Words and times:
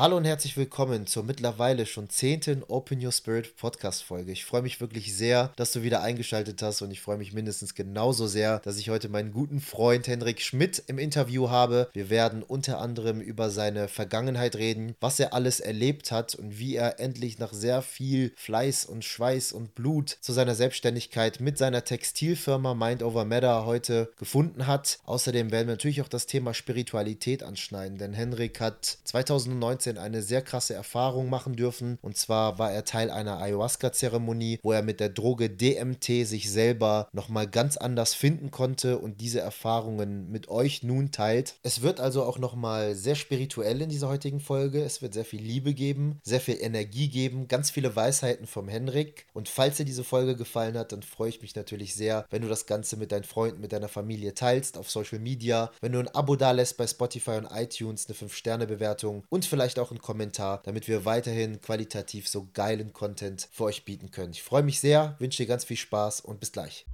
Hallo 0.00 0.16
und 0.16 0.24
herzlich 0.24 0.56
willkommen 0.56 1.06
zur 1.06 1.24
mittlerweile 1.24 1.84
schon 1.84 2.08
zehnten 2.08 2.62
Open 2.66 3.04
Your 3.04 3.12
Spirit 3.12 3.54
Podcast 3.58 4.02
Folge. 4.02 4.32
Ich 4.32 4.46
freue 4.46 4.62
mich 4.62 4.80
wirklich 4.80 5.14
sehr, 5.14 5.52
dass 5.56 5.72
du 5.72 5.82
wieder 5.82 6.00
eingeschaltet 6.00 6.62
hast 6.62 6.80
und 6.80 6.90
ich 6.90 7.02
freue 7.02 7.18
mich 7.18 7.34
mindestens 7.34 7.74
genauso 7.74 8.26
sehr, 8.26 8.60
dass 8.60 8.78
ich 8.78 8.88
heute 8.88 9.10
meinen 9.10 9.30
guten 9.30 9.60
Freund 9.60 10.08
Henrik 10.08 10.40
Schmidt 10.40 10.82
im 10.86 10.98
Interview 10.98 11.50
habe. 11.50 11.90
Wir 11.92 12.08
werden 12.08 12.42
unter 12.42 12.80
anderem 12.80 13.20
über 13.20 13.50
seine 13.50 13.88
Vergangenheit 13.88 14.56
reden, 14.56 14.94
was 15.00 15.20
er 15.20 15.34
alles 15.34 15.60
erlebt 15.60 16.10
hat 16.12 16.34
und 16.34 16.58
wie 16.58 16.76
er 16.76 16.98
endlich 16.98 17.38
nach 17.38 17.52
sehr 17.52 17.82
viel 17.82 18.32
Fleiß 18.36 18.86
und 18.86 19.04
Schweiß 19.04 19.52
und 19.52 19.74
Blut 19.74 20.16
zu 20.22 20.32
seiner 20.32 20.54
Selbstständigkeit 20.54 21.40
mit 21.40 21.58
seiner 21.58 21.84
Textilfirma 21.84 22.72
Mind 22.72 23.02
Over 23.02 23.26
Matter 23.26 23.66
heute 23.66 24.10
gefunden 24.18 24.66
hat. 24.66 24.98
Außerdem 25.04 25.52
werden 25.52 25.66
wir 25.66 25.74
natürlich 25.74 26.00
auch 26.00 26.08
das 26.08 26.24
Thema 26.24 26.54
Spiritualität 26.54 27.42
anschneiden, 27.42 27.98
denn 27.98 28.14
Henrik 28.14 28.62
hat 28.62 28.96
2019 29.04 29.89
2019 29.94 29.98
eine 29.98 30.22
sehr 30.22 30.42
krasse 30.42 30.74
Erfahrung 30.74 31.28
machen 31.28 31.56
dürfen. 31.56 31.98
Und 32.02 32.16
zwar 32.16 32.58
war 32.58 32.72
er 32.72 32.84
Teil 32.84 33.10
einer 33.10 33.38
Ayahuasca-Zeremonie, 33.38 34.58
wo 34.62 34.72
er 34.72 34.82
mit 34.82 35.00
der 35.00 35.08
Droge 35.08 35.50
DMT 35.50 36.26
sich 36.26 36.50
selber 36.50 37.08
nochmal 37.12 37.46
ganz 37.46 37.76
anders 37.76 38.14
finden 38.14 38.50
konnte 38.50 38.98
und 38.98 39.20
diese 39.20 39.40
Erfahrungen 39.40 40.30
mit 40.30 40.48
euch 40.48 40.82
nun 40.82 41.10
teilt. 41.10 41.56
Es 41.62 41.82
wird 41.82 42.00
also 42.00 42.24
auch 42.24 42.38
nochmal 42.38 42.94
sehr 42.94 43.14
spirituell 43.14 43.80
in 43.82 43.88
dieser 43.88 44.08
heutigen 44.08 44.40
Folge. 44.40 44.82
Es 44.82 45.02
wird 45.02 45.14
sehr 45.14 45.24
viel 45.24 45.42
Liebe 45.42 45.74
geben, 45.74 46.18
sehr 46.22 46.40
viel 46.40 46.58
Energie 46.60 47.08
geben, 47.08 47.48
ganz 47.48 47.70
viele 47.70 47.94
Weisheiten 47.94 48.46
vom 48.46 48.68
Henrik. 48.68 49.26
Und 49.32 49.48
falls 49.48 49.76
dir 49.76 49.84
diese 49.84 50.04
Folge 50.04 50.36
gefallen 50.36 50.76
hat, 50.76 50.92
dann 50.92 51.02
freue 51.02 51.30
ich 51.30 51.42
mich 51.42 51.54
natürlich 51.54 51.94
sehr, 51.94 52.26
wenn 52.30 52.42
du 52.42 52.48
das 52.48 52.66
Ganze 52.66 52.96
mit 52.96 53.12
deinen 53.12 53.24
Freunden, 53.24 53.60
mit 53.60 53.72
deiner 53.72 53.88
Familie 53.88 54.34
teilst 54.34 54.78
auf 54.78 54.90
Social 54.90 55.18
Media, 55.18 55.70
wenn 55.80 55.92
du 55.92 55.98
ein 55.98 56.08
Abo 56.08 56.36
da 56.36 56.50
lässt 56.52 56.76
bei 56.76 56.86
Spotify 56.86 57.32
und 57.32 57.48
iTunes, 57.52 58.06
eine 58.06 58.16
5-Sterne-Bewertung 58.16 59.24
und 59.28 59.44
vielleicht 59.44 59.69
vielleicht 59.70 59.86
auch 59.86 59.92
einen 59.92 60.00
Kommentar, 60.00 60.60
damit 60.64 60.88
wir 60.88 61.04
weiterhin 61.04 61.60
qualitativ 61.60 62.28
so 62.28 62.48
geilen 62.54 62.92
Content 62.92 63.48
für 63.52 63.64
euch 63.64 63.84
bieten 63.84 64.10
können. 64.10 64.32
Ich 64.32 64.42
freue 64.42 64.64
mich 64.64 64.80
sehr, 64.80 65.14
wünsche 65.20 65.44
dir 65.44 65.48
ganz 65.48 65.64
viel 65.64 65.76
Spaß 65.76 66.20
und 66.22 66.40
bis 66.40 66.50
gleich. 66.50 66.86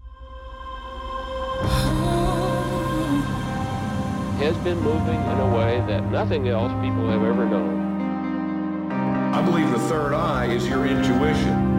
has 4.38 4.54
been 4.58 4.78
moving 4.82 5.16
in 5.16 5.40
a 5.40 5.56
way 5.56 5.82
that 5.88 6.10
nothing 6.10 6.46
else 6.46 6.70
people 6.82 7.08
have 7.08 7.24
ever 7.24 7.46
known. 7.46 7.80
I 9.32 9.40
believe 9.40 9.70
the 9.70 9.78
third 9.88 10.12
eye 10.12 10.54
is 10.54 10.68
your 10.68 10.84
intuition. 10.84 11.72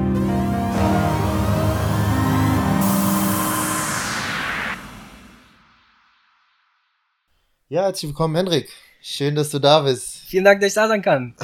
Ja, 7.69 7.83
herzlich 7.83 8.09
willkommen, 8.09 8.35
Henrik. 8.35 8.71
Schön, 9.01 9.35
dass 9.35 9.51
du 9.51 9.59
da 9.59 9.81
bist. 9.81 10.16
Vielen 10.27 10.43
Dank, 10.43 10.59
dass 10.59 10.67
ich 10.67 10.73
da 10.73 10.89
sein 10.89 11.01
kann. 11.01 11.35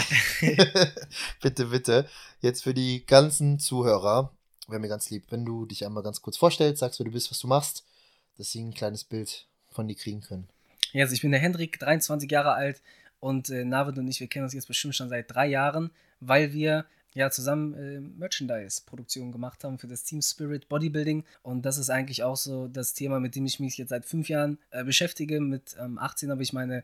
bitte, 1.41 1.67
bitte. 1.67 2.05
Jetzt 2.41 2.63
für 2.63 2.73
die 2.73 3.05
ganzen 3.05 3.57
Zuhörer, 3.57 4.33
wäre 4.67 4.81
mir 4.81 4.89
ganz 4.89 5.09
lieb, 5.09 5.23
wenn 5.29 5.45
du 5.45 5.65
dich 5.65 5.85
einmal 5.85 6.03
ganz 6.03 6.21
kurz 6.21 6.35
vorstellst, 6.35 6.81
sagst, 6.81 6.99
wer 6.99 7.05
du 7.05 7.13
bist, 7.13 7.31
was 7.31 7.39
du 7.39 7.47
machst, 7.47 7.85
dass 8.37 8.51
sie 8.51 8.61
ein 8.61 8.73
kleines 8.73 9.05
Bild 9.05 9.47
von 9.71 9.87
dir 9.87 9.95
kriegen 9.95 10.19
können. 10.19 10.49
Ja, 10.91 11.05
also 11.05 11.13
ich 11.13 11.21
bin 11.21 11.31
der 11.31 11.39
Hendrik, 11.39 11.79
23 11.79 12.29
Jahre 12.29 12.55
alt 12.55 12.81
und 13.21 13.49
äh, 13.49 13.63
Navid 13.63 13.97
und 13.99 14.07
ich, 14.09 14.19
wir 14.19 14.27
kennen 14.27 14.43
uns 14.43 14.53
jetzt 14.53 14.67
bestimmt 14.67 14.97
schon 14.97 15.07
seit 15.07 15.33
drei 15.33 15.47
Jahren, 15.47 15.89
weil 16.19 16.51
wir 16.51 16.85
ja 17.13 17.31
zusammen 17.31 17.73
äh, 17.75 18.01
Merchandise-Produktionen 18.01 19.31
gemacht 19.31 19.63
haben 19.63 19.79
für 19.79 19.87
das 19.87 20.03
Team 20.03 20.21
Spirit 20.21 20.67
Bodybuilding. 20.67 21.23
Und 21.41 21.61
das 21.61 21.77
ist 21.77 21.89
eigentlich 21.89 22.23
auch 22.23 22.35
so 22.35 22.67
das 22.67 22.93
Thema, 22.93 23.21
mit 23.21 23.37
dem 23.37 23.45
ich 23.45 23.61
mich 23.61 23.77
jetzt 23.77 23.91
seit 23.91 24.03
fünf 24.03 24.27
Jahren 24.27 24.57
äh, 24.71 24.83
beschäftige. 24.83 25.39
Mit 25.39 25.77
ähm, 25.79 25.97
18 25.97 26.31
habe 26.31 26.43
ich 26.43 26.51
meine 26.51 26.83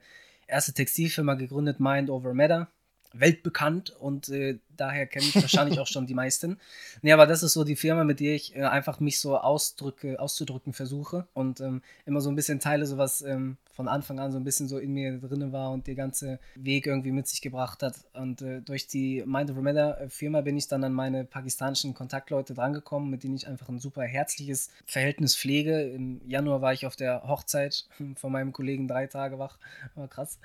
erste 0.50 0.74
Textilfirma 0.74 1.36
gegründet, 1.36 1.80
Mind 1.80 2.10
Over 2.10 2.34
Matter. 2.34 2.72
Weltbekannt 3.14 3.90
und 3.92 4.30
äh, 4.30 4.60
daher 4.76 5.08
kenne 5.08 5.26
ich 5.26 5.36
wahrscheinlich 5.36 5.80
auch 5.80 5.88
schon 5.88 6.06
die 6.06 6.14
meisten. 6.14 6.58
Nee, 7.02 7.14
aber 7.14 7.28
das 7.28 7.44
ist 7.44 7.54
so 7.54 7.64
die 7.64 7.76
Firma, 7.76 8.04
mit 8.04 8.20
der 8.20 8.36
ich 8.36 8.56
äh, 8.56 8.64
einfach 8.64 9.00
mich 9.00 9.20
so 9.20 9.38
ausdrücke, 9.38 10.20
auszudrücken 10.20 10.74
versuche 10.74 11.28
und 11.34 11.62
ähm, 11.62 11.82
immer 12.06 12.20
so 12.20 12.30
ein 12.30 12.36
bisschen 12.36 12.60
teile, 12.60 12.86
so 12.86 12.98
was 12.98 13.22
ähm, 13.22 13.58
von 13.80 13.88
Anfang 13.88 14.20
an 14.20 14.34
so 14.34 14.38
ein 14.38 14.44
bisschen 14.44 14.68
so 14.68 14.78
in 14.78 14.92
mir 14.92 15.20
drin 15.20 15.54
war 15.54 15.72
und 15.72 15.88
der 15.88 15.96
ganze 15.96 16.40
Weg 16.56 16.86
irgendwie 16.86 17.14
mit 17.14 17.28
sich 17.28 17.42
gebracht 17.42 17.82
hat. 17.82 17.96
Und 18.12 18.42
äh, 18.42 18.62
durch 18.62 18.88
die 18.88 19.24
Mind 19.26 19.52
of 19.52 19.58
Matter 19.58 20.02
äh, 20.02 20.10
Firma 20.10 20.42
bin 20.42 20.58
ich 20.58 20.68
dann 20.68 20.84
an 20.84 20.92
meine 20.92 21.24
pakistanischen 21.24 21.94
Kontaktleute 21.94 22.54
drangekommen, 22.54 23.10
mit 23.10 23.24
denen 23.24 23.36
ich 23.36 23.48
einfach 23.48 23.70
ein 23.70 23.80
super 23.80 24.04
herzliches 24.04 24.70
Verhältnis 24.86 25.38
pflege. 25.38 25.82
Im 25.84 26.20
Januar 26.28 26.62
war 26.62 26.74
ich 26.74 26.86
auf 26.86 26.98
der 26.98 27.24
Hochzeit 27.26 27.88
von 28.16 28.32
meinem 28.34 28.52
Kollegen 28.52 28.90
drei 28.90 29.08
Tage 29.08 29.40
wach. 29.40 29.58
War 29.96 30.10
krass. 30.10 30.40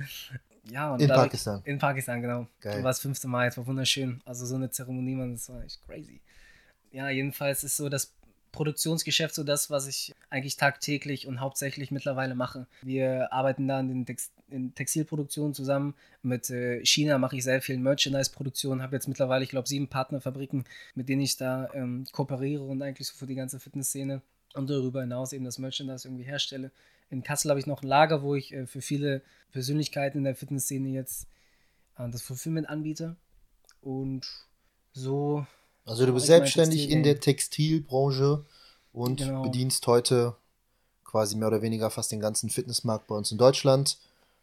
Ja, 0.70 0.96
in 0.96 1.08
Pakistan. 1.08 1.60
Ich, 1.64 1.70
in 1.70 1.78
Pakistan, 1.78 2.22
genau. 2.22 2.46
Geil. 2.60 2.82
War 2.82 2.90
das 2.90 3.00
fünfte 3.00 3.28
Mal, 3.28 3.48
es 3.48 3.56
war 3.56 3.66
wunderschön. 3.66 4.20
Also 4.24 4.46
so 4.46 4.54
eine 4.54 4.70
Zeremonie, 4.70 5.14
man, 5.14 5.32
das 5.32 5.48
war 5.48 5.62
echt 5.62 5.80
crazy. 5.86 6.20
Ja, 6.90 7.08
jedenfalls 7.10 7.64
ist 7.64 7.76
so 7.76 7.88
das 7.88 8.14
Produktionsgeschäft 8.52 9.34
so 9.34 9.42
das, 9.42 9.68
was 9.68 9.88
ich 9.88 10.14
eigentlich 10.30 10.56
tagtäglich 10.56 11.26
und 11.26 11.40
hauptsächlich 11.40 11.90
mittlerweile 11.90 12.36
mache. 12.36 12.66
Wir 12.82 13.32
arbeiten 13.32 13.66
da 13.66 13.80
in 13.80 13.88
den 13.88 14.06
Text 14.06 14.32
in 14.48 14.74
Textilproduktionen 14.74 15.54
zusammen. 15.54 15.94
Mit 16.22 16.48
äh, 16.50 16.84
China 16.84 17.18
mache 17.18 17.36
ich 17.36 17.44
sehr 17.44 17.60
viel 17.60 17.78
Merchandise-Produktion, 17.78 18.82
habe 18.82 18.94
jetzt 18.94 19.08
mittlerweile, 19.08 19.42
ich 19.42 19.50
glaube, 19.50 19.66
sieben 19.66 19.88
Partnerfabriken, 19.88 20.64
mit 20.94 21.08
denen 21.08 21.22
ich 21.22 21.36
da 21.36 21.68
ähm, 21.74 22.06
kooperiere 22.12 22.62
und 22.62 22.80
eigentlich 22.80 23.08
so 23.08 23.16
für 23.16 23.26
die 23.26 23.34
ganze 23.34 23.58
Fitnessszene 23.58 24.22
und 24.54 24.70
darüber 24.70 25.00
hinaus 25.00 25.32
eben 25.32 25.44
das 25.44 25.58
Merchandise 25.58 26.06
irgendwie 26.06 26.24
herstelle. 26.24 26.70
In 27.10 27.22
Kassel 27.22 27.50
habe 27.50 27.60
ich 27.60 27.66
noch 27.66 27.82
ein 27.82 27.88
Lager, 27.88 28.22
wo 28.22 28.34
ich 28.34 28.52
äh, 28.52 28.66
für 28.66 28.80
viele 28.80 29.22
Persönlichkeiten 29.52 30.18
in 30.18 30.24
der 30.24 30.34
Fitnessszene 30.34 30.88
jetzt 30.88 31.26
äh, 31.98 32.08
das 32.08 32.22
Fulfillment 32.22 32.68
anbiete. 32.68 33.16
Und 33.80 34.26
so. 34.92 35.46
Also 35.84 36.06
du 36.06 36.14
bist 36.14 36.26
selbstständig 36.26 36.90
in 36.90 37.02
der 37.02 37.20
Textilbranche 37.20 38.44
und 38.92 39.18
genau. 39.18 39.42
bedienst 39.42 39.86
heute 39.86 40.36
quasi 41.04 41.36
mehr 41.36 41.48
oder 41.48 41.62
weniger 41.62 41.90
fast 41.90 42.10
den 42.10 42.20
ganzen 42.20 42.48
Fitnessmarkt 42.48 43.06
bei 43.06 43.14
uns 43.14 43.30
in 43.30 43.38
Deutschland. 43.38 43.98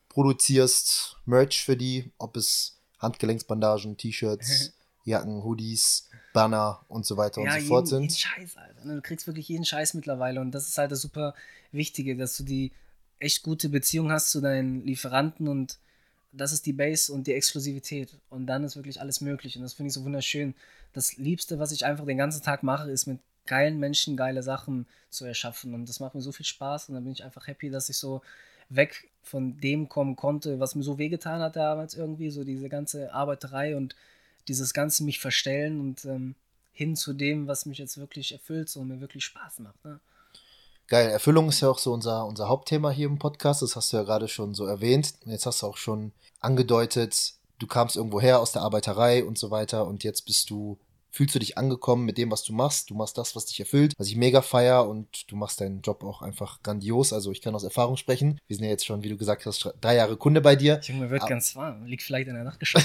Produzierst 0.10 1.18
Merch 1.26 1.66
für 1.66 1.76
die, 1.76 2.12
ob 2.18 2.38
es 2.38 2.78
Handgelenksbandagen, 3.00 3.98
T-Shirts, 3.98 4.74
Jacken, 5.04 5.44
Hoodies, 5.44 6.10
Banner 6.34 6.84
und 6.88 7.06
so 7.06 7.18
weiter 7.18 7.42
ja, 7.42 7.56
und 7.56 7.62
so 7.62 7.68
fort 7.68 7.88
sind. 7.88 8.02
Jeden 8.02 8.16
Scheiß, 8.16 8.58
Alter. 8.58 8.86
Ne? 8.86 8.96
Du 8.96 9.02
kriegst 9.02 9.28
wirklich 9.28 9.48
jeden 9.48 9.66
Scheiß 9.66 9.94
mittlerweile 9.94 10.42
und 10.42 10.52
das 10.52 10.68
ist 10.68 10.78
halt 10.78 10.92
das 10.92 11.02
super 11.02 11.34
Wichtige, 11.72 12.16
dass 12.16 12.38
du 12.38 12.44
die 12.44 12.72
echt 13.20 13.44
gute 13.44 13.70
Beziehung 13.70 14.12
hast 14.12 14.32
zu 14.32 14.42
deinen 14.42 14.86
Lieferanten 14.86 15.48
und 15.48 15.78
das 16.32 16.54
ist 16.54 16.66
die 16.66 16.74
Base 16.74 17.12
und 17.12 17.28
die 17.28 17.34
Exklusivität. 17.34 18.18
Und 18.30 18.48
dann 18.48 18.64
ist 18.64 18.76
wirklich 18.76 19.02
alles 19.02 19.22
möglich. 19.22 19.58
Und 19.58 19.64
das 19.64 19.74
finde 19.74 19.88
ich 19.88 19.94
so 19.94 20.04
wunderschön. 20.04 20.56
Das 20.94 21.18
Liebste, 21.18 21.60
was 21.60 21.72
ich 21.72 21.86
einfach 21.86 22.06
den 22.06 22.18
ganzen 22.18 22.42
Tag 22.42 22.64
mache, 22.64 22.90
ist 22.90 23.06
mit 23.06 23.20
geilen 23.46 23.80
Menschen 23.80 24.16
geile 24.16 24.44
Sachen 24.44 24.86
zu 25.10 25.26
erschaffen. 25.26 25.74
Und 25.74 25.90
das 25.90 26.00
macht 26.00 26.16
mir 26.16 26.22
so 26.22 26.32
viel 26.32 26.46
Spaß. 26.46 26.90
Und 26.90 26.96
dann 26.96 27.04
bin 27.04 27.14
ich 27.14 27.24
einfach 27.24 27.48
happy, 27.48 27.70
dass 27.70 27.90
ich 27.90 27.98
so 27.98 28.22
weg 28.70 29.10
von 29.24 29.58
dem 29.58 29.90
kommen 29.90 30.16
konnte, 30.16 30.60
was 30.60 30.76
mir 30.76 30.84
so 30.84 30.98
wehgetan 30.98 31.42
hat 31.42 31.56
damals 31.56 31.96
irgendwie. 31.96 32.30
So 32.30 32.44
diese 32.44 32.70
ganze 32.70 33.14
Arbeiterei 33.14 33.76
und 33.76 33.96
dieses 34.48 34.74
ganze 34.74 35.04
mich 35.04 35.20
verstellen 35.20 35.80
und 35.80 36.06
ähm, 36.06 36.36
hin 36.72 36.96
zu 36.96 37.14
dem, 37.14 37.48
was 37.48 37.66
mich 37.66 37.78
jetzt 37.78 37.98
wirklich 37.98 38.32
erfüllt 38.32 38.70
so, 38.70 38.80
und 38.80 38.88
mir 38.88 39.02
wirklich 39.02 39.26
Spaß 39.26 39.60
macht. 39.60 39.84
Ne? 39.86 40.00
Geil, 40.88 41.10
Erfüllung 41.10 41.48
ist 41.50 41.62
ja 41.62 41.70
auch 41.70 41.80
so 41.80 41.94
unser, 41.94 42.26
unser 42.26 42.50
Hauptthema 42.50 42.90
hier 42.90 43.08
im 43.08 43.20
Podcast. 43.20 43.62
Das 43.62 43.76
hast 43.76 43.94
du 43.94 43.98
ja 43.98 44.04
gerade 44.04 44.28
schon 44.28 44.54
so 44.54 44.66
erwähnt. 44.66 45.14
Jetzt 45.26 45.46
hast 45.46 45.62
du 45.62 45.68
auch 45.68 45.78
schon 45.78 46.12
angedeutet, 46.40 47.34
du 47.60 47.68
kamst 47.68 47.96
irgendwo 47.96 48.20
her 48.20 48.40
aus 48.40 48.52
der 48.52 48.64
Arbeiterei 48.64 49.24
und 49.24 49.38
so 49.38 49.52
weiter 49.52 49.86
und 49.88 50.04
jetzt 50.04 50.26
bist 50.26 50.50
du 50.50 50.78
fühlst 51.12 51.36
du 51.36 51.40
dich 51.40 51.58
angekommen 51.58 52.06
mit 52.06 52.18
dem, 52.18 52.32
was 52.32 52.44
du 52.44 52.54
machst. 52.54 52.90
Du 52.90 52.96
machst 52.96 53.18
das, 53.18 53.36
was 53.36 53.46
dich 53.46 53.60
erfüllt, 53.60 53.94
was 53.98 54.08
ich 54.08 54.16
mega 54.16 54.42
feier 54.42 54.88
und 54.88 55.30
du 55.30 55.36
machst 55.36 55.62
deinen 55.62 55.82
Job 55.82 56.04
auch 56.04 56.22
einfach 56.22 56.64
grandios. 56.64 57.12
Also 57.14 57.32
ich 57.32 57.42
kann 57.42 57.54
aus 57.54 57.64
Erfahrung 57.64 57.98
sprechen. 57.98 58.40
Wir 58.48 58.56
sind 58.56 58.66
ja 58.66 58.72
jetzt 58.72 58.86
schon, 58.86 59.04
wie 59.04 59.10
du 59.10 59.18
gesagt 59.18 59.46
hast, 59.46 59.74
drei 59.82 59.96
Jahre 59.96 60.16
Kunde 60.16 60.42
bei 60.42 60.56
dir. 60.56 60.80
Junge, 60.84 61.10
wird 61.10 61.22
Aber 61.22 61.30
ganz 61.30 61.56
warm. 61.56 61.86
Liegt 61.86 62.04
vielleicht 62.04 62.30
in 62.30 62.36
der 62.36 62.44
Dachgeschoss. 62.46 62.84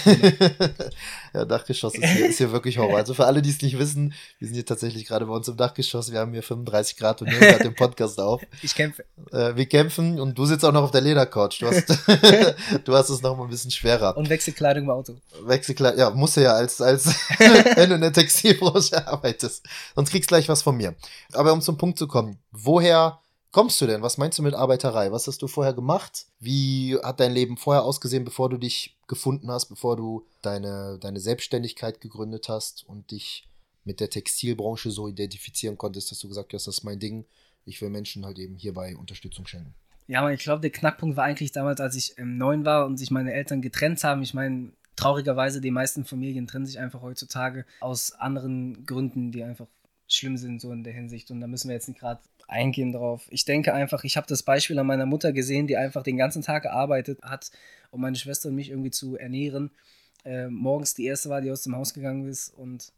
ja, 1.34 1.45
Dachgeschoss 1.45 1.95
ist 1.95 2.05
hier, 2.05 2.27
ist 2.27 2.39
hier 2.39 2.53
wirklich 2.53 2.78
Horror. 2.78 2.97
Also 2.97 3.15
für 3.15 3.27
alle, 3.27 3.43
die 3.43 3.51
es 3.51 3.63
nicht 3.63 3.78
wissen, 3.78 4.13
wir 4.39 4.49
sind 4.49 4.55
hier 4.55 4.67
tatsächlich 4.67 5.07
gerade 5.07 5.27
bei 5.27 5.33
uns 5.33 5.47
im 5.49 5.57
Dachgeschoss. 5.57 6.11
Wir 6.11 6.19
haben 6.19 6.33
hier 6.33 6.43
35 6.43 6.97
Grad 6.97 7.22
und 7.22 7.29
nehmen 7.29 7.41
gerade 7.41 7.63
den 7.63 7.75
Podcast 7.75 8.19
auf. 8.19 8.43
Ich 8.63 8.75
kämpfe. 8.75 9.05
Äh, 9.33 9.55
wir 9.55 9.67
kämpfen 9.67 10.19
und 10.19 10.37
du 10.37 10.47
sitzt 10.47 10.65
auch 10.65 10.72
noch 10.72 10.83
auf 10.83 10.91
der 10.91 11.01
Ledercouch. 11.01 11.59
Du 11.61 11.69
hast, 11.69 11.89
du 12.84 12.95
hast 12.95 13.09
es 13.09 13.22
noch 13.22 13.37
mal 13.37 13.45
ein 13.45 13.51
bisschen 13.51 13.71
schwerer. 13.71 14.17
Und 14.17 14.29
Wechselkleidung 14.29 14.84
im 14.84 14.91
Auto. 14.91 15.17
Wechselkleidung, 15.45 15.99
ja, 15.99 16.11
muss 16.11 16.34
ja 16.34 16.53
als, 16.55 16.81
als 16.81 17.07
wenn 17.39 17.91
du 17.91 17.95
Textilbranche 18.16 19.07
arbeitest. 19.07 19.66
Sonst 19.95 20.10
kriegst 20.10 20.30
du 20.30 20.33
gleich 20.33 20.48
was 20.48 20.63
von 20.63 20.77
mir. 20.77 20.95
Aber 21.33 21.53
um 21.53 21.60
zum 21.60 21.78
Punkt 21.78 21.98
zu 21.98 22.09
kommen, 22.09 22.39
woher 22.51 23.21
kommst 23.53 23.80
du 23.80 23.86
denn? 23.86 24.03
Was 24.03 24.18
meinst 24.18 24.39
du 24.39 24.42
mit 24.42 24.54
Arbeiterei? 24.54 25.13
Was 25.13 25.27
hast 25.27 25.41
du 25.41 25.48
vorher 25.48 25.72
gemacht? 25.72 26.27
Wie 26.41 26.98
hat 27.03 27.21
dein 27.21 27.33
Leben 27.33 27.57
vorher 27.57 27.84
ausgesehen, 27.84 28.24
bevor 28.24 28.51
du 28.51 28.59
dich 28.59 28.97
gefunden 29.07 29.51
hast, 29.51 29.66
bevor 29.66 29.97
du 29.97 30.27
deine, 30.42 30.98
deine 31.01 31.21
Selbstständigkeit 31.21 32.01
gegründet 32.01 32.48
hast 32.48 32.84
und 32.86 33.10
dich 33.10 33.48
mit 33.84 34.01
der 34.01 34.10
Textilbranche 34.10 34.91
so 34.91 35.09
identifizieren 35.09 35.78
konntest, 35.78 36.10
dass 36.10 36.19
du 36.19 36.28
gesagt 36.28 36.53
hast, 36.53 36.66
das 36.66 36.78
ist 36.78 36.84
mein 36.84 36.98
Ding. 36.98 37.24
Ich 37.65 37.80
will 37.80 37.89
Menschen 37.89 38.27
halt 38.27 38.39
eben 38.39 38.57
hierbei 38.57 38.97
Unterstützung 38.97 39.47
schenken. 39.47 39.74
Ja, 40.09 40.21
aber 40.21 40.33
ich 40.33 40.41
glaube, 40.41 40.60
der 40.60 40.71
Knackpunkt 40.71 41.16
war 41.16 41.24
eigentlich 41.24 41.53
damals, 41.53 41.80
als 41.80 41.97
ich 41.97 42.16
ähm, 42.19 42.36
neun 42.36 42.65
war 42.65 42.86
und 42.86 42.97
sich 42.97 43.10
meine 43.10 43.33
Eltern 43.33 43.62
getrennt 43.62 44.03
haben. 44.04 44.22
Ich 44.22 44.34
meine, 44.34 44.72
traurigerweise, 44.97 45.60
die 45.60 45.71
meisten 45.71 46.04
Familien 46.04 46.47
trennen 46.47 46.66
sich 46.66 46.78
einfach 46.78 47.03
heutzutage 47.03 47.65
aus 47.81 48.13
anderen 48.13 48.87
Gründen, 48.87 49.31
die 49.31 49.45
einfach 49.45 49.66
schlimm 50.09 50.37
sind, 50.37 50.60
so 50.60 50.72
in 50.72 50.84
der 50.84 50.93
Hinsicht. 50.93 51.31
Und 51.31 51.41
da 51.41 51.47
müssen 51.47 51.69
wir 51.69 51.75
jetzt 51.75 51.89
nicht 51.89 52.01
gerade 52.01 52.21
eingehen 52.48 52.93
drauf. 52.93 53.27
Ich 53.31 53.45
denke 53.45 53.75
einfach, 53.75 54.04
ich 54.04 54.16
habe 54.16 54.27
das 54.27 54.43
Beispiel 54.43 54.78
an 54.78 54.87
meiner 54.87 55.07
Mutter 55.07 55.33
gesehen, 55.33 55.66
die 55.66 55.77
einfach 55.77 56.03
den 56.03 56.16
ganzen 56.16 56.43
Tag 56.43 56.63
gearbeitet 56.63 57.21
hat, 57.22 57.51
um 57.91 58.01
meine 58.01 58.16
Schwester 58.16 58.48
und 58.48 58.54
mich 58.54 58.71
irgendwie 58.71 58.91
zu 58.91 59.16
ernähren. 59.16 59.71
Äh, 60.25 60.48
morgens 60.48 60.95
die 60.95 61.07
erste 61.07 61.28
war, 61.28 61.41
die 61.41 61.51
aus 61.51 61.63
dem 61.63 61.77
Haus 61.77 61.93
gegangen 61.93 62.28
ist 62.28 62.51
und 62.51 62.93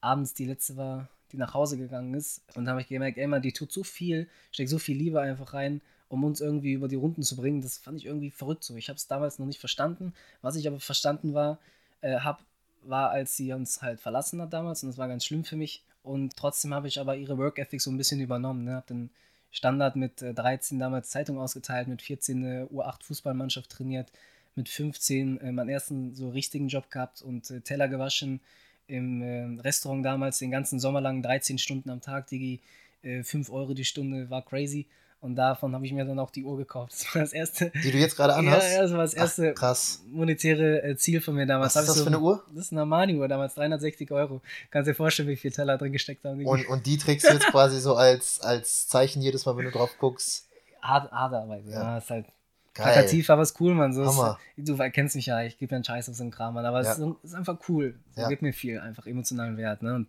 abends 0.00 0.34
die 0.34 0.46
letzte 0.46 0.76
war, 0.76 1.08
die 1.32 1.36
nach 1.36 1.54
Hause 1.54 1.78
gegangen 1.78 2.14
ist. 2.14 2.42
Und 2.54 2.64
da 2.64 2.72
habe 2.72 2.80
ich 2.80 2.88
gemerkt, 2.88 3.18
ey, 3.18 3.26
man, 3.26 3.42
die 3.42 3.52
tut 3.52 3.72
so 3.72 3.82
viel, 3.82 4.28
steckt 4.52 4.70
so 4.70 4.78
viel 4.78 4.96
Liebe 4.96 5.20
einfach 5.20 5.54
rein, 5.54 5.80
um 6.10 6.24
uns 6.24 6.40
irgendwie 6.40 6.72
über 6.72 6.88
die 6.88 6.96
Runden 6.96 7.22
zu 7.22 7.36
bringen. 7.36 7.62
Das 7.62 7.78
fand 7.78 7.96
ich 7.96 8.04
irgendwie 8.04 8.30
verrückt 8.30 8.64
so. 8.64 8.74
Ich 8.74 8.88
habe 8.88 8.96
es 8.96 9.06
damals 9.06 9.38
noch 9.38 9.46
nicht 9.46 9.60
verstanden. 9.60 10.12
Was 10.42 10.56
ich 10.56 10.66
aber 10.66 10.80
verstanden 10.80 11.34
war, 11.34 11.58
äh, 12.02 12.18
hab, 12.18 12.42
war, 12.82 13.10
als 13.10 13.36
sie 13.36 13.52
uns 13.52 13.80
halt 13.80 14.00
verlassen 14.00 14.42
hat 14.42 14.52
damals. 14.52 14.82
Und 14.82 14.88
das 14.88 14.98
war 14.98 15.06
ganz 15.06 15.24
schlimm 15.24 15.44
für 15.44 15.56
mich. 15.56 15.84
Und 16.02 16.36
trotzdem 16.36 16.74
habe 16.74 16.88
ich 16.88 16.98
aber 16.98 17.16
ihre 17.16 17.38
Work 17.38 17.58
Ethic 17.58 17.80
so 17.80 17.90
ein 17.92 17.96
bisschen 17.96 18.20
übernommen. 18.20 18.64
Ne? 18.64 18.74
Habe 18.74 18.88
den 18.88 19.10
Standard 19.52 19.94
mit 19.94 20.20
äh, 20.20 20.34
13 20.34 20.80
damals 20.80 21.10
Zeitung 21.10 21.38
ausgeteilt, 21.38 21.86
mit 21.86 22.02
14 22.02 22.44
eine 22.44 22.66
U8 22.66 23.04
Fußballmannschaft 23.04 23.70
trainiert, 23.70 24.10
mit 24.56 24.68
15 24.68 25.40
äh, 25.40 25.52
meinen 25.52 25.68
ersten 25.68 26.16
so 26.16 26.30
richtigen 26.30 26.66
Job 26.66 26.90
gehabt 26.90 27.22
und 27.22 27.48
äh, 27.50 27.60
Teller 27.60 27.86
gewaschen 27.86 28.40
im 28.88 29.22
äh, 29.22 29.60
Restaurant 29.60 30.04
damals 30.04 30.40
den 30.40 30.50
ganzen 30.50 30.80
Sommer 30.80 31.00
lang 31.00 31.22
13 31.22 31.58
Stunden 31.58 31.90
am 31.90 32.00
Tag, 32.00 32.26
Digi, 32.26 32.60
5 33.02 33.48
äh, 33.48 33.52
Euro 33.52 33.74
die 33.74 33.84
Stunde, 33.84 34.28
war 34.28 34.44
crazy. 34.44 34.88
Und 35.20 35.36
davon 35.36 35.74
habe 35.74 35.84
ich 35.84 35.92
mir 35.92 36.06
dann 36.06 36.18
auch 36.18 36.30
die 36.30 36.44
Uhr 36.44 36.56
gekauft. 36.56 36.92
Das 37.00 37.14
war 37.14 37.22
das 37.22 37.32
erste. 37.32 37.70
Die 37.70 37.90
du 37.90 37.98
jetzt 37.98 38.16
gerade 38.16 38.34
anhast? 38.34 38.72
Ja, 38.72 38.82
das 38.82 38.92
war 38.92 38.98
das 38.98 39.14
erste 39.14 39.50
Ach, 39.50 39.58
krass. 39.58 40.02
monetäre 40.10 40.82
äh, 40.82 40.96
Ziel 40.96 41.20
von 41.20 41.34
mir 41.34 41.46
damals. 41.46 41.74
Was 41.76 41.82
ist 41.82 41.88
das 41.88 41.96
so, 41.98 42.04
für 42.04 42.08
eine 42.08 42.20
Uhr? 42.20 42.42
Das 42.54 42.66
ist 42.66 42.72
eine 42.72 42.80
Armani-Uhr 42.82 43.28
damals, 43.28 43.54
360 43.54 44.10
Euro. 44.12 44.40
Kannst 44.70 44.88
dir 44.88 44.94
vorstellen, 44.94 45.28
wie 45.28 45.36
viel 45.36 45.52
Teller 45.52 45.76
drin 45.76 45.92
gesteckt 45.92 46.24
haben. 46.24 46.44
Und, 46.46 46.66
und 46.68 46.86
die 46.86 46.96
trägst 46.96 47.28
du 47.28 47.34
jetzt 47.34 47.46
quasi 47.50 47.80
so 47.80 47.96
als, 47.96 48.40
als 48.40 48.88
Zeichen 48.88 49.20
jedes 49.20 49.44
Mal, 49.44 49.56
wenn 49.56 49.66
du 49.66 49.70
drauf 49.70 49.90
guckst? 49.98 50.48
Hart, 50.80 51.12
harte 51.12 51.36
Arbeit, 51.36 51.66
ja. 51.66 51.72
ja. 51.72 51.98
ist 51.98 52.08
halt 52.08 52.26
plakativ, 52.72 53.28
aber 53.28 53.42
ist 53.42 53.60
cool, 53.60 53.74
man. 53.74 53.92
So 53.92 54.06
Hammer. 54.06 54.38
Ist, 54.56 54.68
du 54.68 54.76
kennst 54.90 55.16
mich 55.16 55.26
ja, 55.26 55.42
ich 55.42 55.58
gebe 55.58 55.72
ja 55.72 55.76
einen 55.76 55.84
Scheiß 55.84 56.08
auf 56.08 56.14
so 56.14 56.22
einen 56.22 56.30
Kram, 56.30 56.54
Mann, 56.54 56.64
aber 56.64 56.82
ja. 56.82 56.92
es 56.92 56.98
ist, 56.98 57.06
ist, 57.22 57.34
einfach 57.34 57.58
cool. 57.68 57.98
Es 58.12 58.22
ja. 58.22 58.28
gibt 58.28 58.40
mir 58.40 58.54
viel, 58.54 58.80
einfach 58.80 59.06
emotionalen 59.06 59.58
Wert. 59.58 59.82
Ne? 59.82 59.94
Und 59.94 60.08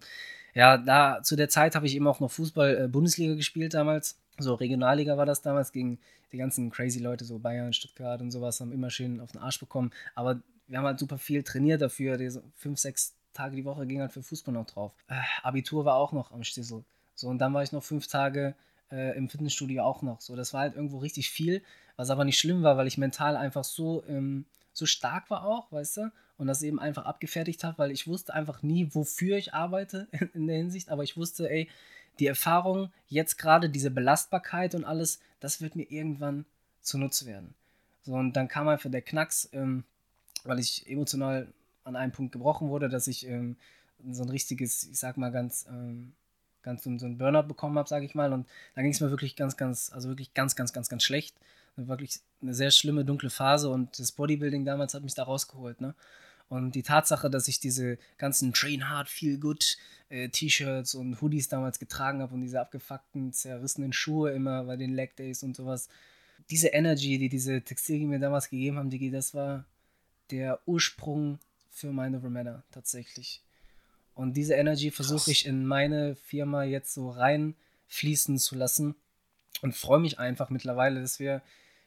ja, 0.54 0.78
da 0.78 1.22
zu 1.22 1.36
der 1.36 1.50
Zeit 1.50 1.76
habe 1.76 1.86
ich 1.86 1.96
eben 1.96 2.08
auch 2.08 2.22
noch 2.22 2.32
Fußball 2.32 2.84
äh, 2.84 2.88
Bundesliga 2.88 3.36
gespielt 3.36 3.74
damals 3.74 4.21
so 4.38 4.54
Regionalliga 4.56 5.18
war 5.18 5.26
das 5.26 5.42
damals 5.42 5.72
gegen 5.72 6.00
die 6.32 6.38
ganzen 6.38 6.72
crazy 6.72 7.00
Leute, 7.00 7.26
so 7.26 7.40
Bayern, 7.40 7.74
Stuttgart 7.74 8.22
und 8.22 8.32
sowas, 8.32 8.62
haben 8.62 8.72
immer 8.72 8.90
schön 8.90 9.20
auf 9.20 9.32
den 9.32 9.42
Arsch 9.42 9.60
bekommen. 9.60 9.92
Aber 10.16 10.42
wir 10.68 10.78
haben 10.78 10.86
halt 10.86 11.00
super 11.00 11.18
viel 11.18 11.44
trainiert 11.44 11.82
dafür. 11.82 12.18
Die 12.18 12.30
so 12.30 12.42
fünf, 12.56 12.80
sechs 12.80 13.16
Tage 13.34 13.56
die 13.56 13.66
Woche 13.66 13.86
ging 13.86 14.02
halt 14.02 14.12
für 14.12 14.24
Fußball 14.24 14.54
noch 14.54 14.66
drauf. 14.66 14.94
Äh, 15.08 15.20
Abitur 15.44 15.86
war 15.86 15.96
auch 15.96 16.12
noch 16.12 16.32
am 16.32 16.44
Stissel. 16.44 16.84
So, 17.16 17.28
und 17.28 17.40
dann 17.40 17.54
war 17.54 17.64
ich 17.64 17.72
noch 17.72 17.84
fünf 17.84 18.08
Tage 18.08 18.56
äh, 18.92 19.16
im 19.18 19.30
Fitnessstudio 19.30 19.84
auch 19.84 20.02
noch. 20.02 20.22
So, 20.22 20.36
das 20.36 20.54
war 20.54 20.62
halt 20.62 20.76
irgendwo 20.76 20.98
richtig 21.00 21.30
viel, 21.30 21.62
was 21.96 22.10
aber 22.10 22.26
nicht 22.26 22.40
schlimm 22.40 22.64
war, 22.64 22.78
weil 22.78 22.88
ich 22.88 22.98
mental 22.98 23.36
einfach 23.36 23.64
so, 23.64 24.04
ähm, 24.08 24.46
so 24.74 24.86
stark 24.86 25.30
war 25.30 25.46
auch, 25.46 25.72
weißt 25.72 25.98
du? 25.98 26.12
Und 26.38 26.48
das 26.48 26.64
eben 26.64 26.80
einfach 26.80 27.06
abgefertigt 27.06 27.64
habe, 27.64 27.78
weil 27.78 27.92
ich 27.92 28.08
wusste 28.08 28.34
einfach 28.34 28.64
nie, 28.64 28.90
wofür 28.94 29.38
ich 29.38 29.54
arbeite 29.54 30.08
in 30.34 30.48
der 30.48 30.58
Hinsicht, 30.58 30.90
aber 30.90 31.04
ich 31.04 31.16
wusste, 31.18 31.50
ey, 31.50 31.70
die 32.22 32.28
Erfahrung, 32.28 32.92
jetzt 33.08 33.38
gerade 33.38 33.70
diese 33.70 33.92
Belastbarkeit 33.92 34.76
und 34.76 34.86
alles, 34.86 35.20
das 35.40 35.60
wird 35.60 35.76
mir 35.76 35.90
irgendwann 35.92 36.46
zunutze 36.82 37.26
werden. 37.26 37.56
So, 38.04 38.14
und 38.14 38.34
dann 38.34 38.48
kam 38.48 38.68
einfach 38.68 38.90
der 38.90 39.02
Knacks, 39.02 39.50
ähm, 39.54 39.84
weil 40.44 40.60
ich 40.60 40.88
emotional 40.88 41.48
an 41.84 41.96
einem 41.96 42.12
Punkt 42.12 42.32
gebrochen 42.32 42.70
wurde, 42.70 42.90
dass 42.90 43.08
ich 43.08 43.28
ähm, 43.28 43.58
so 44.12 44.24
ein 44.24 44.30
richtiges, 44.30 44.84
ich 44.84 45.00
sag 45.00 45.18
mal 45.18 45.32
ganz, 45.32 45.66
ähm, 45.68 46.14
ganz 46.62 46.84
so 46.84 46.90
ein 46.90 47.18
Burnout 47.18 47.48
bekommen 47.48 47.78
habe, 47.78 47.90
sage 47.90 48.06
ich 48.06 48.14
mal. 48.14 48.34
Und 48.34 48.48
dann 48.76 48.84
ging 48.84 48.94
es 48.94 49.02
mir 49.02 49.10
wirklich 49.10 49.36
ganz, 49.36 49.58
ganz, 49.58 49.92
also 49.92 50.10
wirklich 50.10 50.34
ganz, 50.36 50.56
ganz, 50.56 50.74
ganz, 50.74 50.90
ganz 50.90 51.04
schlecht. 51.04 51.36
Wirklich 51.76 52.20
eine 52.42 52.54
sehr 52.54 52.70
schlimme, 52.70 53.06
dunkle 53.06 53.30
Phase 53.30 53.70
und 53.70 53.98
das 53.98 54.12
Bodybuilding 54.12 54.66
damals 54.66 54.94
hat 54.94 55.04
mich 55.04 55.16
da 55.16 55.24
rausgeholt. 55.24 55.82
Ne? 55.82 55.96
Und 56.52 56.76
die 56.76 56.84
Tatsache, 56.84 57.30
dass 57.30 57.48
ich 57.48 57.62
diese 57.62 57.98
ganzen 58.18 58.52
Train 58.52 58.90
Hard, 58.90 59.08
Feel 59.08 59.38
Good 59.38 59.78
äh, 60.10 60.28
T-Shirts 60.28 60.96
und 60.96 61.22
Hoodies 61.22 61.48
damals 61.48 61.80
getragen 61.80 62.22
habe 62.22 62.34
und 62.34 62.42
diese 62.42 62.60
abgefuckten, 62.60 63.32
zerrissenen 63.32 63.94
Schuhe 63.94 64.32
immer 64.32 64.66
bei 64.66 64.76
den 64.76 64.94
Leg 64.94 65.16
Days 65.16 65.44
und 65.44 65.56
sowas. 65.56 65.88
Diese 66.50 66.68
Energy, 66.68 67.18
die 67.18 67.30
diese 67.30 67.62
Textilien 67.62 68.10
mir 68.10 68.20
damals 68.20 68.50
gegeben 68.50 68.76
haben, 68.76 68.90
Digi, 68.90 69.12
das 69.12 69.34
war 69.34 69.64
der 70.30 70.60
Ursprung 70.66 71.40
für 71.70 71.94
meine 71.94 72.22
Remetta 72.22 72.64
tatsächlich. 72.70 73.42
Und 74.14 74.36
diese 74.36 74.56
Energy 74.56 74.92
versuche 74.92 75.32
ich 75.32 75.46
in 75.46 75.66
meine 75.66 76.18
Firma 76.18 76.66
jetzt 76.66 76.94
so 76.94 77.12
reinfließen 77.12 78.38
zu 78.40 78.56
lassen 78.56 78.96
und 79.62 79.74
freue 79.74 80.02
mich 80.02 80.20
einfach 80.20 80.50
mittlerweile, 80.50 81.00
dass 81.00 81.18
wir 81.18 81.42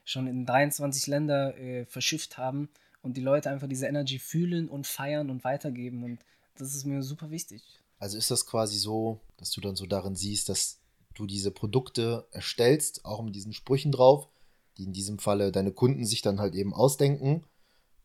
schon 0.05 0.25
in 0.25 0.47
23 0.47 1.05
Länder 1.05 1.55
äh, 1.55 1.85
verschifft 1.85 2.39
haben 2.39 2.67
und 3.05 3.15
die 3.15 3.21
Leute 3.21 3.51
einfach 3.51 3.67
diese 3.67 3.85
Energy 3.85 4.19
fühlen 4.19 4.67
und 4.67 4.87
feiern 4.87 5.29
und 5.29 5.43
weitergeben. 5.43 6.03
Und 6.03 6.19
das 6.57 6.75
ist 6.75 6.85
mir 6.85 7.03
super 7.03 7.29
wichtig. 7.29 7.61
Also 7.99 8.17
ist 8.17 8.31
das 8.31 8.45
quasi 8.45 8.77
so, 8.77 9.19
dass 9.37 9.51
du 9.51 9.61
dann 9.61 9.75
so 9.75 9.85
darin 9.85 10.15
siehst, 10.15 10.49
dass 10.49 10.79
du 11.13 11.25
diese 11.25 11.51
Produkte 11.51 12.27
erstellst, 12.31 13.05
auch 13.05 13.21
mit 13.21 13.35
diesen 13.35 13.53
Sprüchen 13.53 13.91
drauf, 13.91 14.27
die 14.77 14.83
in 14.83 14.91
diesem 14.91 15.19
Falle 15.19 15.51
deine 15.51 15.71
Kunden 15.71 16.05
sich 16.05 16.21
dann 16.21 16.39
halt 16.39 16.55
eben 16.55 16.73
ausdenken. 16.73 17.43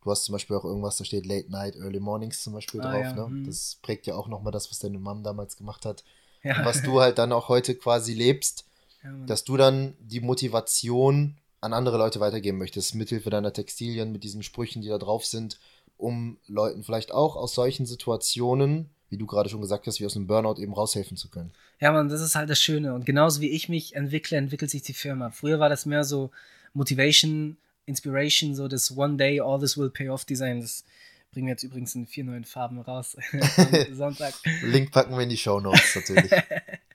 Du 0.02 0.10
hast 0.10 0.24
zum 0.24 0.34
Beispiel 0.34 0.56
auch 0.56 0.64
irgendwas, 0.64 0.98
da 0.98 1.04
steht 1.04 1.26
Late 1.26 1.50
Night, 1.50 1.76
Early 1.76 1.98
Mornings 1.98 2.42
zum 2.42 2.52
Beispiel 2.52 2.80
ah, 2.82 2.90
drauf. 2.90 3.02
Ja. 3.02 3.14
Ne? 3.14 3.26
Hm. 3.26 3.46
Das 3.46 3.78
prägt 3.82 4.06
ja 4.06 4.14
auch 4.14 4.28
nochmal 4.28 4.52
das, 4.52 4.70
was 4.70 4.78
deine 4.78 4.98
Mom 4.98 5.22
damals 5.22 5.56
gemacht 5.56 5.84
hat. 5.84 6.04
Ja. 6.42 6.64
Was 6.64 6.82
du 6.82 7.00
halt 7.00 7.18
dann 7.18 7.32
auch 7.32 7.48
heute 7.48 7.74
quasi 7.74 8.14
lebst, 8.14 8.66
ja, 9.02 9.12
dass 9.26 9.44
du 9.44 9.56
dann 9.56 9.94
die 10.00 10.20
Motivation 10.20 11.36
an 11.60 11.72
andere 11.72 11.98
Leute 11.98 12.20
weitergeben 12.20 12.58
möchtest, 12.58 12.94
mithilfe 12.94 13.30
deiner 13.30 13.52
Textilien, 13.52 14.12
mit 14.12 14.24
diesen 14.24 14.42
Sprüchen, 14.42 14.82
die 14.82 14.88
da 14.88 14.98
drauf 14.98 15.26
sind, 15.26 15.58
um 15.96 16.38
Leuten 16.46 16.82
vielleicht 16.82 17.12
auch 17.12 17.36
aus 17.36 17.54
solchen 17.54 17.86
Situationen, 17.86 18.90
wie 19.10 19.18
du 19.18 19.26
gerade 19.26 19.48
schon 19.48 19.60
gesagt 19.60 19.86
hast, 19.86 20.00
wie 20.00 20.06
aus 20.06 20.16
einem 20.16 20.26
Burnout 20.26 20.60
eben 20.60 20.72
raushelfen 20.72 21.16
zu 21.16 21.28
können. 21.28 21.52
Ja, 21.80 21.92
man, 21.92 22.08
das 22.08 22.20
ist 22.20 22.34
halt 22.34 22.48
das 22.48 22.60
Schöne. 22.60 22.94
Und 22.94 23.04
genauso 23.04 23.40
wie 23.40 23.50
ich 23.50 23.68
mich 23.68 23.94
entwickle, 23.94 24.38
entwickelt 24.38 24.70
sich 24.70 24.82
die 24.82 24.94
Firma. 24.94 25.30
Früher 25.30 25.58
war 25.58 25.68
das 25.68 25.84
mehr 25.84 26.04
so 26.04 26.30
Motivation, 26.72 27.56
Inspiration, 27.86 28.54
so 28.54 28.68
das 28.68 28.96
One 28.96 29.16
Day, 29.16 29.40
All 29.40 29.58
This 29.58 29.76
Will 29.76 29.90
Pay 29.90 30.08
Off 30.08 30.24
Design. 30.24 30.60
Das 30.60 30.84
bringen 31.32 31.46
wir 31.46 31.52
jetzt 31.52 31.64
übrigens 31.64 31.94
in 31.94 32.06
vier 32.06 32.24
neuen 32.24 32.44
Farben 32.44 32.80
raus 32.80 33.16
am 33.32 33.94
Sonntag. 33.94 34.34
Link 34.62 34.92
packen 34.92 35.14
wir 35.14 35.22
in 35.22 35.28
die 35.28 35.36
Show 35.36 35.60
Notes 35.60 35.96
natürlich. 35.96 36.30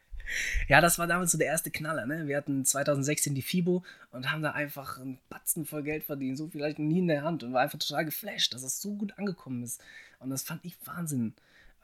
ja, 0.67 0.81
das 0.81 0.99
war 0.99 1.07
damals 1.07 1.31
so 1.31 1.37
der 1.37 1.47
erste 1.47 1.71
Knaller. 1.71 2.05
Ne? 2.05 2.27
Wir 2.27 2.37
hatten 2.37 2.65
2016 2.65 3.35
die 3.35 3.41
FIBO 3.41 3.83
und 4.11 4.31
haben 4.31 4.41
da 4.41 4.51
einfach 4.51 4.99
einen 4.99 5.19
Batzen 5.29 5.65
voll 5.65 5.83
Geld 5.83 6.03
verdient, 6.03 6.37
so 6.37 6.47
vielleicht 6.47 6.79
nie 6.79 6.99
in 6.99 7.07
der 7.07 7.23
Hand 7.23 7.43
und 7.43 7.53
war 7.53 7.61
einfach 7.61 7.79
total 7.79 8.05
geflasht, 8.05 8.53
dass 8.53 8.63
es 8.63 8.81
so 8.81 8.93
gut 8.95 9.17
angekommen 9.17 9.63
ist. 9.63 9.81
Und 10.19 10.29
das 10.29 10.43
fand 10.43 10.63
ich 10.65 10.75
Wahnsinn. 10.85 11.33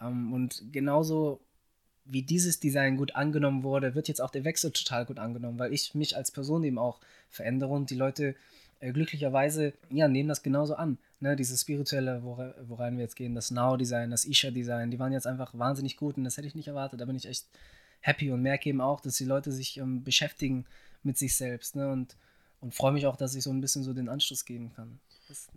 Ähm, 0.01 0.33
und 0.33 0.63
genauso 0.71 1.41
wie 2.05 2.23
dieses 2.23 2.59
Design 2.59 2.97
gut 2.97 3.15
angenommen 3.15 3.63
wurde, 3.63 3.95
wird 3.95 4.07
jetzt 4.07 4.21
auch 4.21 4.31
der 4.31 4.43
Wechsel 4.43 4.71
total 4.71 5.05
gut 5.05 5.19
angenommen, 5.19 5.59
weil 5.59 5.73
ich 5.73 5.93
mich 5.95 6.17
als 6.17 6.31
Person 6.31 6.63
eben 6.63 6.77
auch 6.77 6.99
verändere 7.29 7.71
und 7.71 7.89
die 7.89 7.95
Leute 7.95 8.35
äh, 8.79 8.91
glücklicherweise 8.91 9.73
ja, 9.89 10.07
nehmen 10.07 10.29
das 10.29 10.43
genauso 10.43 10.75
an. 10.75 10.97
Ne, 11.19 11.35
dieses 11.35 11.61
spirituelle, 11.61 12.23
worein 12.23 12.97
wir 12.97 13.03
jetzt 13.03 13.15
gehen, 13.15 13.35
das 13.35 13.51
Now-Design, 13.51 14.09
das 14.09 14.25
Isha-Design, 14.25 14.89
die 14.89 14.97
waren 14.97 15.13
jetzt 15.13 15.27
einfach 15.27 15.53
wahnsinnig 15.53 15.95
gut 15.95 16.17
und 16.17 16.23
das 16.23 16.35
hätte 16.35 16.47
ich 16.47 16.55
nicht 16.55 16.67
erwartet. 16.67 16.99
Da 16.99 17.05
bin 17.05 17.15
ich 17.15 17.27
echt 17.27 17.45
happy 18.01 18.31
und 18.31 18.41
merke 18.41 18.69
eben 18.69 18.81
auch, 18.81 18.99
dass 18.99 19.15
die 19.15 19.25
Leute 19.25 19.51
sich 19.51 19.77
ähm, 19.77 20.03
beschäftigen 20.03 20.65
mit 21.03 21.17
sich 21.17 21.35
selbst 21.35 21.75
ne? 21.75 21.91
und, 21.91 22.17
und 22.59 22.75
freue 22.75 22.91
mich 22.91 23.07
auch, 23.07 23.15
dass 23.15 23.35
ich 23.35 23.43
so 23.43 23.51
ein 23.51 23.61
bisschen 23.61 23.83
so 23.83 23.93
den 23.93 24.09
Anschluss 24.09 24.45
geben 24.45 24.71
kann. 24.75 24.99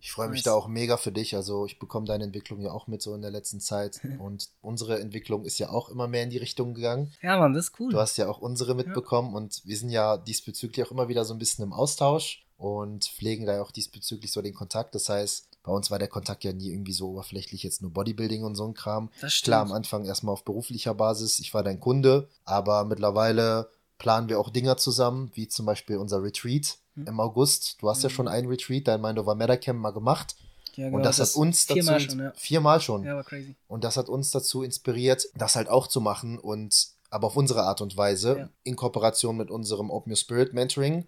Ich 0.00 0.12
freue 0.12 0.28
mich 0.28 0.42
da 0.42 0.52
auch 0.52 0.68
mega 0.68 0.96
für 0.96 1.12
dich. 1.12 1.34
Also 1.34 1.66
ich 1.66 1.78
bekomme 1.78 2.06
deine 2.06 2.24
Entwicklung 2.24 2.60
ja 2.60 2.70
auch 2.70 2.86
mit 2.86 3.02
so 3.02 3.14
in 3.14 3.22
der 3.22 3.30
letzten 3.30 3.60
Zeit. 3.60 4.00
Und 4.18 4.48
unsere 4.60 5.00
Entwicklung 5.00 5.44
ist 5.44 5.58
ja 5.58 5.70
auch 5.70 5.88
immer 5.88 6.06
mehr 6.06 6.22
in 6.22 6.30
die 6.30 6.38
Richtung 6.38 6.74
gegangen. 6.74 7.12
Ja, 7.22 7.38
Mann, 7.38 7.54
das 7.54 7.66
ist 7.66 7.80
cool. 7.80 7.90
Du 7.90 7.98
hast 7.98 8.16
ja 8.16 8.28
auch 8.28 8.38
unsere 8.38 8.74
mitbekommen 8.74 9.30
ja. 9.32 9.36
und 9.36 9.62
wir 9.64 9.76
sind 9.76 9.90
ja 9.90 10.16
diesbezüglich 10.16 10.86
auch 10.86 10.92
immer 10.92 11.08
wieder 11.08 11.24
so 11.24 11.34
ein 11.34 11.38
bisschen 11.38 11.64
im 11.64 11.72
Austausch 11.72 12.46
und 12.56 13.04
pflegen 13.04 13.46
da 13.46 13.60
auch 13.60 13.70
diesbezüglich 13.70 14.30
so 14.30 14.42
den 14.42 14.54
Kontakt. 14.54 14.94
Das 14.94 15.08
heißt, 15.08 15.48
bei 15.64 15.72
uns 15.72 15.90
war 15.90 15.98
der 15.98 16.08
Kontakt 16.08 16.44
ja 16.44 16.52
nie 16.52 16.70
irgendwie 16.70 16.92
so 16.92 17.08
oberflächlich, 17.08 17.62
jetzt 17.62 17.82
nur 17.82 17.90
Bodybuilding 17.90 18.44
und 18.44 18.54
so 18.54 18.66
ein 18.66 18.74
Kram. 18.74 19.10
Das 19.20 19.32
stimmt. 19.32 19.46
Klar, 19.46 19.62
am 19.62 19.72
Anfang 19.72 20.04
erstmal 20.04 20.34
auf 20.34 20.44
beruflicher 20.44 20.94
Basis, 20.94 21.38
ich 21.38 21.52
war 21.54 21.62
dein 21.62 21.80
Kunde, 21.80 22.28
aber 22.44 22.84
mittlerweile 22.84 23.70
planen 23.96 24.28
wir 24.28 24.38
auch 24.38 24.50
Dinger 24.50 24.76
zusammen, 24.76 25.30
wie 25.34 25.48
zum 25.48 25.64
Beispiel 25.64 25.96
unser 25.96 26.22
Retreat 26.22 26.76
hm. 26.94 27.06
im 27.06 27.18
August. 27.18 27.80
Du 27.80 27.88
hast 27.88 27.98
hm. 27.98 28.02
ja 28.04 28.10
schon 28.10 28.28
ein 28.28 28.46
Retreat, 28.46 28.86
dein 28.86 29.00
Mindova 29.00 29.34
Metacamp 29.34 29.80
mal 29.80 29.92
gemacht. 29.92 30.36
Ja, 30.74 30.86
genau, 30.86 30.98
und 30.98 31.02
das, 31.04 31.16
das 31.16 31.30
hat 31.30 31.36
uns 31.36 31.66
dazu 31.66 31.80
viermal 31.80 32.00
schon, 32.00 32.18
ja. 32.18 32.32
viermal 32.36 32.80
schon. 32.80 33.04
Ja, 33.04 33.16
war 33.16 33.24
crazy. 33.24 33.54
Und 33.66 33.84
das 33.84 33.96
hat 33.96 34.08
uns 34.10 34.32
dazu 34.32 34.62
inspiriert, 34.62 35.26
das 35.34 35.56
halt 35.56 35.68
auch 35.68 35.86
zu 35.86 36.00
machen 36.00 36.38
und 36.38 36.88
aber 37.10 37.28
auf 37.28 37.36
unsere 37.36 37.62
Art 37.62 37.80
und 37.80 37.96
Weise 37.96 38.38
ja. 38.38 38.48
in 38.64 38.74
Kooperation 38.74 39.36
mit 39.36 39.50
unserem 39.50 39.88
Open 39.90 40.10
Your 40.10 40.16
Spirit 40.16 40.52
Mentoring 40.52 41.06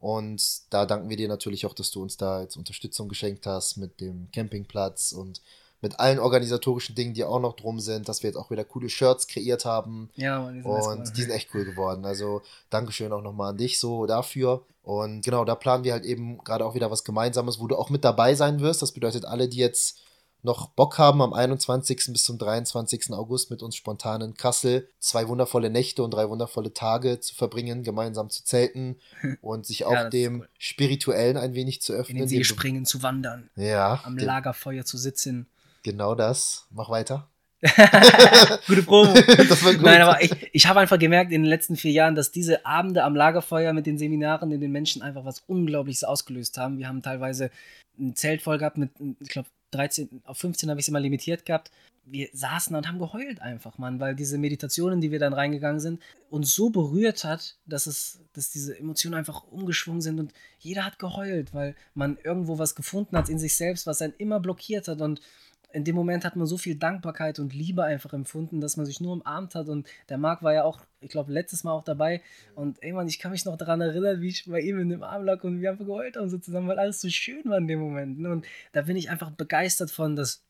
Und 0.00 0.60
da 0.70 0.86
danken 0.86 1.08
wir 1.08 1.16
dir 1.16 1.28
natürlich 1.28 1.66
auch, 1.66 1.74
dass 1.74 1.90
du 1.90 2.02
uns 2.02 2.16
da 2.16 2.42
jetzt 2.42 2.56
Unterstützung 2.56 3.08
geschenkt 3.08 3.46
hast 3.46 3.76
mit 3.76 4.00
dem 4.00 4.28
Campingplatz 4.32 5.12
und 5.12 5.40
mit 5.80 6.00
allen 6.00 6.18
organisatorischen 6.18 6.94
Dingen, 6.94 7.14
die 7.14 7.24
auch 7.24 7.40
noch 7.40 7.54
drum 7.54 7.78
sind, 7.80 8.08
dass 8.08 8.22
wir 8.22 8.30
jetzt 8.30 8.36
auch 8.36 8.50
wieder 8.50 8.64
coole 8.64 8.88
Shirts 8.88 9.28
kreiert 9.28 9.64
haben. 9.64 10.10
Ja, 10.16 10.40
Mann, 10.40 10.54
die 10.54 10.62
sind 10.62 10.72
Und 10.72 11.16
die 11.16 11.22
sind 11.22 11.30
echt 11.30 11.48
cool 11.54 11.64
geworden. 11.64 12.04
Also 12.04 12.42
Dankeschön 12.70 13.12
auch 13.12 13.22
nochmal 13.22 13.50
an 13.50 13.58
dich 13.58 13.78
so 13.78 14.06
dafür. 14.06 14.64
Und 14.82 15.24
genau, 15.24 15.44
da 15.44 15.54
planen 15.54 15.84
wir 15.84 15.92
halt 15.92 16.04
eben 16.04 16.38
gerade 16.38 16.64
auch 16.64 16.74
wieder 16.74 16.90
was 16.90 17.04
Gemeinsames, 17.04 17.60
wo 17.60 17.66
du 17.66 17.76
auch 17.76 17.90
mit 17.90 18.04
dabei 18.04 18.34
sein 18.34 18.60
wirst. 18.60 18.82
Das 18.82 18.92
bedeutet, 18.92 19.24
alle, 19.24 19.48
die 19.48 19.58
jetzt 19.58 20.00
noch 20.42 20.68
Bock 20.70 20.98
haben, 20.98 21.20
am 21.20 21.32
21. 21.32 22.12
bis 22.12 22.24
zum 22.24 22.38
23. 22.38 23.12
August 23.12 23.50
mit 23.50 23.62
uns 23.62 23.76
spontan 23.76 24.20
in 24.20 24.34
Kassel 24.34 24.88
zwei 24.98 25.28
wundervolle 25.28 25.70
Nächte 25.70 26.02
und 26.02 26.12
drei 26.12 26.28
wundervolle 26.28 26.72
Tage 26.72 27.20
zu 27.20 27.34
verbringen, 27.34 27.82
gemeinsam 27.82 28.30
zu 28.30 28.44
zelten 28.44 28.96
und 29.40 29.66
sich 29.66 29.84
auch 29.84 29.92
ja, 29.92 30.08
dem 30.08 30.40
cool. 30.40 30.48
Spirituellen 30.58 31.36
ein 31.36 31.54
wenig 31.54 31.82
zu 31.82 31.92
öffnen. 31.92 32.18
In 32.18 32.22
den 32.24 32.28
See 32.28 32.44
springen, 32.44 32.84
zu 32.84 33.02
wandern. 33.02 33.50
Ja. 33.56 34.00
Am 34.04 34.16
Lagerfeuer 34.16 34.84
zu 34.84 34.96
sitzen. 34.96 35.46
Genau 35.82 36.14
das. 36.14 36.66
Mach 36.70 36.90
weiter. 36.90 37.28
Gute 38.68 38.82
Promo. 38.84 39.12
gut. 39.14 39.82
Nein, 39.82 40.00
aber 40.02 40.22
ich, 40.22 40.30
ich 40.52 40.66
habe 40.68 40.78
einfach 40.78 40.98
gemerkt 40.98 41.32
in 41.32 41.42
den 41.42 41.48
letzten 41.48 41.76
vier 41.76 41.90
Jahren, 41.90 42.14
dass 42.14 42.30
diese 42.30 42.64
Abende 42.64 43.02
am 43.02 43.16
Lagerfeuer 43.16 43.72
mit 43.72 43.86
den 43.86 43.98
Seminaren 43.98 44.52
in 44.52 44.60
den 44.60 44.70
Menschen 44.70 45.02
einfach 45.02 45.24
was 45.24 45.40
Unglaubliches 45.48 46.04
ausgelöst 46.04 46.56
haben. 46.56 46.78
Wir 46.78 46.86
haben 46.86 47.02
teilweise 47.02 47.50
ein 47.98 48.14
Zelt 48.14 48.42
voll 48.42 48.58
gehabt 48.58 48.78
mit, 48.78 48.90
ich 49.18 49.28
glaube, 49.28 49.48
13, 49.70 50.22
auf 50.24 50.38
15 50.38 50.70
habe 50.70 50.80
ich 50.80 50.84
es 50.84 50.88
immer 50.88 51.00
limitiert 51.00 51.44
gehabt. 51.44 51.70
Wir 52.04 52.28
saßen 52.32 52.74
und 52.74 52.88
haben 52.88 52.98
geheult 52.98 53.42
einfach, 53.42 53.76
Mann, 53.76 54.00
weil 54.00 54.14
diese 54.14 54.38
Meditationen, 54.38 55.00
die 55.00 55.10
wir 55.10 55.18
dann 55.18 55.34
reingegangen 55.34 55.80
sind, 55.80 56.02
uns 56.30 56.54
so 56.54 56.70
berührt 56.70 57.24
hat, 57.24 57.58
dass 57.66 57.86
es, 57.86 58.20
dass 58.32 58.50
diese 58.50 58.78
Emotionen 58.78 59.14
einfach 59.14 59.44
umgeschwungen 59.44 60.00
sind 60.00 60.18
und 60.18 60.32
jeder 60.58 60.86
hat 60.86 60.98
geheult, 60.98 61.52
weil 61.52 61.74
man 61.94 62.16
irgendwo 62.24 62.58
was 62.58 62.74
gefunden 62.74 63.16
hat 63.16 63.28
in 63.28 63.38
sich 63.38 63.56
selbst, 63.56 63.86
was 63.86 64.00
einen 64.00 64.14
immer 64.16 64.40
blockiert 64.40 64.88
hat 64.88 65.02
und 65.02 65.20
in 65.70 65.84
dem 65.84 65.94
Moment 65.94 66.24
hat 66.24 66.36
man 66.36 66.46
so 66.46 66.56
viel 66.56 66.76
Dankbarkeit 66.76 67.38
und 67.38 67.54
Liebe 67.54 67.84
einfach 67.84 68.12
empfunden, 68.14 68.60
dass 68.60 68.76
man 68.76 68.86
sich 68.86 69.00
nur 69.00 69.12
umarmt 69.12 69.54
hat. 69.54 69.68
Und 69.68 69.86
der 70.08 70.16
Marc 70.16 70.42
war 70.42 70.54
ja 70.54 70.64
auch, 70.64 70.80
ich 71.00 71.10
glaube, 71.10 71.32
letztes 71.32 71.62
Mal 71.62 71.72
auch 71.72 71.84
dabei. 71.84 72.22
Und 72.54 72.82
ey, 72.82 72.92
Mann, 72.92 73.06
ich 73.06 73.18
kann 73.18 73.32
mich 73.32 73.44
noch 73.44 73.56
daran 73.56 73.80
erinnern, 73.80 74.20
wie 74.20 74.28
ich 74.28 74.46
bei 74.46 74.60
ihm 74.60 74.78
in 74.78 74.88
dem 74.88 75.02
Arm 75.02 75.24
lag 75.24 75.44
und 75.44 75.60
wir 75.60 75.70
einfach 75.70 75.84
geheult 75.84 76.16
haben 76.16 76.30
so 76.30 76.38
zusammen, 76.38 76.68
weil 76.68 76.78
alles 76.78 77.00
so 77.00 77.08
schön 77.10 77.44
war 77.44 77.58
in 77.58 77.66
dem 77.66 77.80
Moment. 77.80 78.18
Ne? 78.18 78.30
Und 78.30 78.46
da 78.72 78.82
bin 78.82 78.96
ich 78.96 79.10
einfach 79.10 79.30
begeistert 79.30 79.90
von, 79.90 80.16
dass 80.16 80.47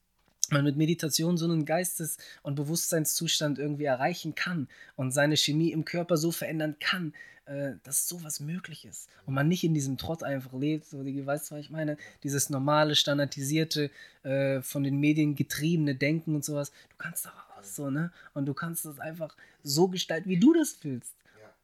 man 0.51 0.65
mit 0.65 0.77
Meditation 0.77 1.37
so 1.37 1.45
einen 1.45 1.65
Geistes- 1.65 2.19
und 2.43 2.55
Bewusstseinszustand 2.55 3.59
irgendwie 3.59 3.85
erreichen 3.85 4.35
kann 4.35 4.69
und 4.97 5.13
seine 5.13 5.37
Chemie 5.37 5.73
im 5.73 5.85
Körper 5.85 6.17
so 6.17 6.31
verändern 6.33 6.77
kann, 6.81 7.13
äh, 7.49 7.73
dass 7.83 8.09
sowas 8.09 8.41
möglich 8.41 8.85
ist 8.85 9.09
und 9.27 9.35
man 9.35 9.49
nicht 9.49 9.65
in 9.65 9.75
diesem 9.75 9.97
Trott 9.97 10.23
einfach 10.23 10.53
lebt, 10.53 10.85
so 10.87 11.03
die, 11.03 11.25
weißt 11.25 11.51
du, 11.51 11.55
was 11.55 11.61
ich 11.63 11.71
meine? 11.71 11.97
Dieses 12.23 12.51
normale, 12.51 12.95
standardisierte, 12.95 13.91
äh, 14.23 14.61
von 14.61 14.85
den 14.85 15.01
Medien 15.01 15.35
getriebene 15.35 15.95
Denken 15.95 16.35
und 16.35 16.45
sowas. 16.45 16.73
Du 16.91 16.97
kannst 16.99 17.25
da 17.25 17.31
raus, 17.31 17.75
so, 17.75 17.91
ne? 17.91 18.13
Und 18.35 18.47
du 18.47 18.55
kannst 18.55 18.85
das 18.85 19.01
einfach 19.01 19.35
so 19.63 19.89
gestalten, 19.89 20.29
wie 20.29 20.39
du 20.39 20.53
das 20.53 20.79
willst. 20.83 21.15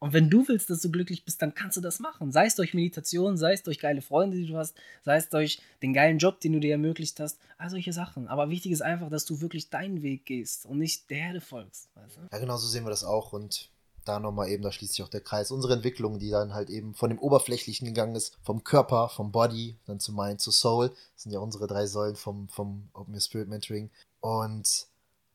Und 0.05 0.13
wenn 0.13 0.29
du 0.29 0.47
willst, 0.49 0.69
dass 0.69 0.83
du 0.83 0.91
glücklich 0.91 1.25
bist, 1.25 1.41
dann 1.41 1.55
kannst 1.55 1.79
du 1.79 1.81
das 1.81 1.99
machen. 1.99 2.31
Sei 2.31 2.45
es 2.45 2.57
durch 2.57 2.75
Meditation, 2.75 3.39
sei 3.39 3.55
es 3.55 3.63
durch 3.63 3.79
geile 3.79 4.03
Freunde, 4.03 4.37
die 4.37 4.47
du 4.47 4.59
hast, 4.59 4.77
sei 5.03 5.17
es 5.17 5.31
durch 5.31 5.63
den 5.81 5.95
geilen 5.95 6.19
Job, 6.19 6.41
den 6.41 6.53
du 6.53 6.61
dir 6.61 6.73
ermöglicht 6.73 7.19
hast, 7.21 7.39
all 7.57 7.71
solche 7.71 7.95
Sachen. 7.95 8.29
Aber 8.29 8.51
wichtig 8.51 8.73
ist 8.73 8.83
einfach, 8.83 9.09
dass 9.09 9.25
du 9.25 9.41
wirklich 9.41 9.71
deinen 9.71 10.03
Weg 10.03 10.27
gehst 10.27 10.67
und 10.67 10.77
nicht 10.77 11.09
der 11.09 11.17
Herde 11.17 11.41
folgst. 11.41 11.89
Weißt 11.95 12.19
du? 12.19 12.21
Ja, 12.31 12.39
genau 12.39 12.59
so 12.59 12.67
sehen 12.67 12.85
wir 12.85 12.91
das 12.91 13.03
auch. 13.03 13.33
Und 13.33 13.71
da 14.05 14.21
nochmal 14.21 14.51
eben, 14.51 14.63
da 14.63 14.71
schließt 14.71 14.93
sich 14.93 15.03
auch 15.03 15.09
der 15.09 15.23
Kreis. 15.23 15.51
Unsere 15.51 15.73
Entwicklung, 15.73 16.19
die 16.19 16.29
dann 16.29 16.53
halt 16.53 16.69
eben 16.69 16.93
von 16.93 17.09
dem 17.09 17.19
Oberflächlichen 17.19 17.87
gegangen 17.87 18.15
ist, 18.15 18.37
vom 18.43 18.63
Körper, 18.63 19.09
vom 19.09 19.33
Body, 19.33 19.79
dann 19.87 20.01
zu 20.01 20.13
Mind, 20.13 20.39
zu 20.39 20.51
Soul. 20.51 20.91
Das 21.15 21.23
sind 21.23 21.33
ja 21.33 21.39
unsere 21.39 21.67
drei 21.67 21.87
Säulen 21.87 22.17
vom, 22.17 22.51
vom 22.51 22.91
Open 22.93 23.15
Your 23.15 23.23
Spirit 23.23 23.49
Mentoring. 23.49 23.91
Und 24.21 24.87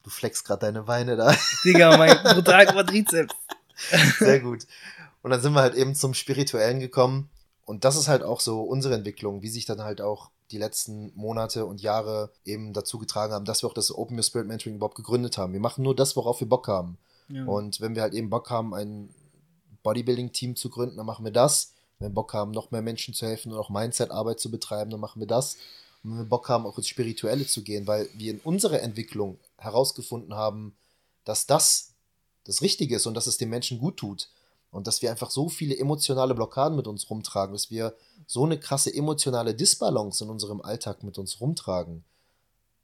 du 0.03 0.11
flexst 0.11 0.45
gerade 0.45 0.67
deine 0.67 0.83
Beine 0.83 1.15
da. 1.15 1.35
Digga, 1.65 1.97
mein 1.97 2.15
brutal 2.21 2.67
Quadrizeps. 2.67 3.33
Sehr 4.19 4.39
gut. 4.39 4.67
Und 5.21 5.31
dann 5.31 5.41
sind 5.41 5.53
wir 5.53 5.61
halt 5.61 5.75
eben 5.75 5.95
zum 5.95 6.13
Spirituellen 6.13 6.79
gekommen. 6.79 7.29
Und 7.65 7.85
das 7.85 7.95
ist 7.95 8.07
halt 8.07 8.23
auch 8.23 8.39
so 8.39 8.61
unsere 8.61 8.95
Entwicklung, 8.95 9.41
wie 9.41 9.49
sich 9.49 9.65
dann 9.65 9.83
halt 9.83 10.01
auch 10.01 10.31
die 10.51 10.57
letzten 10.57 11.11
Monate 11.15 11.65
und 11.65 11.81
Jahre 11.81 12.31
eben 12.43 12.73
dazu 12.73 12.97
getragen 12.97 13.33
haben, 13.33 13.45
dass 13.45 13.61
wir 13.61 13.69
auch 13.69 13.73
das 13.73 13.93
Open 13.93 14.17
Your 14.17 14.23
Spirit 14.23 14.47
Mentoring 14.47 14.75
überhaupt 14.75 14.95
gegründet 14.95 15.37
haben. 15.37 15.53
Wir 15.53 15.59
machen 15.59 15.83
nur 15.83 15.95
das, 15.95 16.15
worauf 16.15 16.39
wir 16.39 16.49
Bock 16.49 16.67
haben. 16.67 16.97
Ja. 17.27 17.45
Und 17.45 17.79
wenn 17.81 17.95
wir 17.95 18.01
halt 18.01 18.15
eben 18.15 18.29
Bock 18.29 18.49
haben, 18.49 18.73
ein 18.73 19.13
Bodybuilding-Team 19.83 20.55
zu 20.55 20.69
gründen, 20.69 20.97
dann 20.97 21.05
machen 21.05 21.25
wir 21.25 21.31
das. 21.31 21.73
Wenn 21.99 22.09
wir 22.09 22.15
Bock 22.15 22.33
haben, 22.33 22.51
noch 22.51 22.71
mehr 22.71 22.81
Menschen 22.81 23.13
zu 23.13 23.27
helfen 23.27 23.51
und 23.51 23.59
auch 23.59 23.69
Mindset-Arbeit 23.69 24.39
zu 24.39 24.49
betreiben, 24.49 24.89
dann 24.89 24.99
machen 24.99 25.19
wir 25.19 25.27
das. 25.27 25.57
Und 26.03 26.11
wenn 26.11 26.17
wir 26.19 26.25
Bock 26.25 26.49
haben, 26.49 26.65
auch 26.65 26.77
ins 26.77 26.87
Spirituelle 26.87 27.45
zu 27.45 27.63
gehen, 27.63 27.85
weil 27.85 28.09
wir 28.15 28.31
in 28.31 28.39
unserer 28.39 28.81
Entwicklung 28.81 29.37
herausgefunden 29.57 30.33
haben, 30.33 30.75
dass 31.23 31.45
das 31.45 31.93
das 32.49 32.63
Richtige 32.63 32.95
ist 32.95 33.05
und 33.05 33.13
dass 33.13 33.27
es 33.27 33.37
den 33.37 33.49
Menschen 33.49 33.77
gut 33.77 33.97
tut. 33.97 34.29
Und 34.71 34.87
dass 34.87 35.01
wir 35.01 35.09
einfach 35.09 35.31
so 35.31 35.49
viele 35.49 35.77
emotionale 35.77 36.35
Blockaden 36.35 36.75
mit 36.75 36.87
uns 36.87 37.09
rumtragen, 37.09 37.53
dass 37.53 37.71
wir 37.71 37.95
so 38.27 38.43
eine 38.43 38.59
krasse 38.59 38.93
emotionale 38.93 39.55
Disbalance 39.55 40.23
in 40.23 40.29
unserem 40.29 40.61
Alltag 40.61 41.03
mit 41.03 41.17
uns 41.17 41.39
rumtragen, 41.39 42.03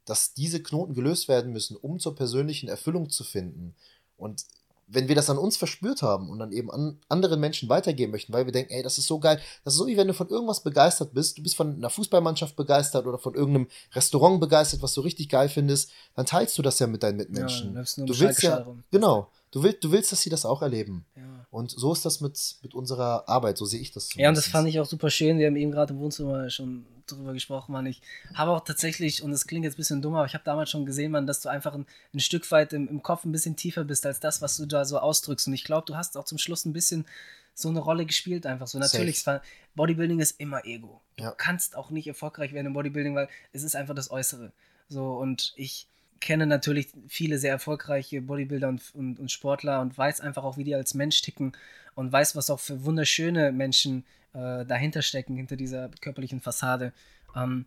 dass 0.05 0.34
diese 0.34 0.62
Knoten 0.62 0.93
gelöst 0.93 1.27
werden 1.27 1.51
müssen, 1.51 1.77
um 1.77 2.00
zur 2.00 2.15
persönlichen 2.15 2.69
Erfüllung 2.69 3.10
zu 3.10 3.24
finden. 3.24 3.75
Und 4.17 4.45
wenn 4.88 5.07
wir 5.07 5.15
das 5.15 5.29
an 5.29 5.38
uns 5.38 5.57
verspürt 5.57 6.01
haben 6.01 6.29
und 6.29 6.39
dann 6.39 6.51
eben 6.51 6.72
an 6.72 7.00
anderen 7.10 7.39
Menschen 7.39 7.69
weitergeben 7.69 8.12
möchten, 8.12 8.34
weil 8.34 8.45
wir 8.45 8.51
denken, 8.51 8.74
ey, 8.74 8.84
das 8.84 8.98
ist 8.98 9.07
so 9.07 9.19
geil, 9.19 9.39
das 9.63 9.74
ist 9.74 9.79
so 9.79 9.88
wie 9.88 9.98
wenn 9.98 10.07
du 10.07 10.13
von 10.13 10.29
irgendwas 10.29 10.62
begeistert 10.62 11.13
bist, 11.13 11.38
du 11.38 11.43
bist 11.43 11.55
von 11.55 11.75
einer 11.75 11.89
Fußballmannschaft 11.89 12.55
begeistert 12.55 13.07
oder 13.07 13.17
von 13.17 13.34
irgendeinem 13.34 13.67
Restaurant 13.93 14.39
begeistert, 14.39 14.84
was 14.84 14.93
du 14.93 15.01
richtig 15.01 15.29
geil 15.29 15.50
findest, 15.50 15.91
dann 16.15 16.27
teilst 16.27 16.57
du 16.57 16.62
das 16.62 16.77
ja 16.77 16.88
mit 16.88 17.01
deinen 17.01 17.17
Mitmenschen. 17.17 17.75
Ja, 17.75 18.05
du 18.05 18.19
willst 18.19 18.43
ja, 18.43 18.65
genau, 18.91 19.27
du 19.55 19.63
willst, 19.63 19.83
du 19.85 19.91
willst, 19.91 20.12
dass 20.12 20.21
sie 20.21 20.29
das 20.29 20.45
auch 20.45 20.62
erleben. 20.62 21.05
Ja. 21.15 21.24
Und 21.50 21.71
so 21.71 21.93
ist 21.93 22.03
das 22.03 22.19
mit, 22.19 22.57
mit 22.62 22.75
unserer 22.75 23.29
Arbeit, 23.29 23.57
so 23.57 23.65
sehe 23.65 23.79
ich 23.79 23.91
das. 23.91 24.09
Zumindest. 24.09 24.21
Ja, 24.21 24.29
und 24.29 24.38
das 24.38 24.47
fand 24.47 24.67
ich 24.67 24.79
auch 24.81 24.85
super 24.85 25.09
schön. 25.09 25.39
Wir 25.39 25.47
haben 25.47 25.55
eben 25.55 25.71
gerade 25.71 25.93
im 25.93 26.00
Wohnzimmer 26.00 26.50
schon 26.50 26.85
drüber 27.07 27.31
gesprochen, 27.31 27.71
Mann. 27.71 27.85
Ich 27.85 28.01
habe 28.33 28.51
auch 28.51 28.65
tatsächlich, 28.65 29.24
und 29.24 29.31
das 29.31 29.47
klingt 29.47 29.63
jetzt 29.63 29.75
ein 29.75 29.77
bisschen 29.77 30.01
dumm, 30.01 30.15
aber 30.15 30.25
ich 30.25 30.33
habe 30.33 30.43
damals 30.43 30.69
schon 30.69 30.85
gesehen, 30.85 31.12
Mann, 31.13 31.25
dass 31.25 31.39
du 31.39 31.47
einfach 31.47 31.74
ein, 31.74 31.85
ein 32.13 32.19
Stück 32.19 32.51
weit 32.51 32.74
im, 32.74 32.89
im 32.89 33.01
Kopf 33.01 33.24
ein 33.24 33.31
bisschen 33.31 33.55
tiefer 33.55 33.85
bist 33.85 34.05
als 34.05 34.19
das, 34.19 34.41
was 34.41 34.57
du 34.57 34.65
da 34.65 34.83
so 34.83 35.00
ausdrückst. 35.00 35.47
Und 35.47 35.53
ich 35.53 35.63
glaube, 35.63 35.85
du 35.85 35.95
hast 35.95 36.17
auch 36.17 36.25
zum 36.25 36.38
Schluss 36.38 36.65
ein 36.65 36.74
bisschen 36.74 37.05
so 37.53 37.69
eine 37.69 37.79
Rolle 37.79 38.05
gespielt 38.05 38.45
einfach 38.45 38.67
so. 38.67 38.77
Natürlich, 38.77 39.25
war, 39.25 39.41
Bodybuilding 39.75 40.19
ist 40.19 40.38
immer 40.38 40.65
Ego. 40.65 41.00
Du 41.15 41.24
ja. 41.24 41.31
kannst 41.31 41.77
auch 41.77 41.91
nicht 41.91 42.07
erfolgreich 42.07 42.51
werden 42.51 42.67
im 42.67 42.74
Bodybuilding, 42.74 43.15
weil 43.15 43.29
es 43.53 43.63
ist 43.63 43.77
einfach 43.77 43.95
das 43.95 44.12
Äußere. 44.12 44.51
So, 44.89 45.13
und 45.13 45.53
ich 45.55 45.88
kenne 46.19 46.48
natürlich 46.48 46.88
viele 47.07 47.38
sehr 47.38 47.51
erfolgreiche 47.51 48.22
Bodybuilder 48.22 48.67
und, 48.67 48.81
und, 48.95 49.19
und 49.19 49.31
Sportler 49.31 49.81
und 49.81 49.98
weiß 49.98 50.22
einfach 50.22 50.43
auch, 50.43 50.57
wie 50.57 50.63
die 50.63 50.75
als 50.75 50.93
Mensch 50.93 51.22
ticken 51.22 51.53
und 51.95 52.12
weiß, 52.12 52.36
was 52.36 52.50
auch 52.50 52.60
für 52.60 52.86
wunderschöne 52.86 53.51
Menschen 53.51 54.05
äh, 54.34 54.65
dahinter 54.65 55.01
stecken, 55.01 55.36
hinter 55.36 55.55
dieser 55.55 55.89
körperlichen 56.01 56.41
Fassade. 56.41 56.93
Ähm, 57.36 57.65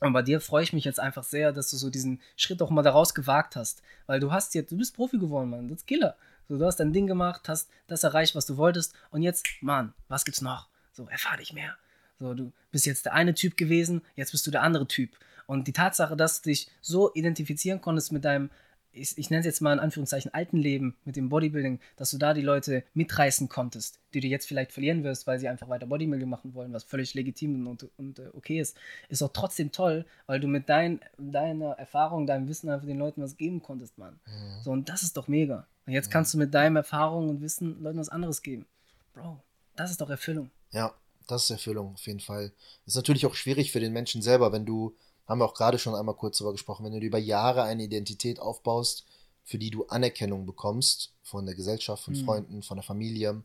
und 0.00 0.12
bei 0.12 0.22
dir 0.22 0.40
freue 0.40 0.64
ich 0.64 0.72
mich 0.72 0.84
jetzt 0.84 1.00
einfach 1.00 1.22
sehr, 1.24 1.52
dass 1.52 1.70
du 1.70 1.76
so 1.76 1.90
diesen 1.90 2.20
Schritt 2.36 2.60
auch 2.62 2.70
mal 2.70 2.82
daraus 2.82 3.14
gewagt 3.14 3.56
hast. 3.56 3.82
Weil 4.06 4.20
du 4.20 4.32
hast 4.32 4.54
jetzt, 4.54 4.72
du 4.72 4.76
bist 4.76 4.94
Profi 4.94 5.18
geworden, 5.18 5.50
Mann. 5.50 5.68
Das 5.68 5.78
ist 5.78 5.86
Killer. 5.86 6.16
So, 6.48 6.58
du 6.58 6.66
hast 6.66 6.76
dein 6.76 6.92
Ding 6.92 7.06
gemacht, 7.06 7.48
hast 7.48 7.70
das 7.86 8.04
erreicht, 8.04 8.34
was 8.34 8.46
du 8.46 8.56
wolltest. 8.56 8.94
Und 9.10 9.22
jetzt, 9.22 9.46
Mann, 9.60 9.94
was 10.08 10.24
gibt's 10.24 10.42
noch? 10.42 10.68
So, 10.92 11.06
erfahr 11.08 11.36
dich 11.36 11.52
mehr. 11.52 11.76
So, 12.18 12.34
du 12.34 12.52
bist 12.70 12.86
jetzt 12.86 13.06
der 13.06 13.14
eine 13.14 13.34
Typ 13.34 13.56
gewesen, 13.56 14.02
jetzt 14.14 14.32
bist 14.32 14.46
du 14.46 14.50
der 14.50 14.62
andere 14.62 14.86
Typ. 14.86 15.10
Und 15.46 15.68
die 15.68 15.72
Tatsache, 15.72 16.16
dass 16.16 16.42
du 16.42 16.50
dich 16.50 16.70
so 16.80 17.12
identifizieren 17.14 17.80
konntest 17.80 18.12
mit 18.12 18.24
deinem 18.24 18.50
ich, 18.94 19.18
ich 19.18 19.30
nenne 19.30 19.40
es 19.40 19.46
jetzt 19.46 19.60
mal 19.60 19.72
in 19.72 19.80
Anführungszeichen 19.80 20.32
alten 20.32 20.56
Leben 20.56 20.96
mit 21.04 21.16
dem 21.16 21.28
Bodybuilding, 21.28 21.80
dass 21.96 22.10
du 22.10 22.18
da 22.18 22.34
die 22.34 22.42
Leute 22.42 22.84
mitreißen 22.94 23.48
konntest, 23.48 23.98
die 24.14 24.20
du 24.20 24.28
jetzt 24.28 24.46
vielleicht 24.46 24.72
verlieren 24.72 25.04
wirst, 25.04 25.26
weil 25.26 25.38
sie 25.38 25.48
einfach 25.48 25.68
weiter 25.68 25.86
Bodybuilding 25.86 26.28
machen 26.28 26.54
wollen, 26.54 26.72
was 26.72 26.84
völlig 26.84 27.14
legitim 27.14 27.66
und, 27.66 27.88
und 27.96 28.18
äh, 28.18 28.28
okay 28.32 28.60
ist, 28.60 28.76
ist 29.08 29.22
auch 29.22 29.32
trotzdem 29.32 29.72
toll, 29.72 30.06
weil 30.26 30.40
du 30.40 30.46
mit 30.46 30.68
dein, 30.68 31.00
deiner 31.18 31.72
Erfahrung, 31.72 32.26
deinem 32.26 32.48
Wissen 32.48 32.70
einfach 32.70 32.86
den 32.86 32.98
Leuten 32.98 33.22
was 33.22 33.36
geben 33.36 33.62
konntest, 33.62 33.98
Mann. 33.98 34.18
Mhm. 34.26 34.62
So, 34.62 34.70
und 34.70 34.88
das 34.88 35.02
ist 35.02 35.16
doch 35.16 35.28
mega. 35.28 35.66
Und 35.86 35.92
jetzt 35.92 36.08
mhm. 36.08 36.12
kannst 36.12 36.34
du 36.34 36.38
mit 36.38 36.54
deinem 36.54 36.76
Erfahrung 36.76 37.28
und 37.28 37.40
Wissen 37.40 37.82
Leuten 37.82 37.98
was 37.98 38.08
anderes 38.08 38.42
geben. 38.42 38.66
Bro, 39.12 39.40
das 39.76 39.90
ist 39.90 40.00
doch 40.00 40.10
Erfüllung. 40.10 40.50
Ja, 40.70 40.94
das 41.26 41.44
ist 41.44 41.50
Erfüllung, 41.50 41.94
auf 41.94 42.06
jeden 42.06 42.20
Fall. 42.20 42.52
Ist 42.86 42.96
natürlich 42.96 43.26
auch 43.26 43.34
schwierig 43.34 43.72
für 43.72 43.80
den 43.80 43.92
Menschen 43.92 44.22
selber, 44.22 44.52
wenn 44.52 44.66
du 44.66 44.94
haben 45.26 45.40
wir 45.40 45.44
auch 45.44 45.54
gerade 45.54 45.78
schon 45.78 45.94
einmal 45.94 46.14
kurz 46.14 46.38
darüber 46.38 46.52
gesprochen, 46.52 46.84
wenn 46.84 46.92
du 46.92 47.06
über 47.06 47.18
Jahre 47.18 47.62
eine 47.62 47.84
Identität 47.84 48.40
aufbaust, 48.40 49.04
für 49.44 49.58
die 49.58 49.70
du 49.70 49.86
Anerkennung 49.86 50.46
bekommst 50.46 51.12
von 51.22 51.46
der 51.46 51.54
Gesellschaft, 51.54 52.02
von 52.02 52.14
mhm. 52.14 52.24
Freunden, 52.24 52.62
von 52.62 52.76
der 52.76 52.84
Familie 52.84 53.42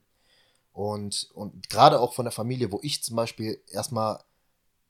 und, 0.74 1.30
und 1.34 1.70
gerade 1.70 2.00
auch 2.00 2.14
von 2.14 2.26
der 2.26 2.32
Familie, 2.32 2.72
wo 2.72 2.80
ich 2.82 3.04
zum 3.04 3.16
Beispiel 3.16 3.62
erstmal 3.70 4.20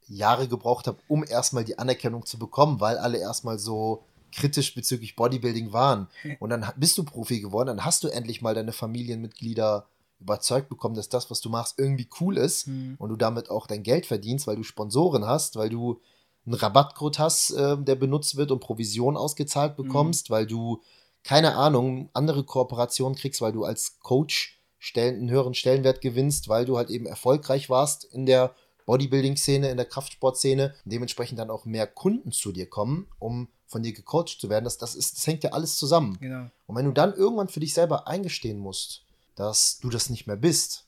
Jahre 0.08 0.48
gebraucht 0.48 0.88
habe, 0.88 1.00
um 1.08 1.24
erstmal 1.24 1.63
die 1.63 1.77
Anerkennung 1.77 2.25
zu 2.25 2.38
bekommen, 2.38 2.79
weil 2.79 2.98
alle 2.98 3.19
erstmal 3.19 3.60
so 3.60 4.03
kritisch 4.31 4.75
bezüglich 4.75 5.15
Bodybuilding 5.15 5.74
waren. 5.74 6.08
Und 6.39 6.51
dann 6.51 6.72
bist 6.77 6.98
du 6.98 7.03
Profi 7.03 7.39
geworden, 7.39 7.67
dann 7.67 7.86
hast 7.86 8.03
du 8.03 8.08
endlich 8.08 8.41
mal 8.41 8.53
deine 8.53 8.72
Familienmitglieder 8.72 9.88
überzeugt 10.19 10.69
bekommen, 10.69 10.96
dass 10.96 11.10
das, 11.10 11.31
was 11.31 11.41
du 11.41 11.50
machst, 11.50 11.79
irgendwie 11.79 12.08
cool 12.19 12.38
ist 12.38 12.67
Mhm. 12.67 12.96
und 13.00 13.10
du 13.10 13.15
damit 13.15 13.50
auch 13.50 13.67
dein 13.67 13.84
Geld 13.84 14.05
verdienst, 14.05 14.48
weil 14.48 14.58
du 14.58 14.63
Sponsoren 14.63 15.25
hast, 15.25 15.55
weil 15.55 15.69
du 15.69 16.01
einen 16.50 16.60
Rabattcode 16.60 17.20
hast, 17.20 17.51
äh, 17.51 17.77
der 17.77 17.96
benutzt 17.96 18.36
wird 18.36 18.51
und 18.51 18.60
Provision 18.60 19.15
ausgezahlt 19.18 19.75
bekommst, 19.75 20.29
weil 20.29 20.48
du, 20.48 20.82
keine 21.24 21.56
Ahnung, 21.56 22.10
andere 22.13 22.44
Kooperationen 22.44 23.18
kriegst, 23.18 23.41
weil 23.41 23.51
du 23.51 23.63
als 23.63 24.00
Coach 24.00 24.60
stellen, 24.79 25.15
einen 25.15 25.29
höheren 25.29 25.53
Stellenwert 25.53 26.01
gewinnst, 26.01 26.50
weil 26.50 26.65
du 26.65 26.77
halt 26.77 26.89
eben 26.89 27.06
erfolgreich 27.06 27.70
warst 27.70 28.06
in 28.06 28.25
der 28.25 28.56
Bodybuilding-Szene, 28.86 29.70
in 29.70 29.77
der 29.77 29.86
Kraftsportszene, 29.86 30.74
dementsprechend 30.86 31.38
dann 31.38 31.51
auch 31.51 31.65
mehr 31.65 31.86
Kunden 31.86 32.32
zu 32.32 32.51
dir 32.51 32.68
kommen, 32.68 33.08
um 33.20 33.50
von 33.68 33.84
dir 33.84 33.94
gecoacht 33.94 34.39
zu 34.39 34.50
werden. 34.50 34.63
Das, 34.63 34.79
das, 34.79 34.96
ist, 34.96 35.18
das 35.18 35.27
hängt 35.27 35.44
ja 35.44 35.51
alles 35.51 35.77
zusammen. 35.77 36.18
Genau. 36.20 36.50
Und 36.65 36.75
wenn 36.75 36.86
du 36.86 36.91
dann 36.91 37.13
irgendwann 37.13 37.50
für 37.50 37.60
dich 37.60 37.75
selber 37.75 38.08
eingestehen 38.08 38.58
musst, 38.58 39.03
dass 39.36 39.79
du 39.79 39.89
das 39.89 40.10
nicht 40.10 40.25
mehr 40.25 40.38
bist, 40.38 40.86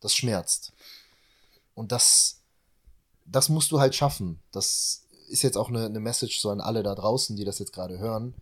das 0.00 0.16
schmerzt. 0.16 0.72
Und 1.74 1.92
das, 1.92 2.40
das 3.26 3.48
musst 3.48 3.72
du 3.72 3.80
halt 3.80 3.94
schaffen. 3.94 4.40
Das 4.52 5.06
ist 5.28 5.42
jetzt 5.42 5.56
auch 5.56 5.68
eine, 5.68 5.86
eine 5.86 6.00
Message 6.00 6.38
so 6.38 6.50
an 6.50 6.60
alle 6.60 6.82
da 6.82 6.94
draußen, 6.94 7.36
die 7.36 7.44
das 7.44 7.58
jetzt 7.58 7.72
gerade 7.72 7.98
hören. 7.98 8.34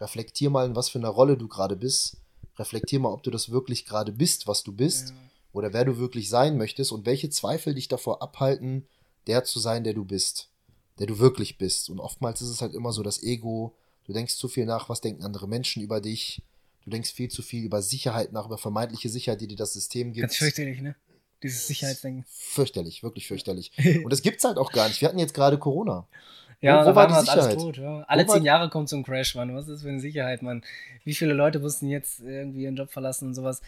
Reflektier 0.00 0.50
mal, 0.50 0.66
in 0.66 0.76
was 0.76 0.88
für 0.88 0.98
einer 0.98 1.08
Rolle 1.08 1.36
du 1.36 1.48
gerade 1.48 1.76
bist. 1.76 2.16
Reflektier 2.56 3.00
mal, 3.00 3.12
ob 3.12 3.22
du 3.22 3.30
das 3.30 3.50
wirklich 3.50 3.84
gerade 3.84 4.12
bist, 4.12 4.46
was 4.46 4.62
du 4.62 4.72
bist. 4.72 5.10
Ja. 5.10 5.14
Oder 5.52 5.72
wer 5.72 5.84
du 5.84 5.98
wirklich 5.98 6.28
sein 6.28 6.56
möchtest 6.56 6.92
und 6.92 7.06
welche 7.06 7.30
Zweifel 7.30 7.74
dich 7.74 7.88
davor 7.88 8.22
abhalten, 8.22 8.86
der 9.26 9.44
zu 9.44 9.58
sein, 9.58 9.84
der 9.84 9.94
du 9.94 10.04
bist. 10.04 10.48
Der 10.98 11.06
du 11.06 11.18
wirklich 11.18 11.58
bist. 11.58 11.90
Und 11.90 11.98
oftmals 11.98 12.40
ist 12.40 12.50
es 12.50 12.62
halt 12.62 12.74
immer 12.74 12.92
so 12.92 13.02
das 13.02 13.22
Ego. 13.22 13.74
Du 14.04 14.12
denkst 14.12 14.36
zu 14.36 14.48
viel 14.48 14.66
nach, 14.66 14.88
was 14.88 15.00
denken 15.00 15.24
andere 15.24 15.48
Menschen 15.48 15.82
über 15.82 16.00
dich. 16.00 16.42
Du 16.84 16.90
denkst 16.90 17.12
viel 17.12 17.30
zu 17.30 17.42
viel 17.42 17.64
über 17.64 17.82
Sicherheit 17.82 18.32
nach, 18.32 18.46
über 18.46 18.58
vermeintliche 18.58 19.08
Sicherheit, 19.08 19.40
die 19.40 19.48
dir 19.48 19.56
das 19.56 19.72
System 19.72 20.12
gibt. 20.12 20.22
Ganz 20.22 20.36
fürchterlich, 20.36 20.80
ne? 20.80 20.96
Dieses 21.42 21.66
Sicherheitsdenken. 21.66 22.24
Fürchterlich, 22.28 23.02
wirklich 23.02 23.26
fürchterlich. 23.26 23.72
Und 24.04 24.12
das 24.12 24.22
gibt's 24.22 24.44
halt 24.44 24.58
auch 24.58 24.72
gar 24.72 24.88
nicht. 24.88 25.00
Wir 25.00 25.08
hatten 25.08 25.18
jetzt 25.18 25.34
gerade 25.34 25.58
Corona. 25.58 26.06
Ja, 26.60 26.82
wo 26.82 26.90
da 26.90 26.94
war 26.94 27.06
die 27.06 27.14
alles 27.14 27.26
Sicherheit? 27.26 27.54
tot. 27.54 27.78
Ja. 27.78 28.04
Alle 28.06 28.28
Wo 28.28 28.32
zehn 28.34 28.44
Jahre 28.44 28.68
kommt 28.68 28.88
so 28.88 28.96
ein 28.96 29.02
Crash, 29.02 29.34
Mann. 29.34 29.54
Was 29.54 29.66
ist 29.66 29.76
das 29.76 29.82
für 29.82 29.88
eine 29.88 30.00
Sicherheit, 30.00 30.42
Mann? 30.42 30.62
Wie 31.04 31.14
viele 31.14 31.32
Leute 31.32 31.58
mussten 31.58 31.88
jetzt 31.88 32.20
irgendwie 32.20 32.64
ihren 32.64 32.76
Job 32.76 32.90
verlassen 32.90 33.28
und 33.28 33.34
sowas? 33.34 33.62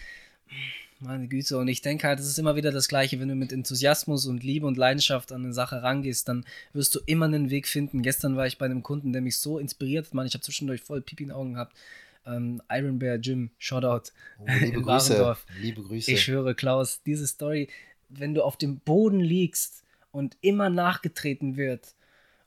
Meine 1.00 1.26
Güte. 1.26 1.57
Und 1.57 1.69
ich 1.69 1.81
denke 1.81 2.07
halt, 2.07 2.21
es 2.21 2.26
ist 2.26 2.38
immer 2.38 2.55
wieder 2.55 2.71
das 2.71 2.88
Gleiche. 2.88 3.19
Wenn 3.19 3.29
du 3.29 3.35
mit 3.35 3.50
Enthusiasmus 3.50 4.26
und 4.26 4.45
Liebe 4.45 4.67
und 4.67 4.76
Leidenschaft 4.76 5.33
an 5.33 5.43
eine 5.43 5.55
Sache 5.55 5.83
rangehst, 5.83 6.29
dann 6.29 6.45
wirst 6.75 6.95
du 6.95 7.00
immer 7.07 7.25
einen 7.25 7.50
Weg 7.50 7.67
finden. 7.67 8.02
Gestern 8.02 8.37
war 8.37 8.47
ich 8.47 8.59
bei 8.59 8.67
einem 8.67 8.83
Kunden, 8.83 9.12
der 9.12 9.23
mich 9.23 9.38
so 9.38 9.59
inspiriert 9.59 10.07
hat, 10.07 10.14
Mann. 10.14 10.26
Ich 10.26 10.35
habe 10.35 10.43
zwischendurch 10.43 10.83
voll 10.83 11.00
Pipi 11.00 11.25
in 11.25 11.31
den 11.31 11.37
Augen 11.37 11.55
gehabt. 11.55 11.75
Ähm, 12.26 12.62
Iron 12.71 12.99
Bear 12.99 13.17
Jim, 13.17 13.50
Shoutout. 13.59 14.11
Oh, 14.38 14.45
liebe 14.47 14.67
In 14.79 14.83
Grüße. 14.83 15.11
Warendorf. 15.14 15.47
Liebe 15.61 15.83
Grüße. 15.83 16.12
Ich 16.12 16.23
schwöre, 16.23 16.55
Klaus, 16.55 17.02
diese 17.05 17.26
Story, 17.26 17.69
wenn 18.09 18.35
du 18.35 18.43
auf 18.43 18.57
dem 18.57 18.79
Boden 18.79 19.21
liegst 19.21 19.83
und 20.11 20.37
immer 20.41 20.71
nachgetreten 20.71 21.57
wird 21.57 21.95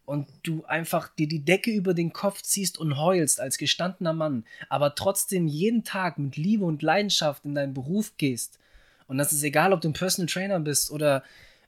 und 0.06 0.28
du 0.44 0.64
einfach 0.66 1.10
dir 1.10 1.28
die 1.28 1.44
Decke 1.44 1.72
über 1.72 1.94
den 1.94 2.14
Kopf 2.14 2.42
ziehst 2.42 2.78
und 2.78 2.98
heulst 2.98 3.40
als 3.40 3.58
gestandener 3.58 4.14
Mann, 4.14 4.46
aber 4.70 4.96
trotzdem 4.96 5.48
jeden 5.48 5.84
Tag 5.84 6.20
mit 6.20 6.38
Liebe 6.38 6.64
und 6.66 6.82
Leidenschaft 6.82 7.44
in 7.44 7.56
deinen 7.56 7.74
Beruf 7.74 8.14
gehst. 8.18 8.60
Und 9.08 9.18
das 9.18 9.34
ist 9.34 9.44
egal, 9.44 9.74
ob 9.74 9.82
du 9.82 9.90
ein 9.90 9.94
Personal 9.94 10.28
Trainer 10.28 10.60
bist 10.60 10.92
oder 10.92 11.24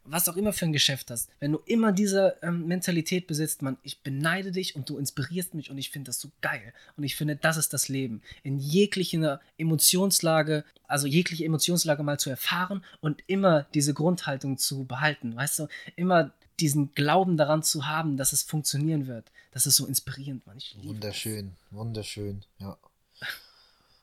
was 0.10 0.28
auch 0.30 0.38
immer 0.38 0.54
für 0.54 0.66
ein 0.66 0.74
Geschäft 0.74 1.12
hast. 1.12 1.30
Wenn 1.40 1.52
du 1.52 1.60
immer 1.66 1.92
diese 1.92 2.38
ähm, 2.42 2.68
Mentalität 2.68 3.28
besitzt, 3.28 3.62
man, 3.62 3.78
ich 3.84 4.02
beneide 4.02 4.52
dich 4.52 4.76
und 4.76 4.90
du 4.90 4.98
inspirierst 4.98 5.54
mich 5.54 5.70
und 5.70 5.78
ich 5.78 5.90
finde 5.90 6.10
das 6.10 6.20
so 6.20 6.30
geil. 6.42 6.74
Und 6.96 7.04
ich 7.04 7.16
finde, 7.16 7.36
das 7.36 7.58
ist 7.58 7.74
das 7.74 7.90
Leben. 7.90 8.22
In 8.44 8.58
jeglicher 8.58 9.42
Emotionslage, 9.58 10.64
also 10.88 11.08
jegliche 11.08 11.46
Emotionslage 11.46 12.04
mal 12.04 12.20
zu 12.20 12.30
erfahren 12.30 12.84
und 13.02 13.22
immer 13.28 13.68
diese 13.74 13.94
Grundhaltung 13.94 14.58
zu 14.58 14.86
behalten. 14.86 15.36
Weißt 15.36 15.60
du, 15.60 15.68
immer 15.96 16.32
diesen 16.60 16.94
Glauben 16.96 17.38
daran 17.38 17.64
zu 17.64 17.86
haben, 17.88 18.18
dass 18.18 18.34
es 18.34 18.42
funktionieren 18.44 19.08
wird. 19.08 19.32
Das 19.52 19.66
ist 19.66 19.76
so 19.76 19.86
inspirierend, 19.86 20.46
man. 20.48 20.58
Ich 20.58 20.76
liebe 20.76 20.96
Wunderschön, 20.96 21.52
wunderschön, 21.72 22.44
ja. 22.60 22.78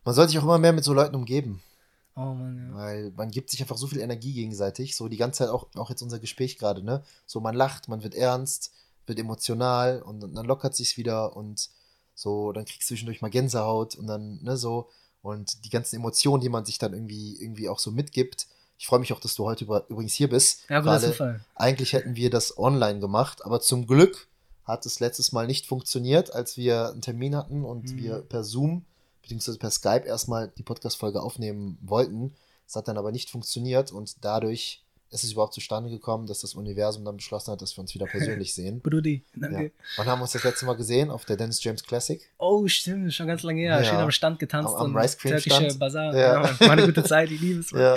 Man 0.05 0.15
sollte 0.15 0.31
sich 0.31 0.39
auch 0.39 0.45
immer 0.45 0.59
mehr 0.59 0.73
mit 0.73 0.85
so 0.85 0.93
Leuten 0.93 1.15
umgeben, 1.15 1.63
Das. 1.63 1.74
Oh 2.17 2.35
Mann, 2.35 2.69
ja. 2.71 2.75
weil 2.77 3.11
man 3.17 3.31
gibt 3.31 3.51
sich 3.51 3.61
einfach 3.61 3.77
so 3.77 3.87
viel 3.89 4.01
Energie 4.01 4.33
gegenseitig, 4.33 4.95
so 4.97 5.09
die 5.09 5.17
ganze 5.17 5.39
Zeit 5.39 5.49
auch, 5.49 5.67
auch 5.75 5.91
jetzt 5.91 6.03
unser 6.03 6.19
Gespräch 6.21 6.59
gerade, 6.59 6.83
ne? 6.85 7.03
So 7.27 7.41
man 7.41 7.55
lacht, 7.57 7.89
man 7.89 8.03
wird 8.05 8.15
ernst, 8.15 8.73
wird 9.07 9.19
emotional 9.19 10.01
und 10.03 10.21
dann 10.21 10.47
lockert 10.47 10.75
sich's 10.77 10.97
wieder 10.97 11.37
und 11.37 11.71
so, 12.15 12.53
dann 12.53 12.65
kriegst 12.65 12.83
du 12.89 12.95
zwischendurch 12.95 13.21
mal 13.21 13.31
Gänsehaut 13.31 13.97
und 13.97 14.07
dann, 14.07 14.41
ne, 14.43 14.57
so 14.57 14.89
und 15.23 15.65
die 15.65 15.71
ganzen 15.71 15.97
Emotionen, 15.97 16.41
die 16.41 16.49
man 16.49 16.65
sich 16.65 16.79
dann 16.79 16.93
irgendwie, 16.93 17.37
irgendwie 17.43 17.69
auch 17.69 17.79
so 17.81 17.91
mitgibt. 17.91 18.47
Ich 18.79 18.87
freue 18.87 19.01
mich 19.01 19.13
auch, 19.13 19.21
dass 19.21 19.35
du 19.35 19.45
heute 19.45 19.65
über, 19.65 19.85
übrigens 19.89 20.13
hier 20.13 20.29
bist. 20.29 20.61
Ja, 20.69 20.81
guter 20.81 20.93
Gerade- 20.99 21.07
Zufall. 21.13 21.45
Eigentlich 21.57 21.93
hätten 21.95 22.15
wir 22.15 22.31
das 22.31 22.57
online 22.59 23.01
gemacht, 23.01 23.45
aber 23.45 23.61
zum 23.61 23.87
Glück 23.87 24.29
hat 24.65 24.87
es 24.87 25.01
letztes 25.01 25.33
Mal 25.33 25.47
nicht 25.47 25.67
funktioniert, 25.67 26.33
als 26.33 26.57
wir 26.57 26.91
einen 26.91 27.03
Termin 27.03 27.35
hatten 27.37 27.65
und 27.65 27.93
Mhm. 27.93 27.97
wir 27.97 28.19
per 28.23 28.45
Zoom 28.45 28.85
bzw. 29.29 29.59
per 29.59 29.71
Skype 29.71 30.05
erstmal 30.07 30.53
die 30.57 30.63
Podcast-Folge 30.63 31.21
aufnehmen 31.23 31.79
wollten. 31.83 32.35
Es 32.67 32.77
hat 32.77 32.89
dann 32.89 32.97
aber 32.99 33.13
nicht 33.13 33.31
funktioniert 33.31 33.93
und 33.93 34.25
dadurch 34.25 34.81
ist 35.11 35.23
es 35.23 35.31
überhaupt 35.33 35.55
zustande 35.55 35.91
gekommen, 35.91 36.27
dass 36.27 36.41
das 36.41 36.55
Universum 36.55 37.05
dann 37.05 37.17
beschlossen 37.19 37.53
hat, 37.53 37.63
dass 37.63 37.77
wir 37.77 37.83
uns 37.83 37.95
wieder 37.95 38.07
persönlich 38.07 38.53
sehen. 38.55 38.81
Brudi, 38.81 39.23
Ja. 39.35 39.49
danke. 39.49 39.73
Wann 39.97 40.07
haben 40.07 40.19
wir 40.19 40.23
uns 40.25 40.33
das 40.33 40.43
letzte 40.43 40.67
Mal 40.67 40.75
gesehen? 40.75 41.11
Auf 41.11 41.25
der 41.25 41.37
Dennis 41.37 41.63
James 41.63 41.85
Classic? 41.85 42.21
Oh, 42.39 42.67
stimmt, 42.67 43.15
schon 43.15 43.29
ganz 43.29 43.43
lange 43.45 43.61
her. 43.61 43.79
Ja. 43.81 43.85
Schön 43.85 43.99
am 43.99 44.11
Stand 44.11 44.41
getanzt 44.41 44.75
Am- 44.75 44.81
am 44.81 44.95
und 44.95 44.97
Rice 45.01 45.17
Cream 45.17 45.37
türkische. 45.39 45.79
Bazar. 45.79 46.13
Ja. 46.17 46.43
Ja. 46.43 46.61
War 46.61 46.71
eine 46.71 46.87
gute 46.87 47.05
Zeit, 47.05 47.31
ich 47.31 47.41
liebe 47.41 47.61
es. 47.61 47.71
Ja. 47.73 47.95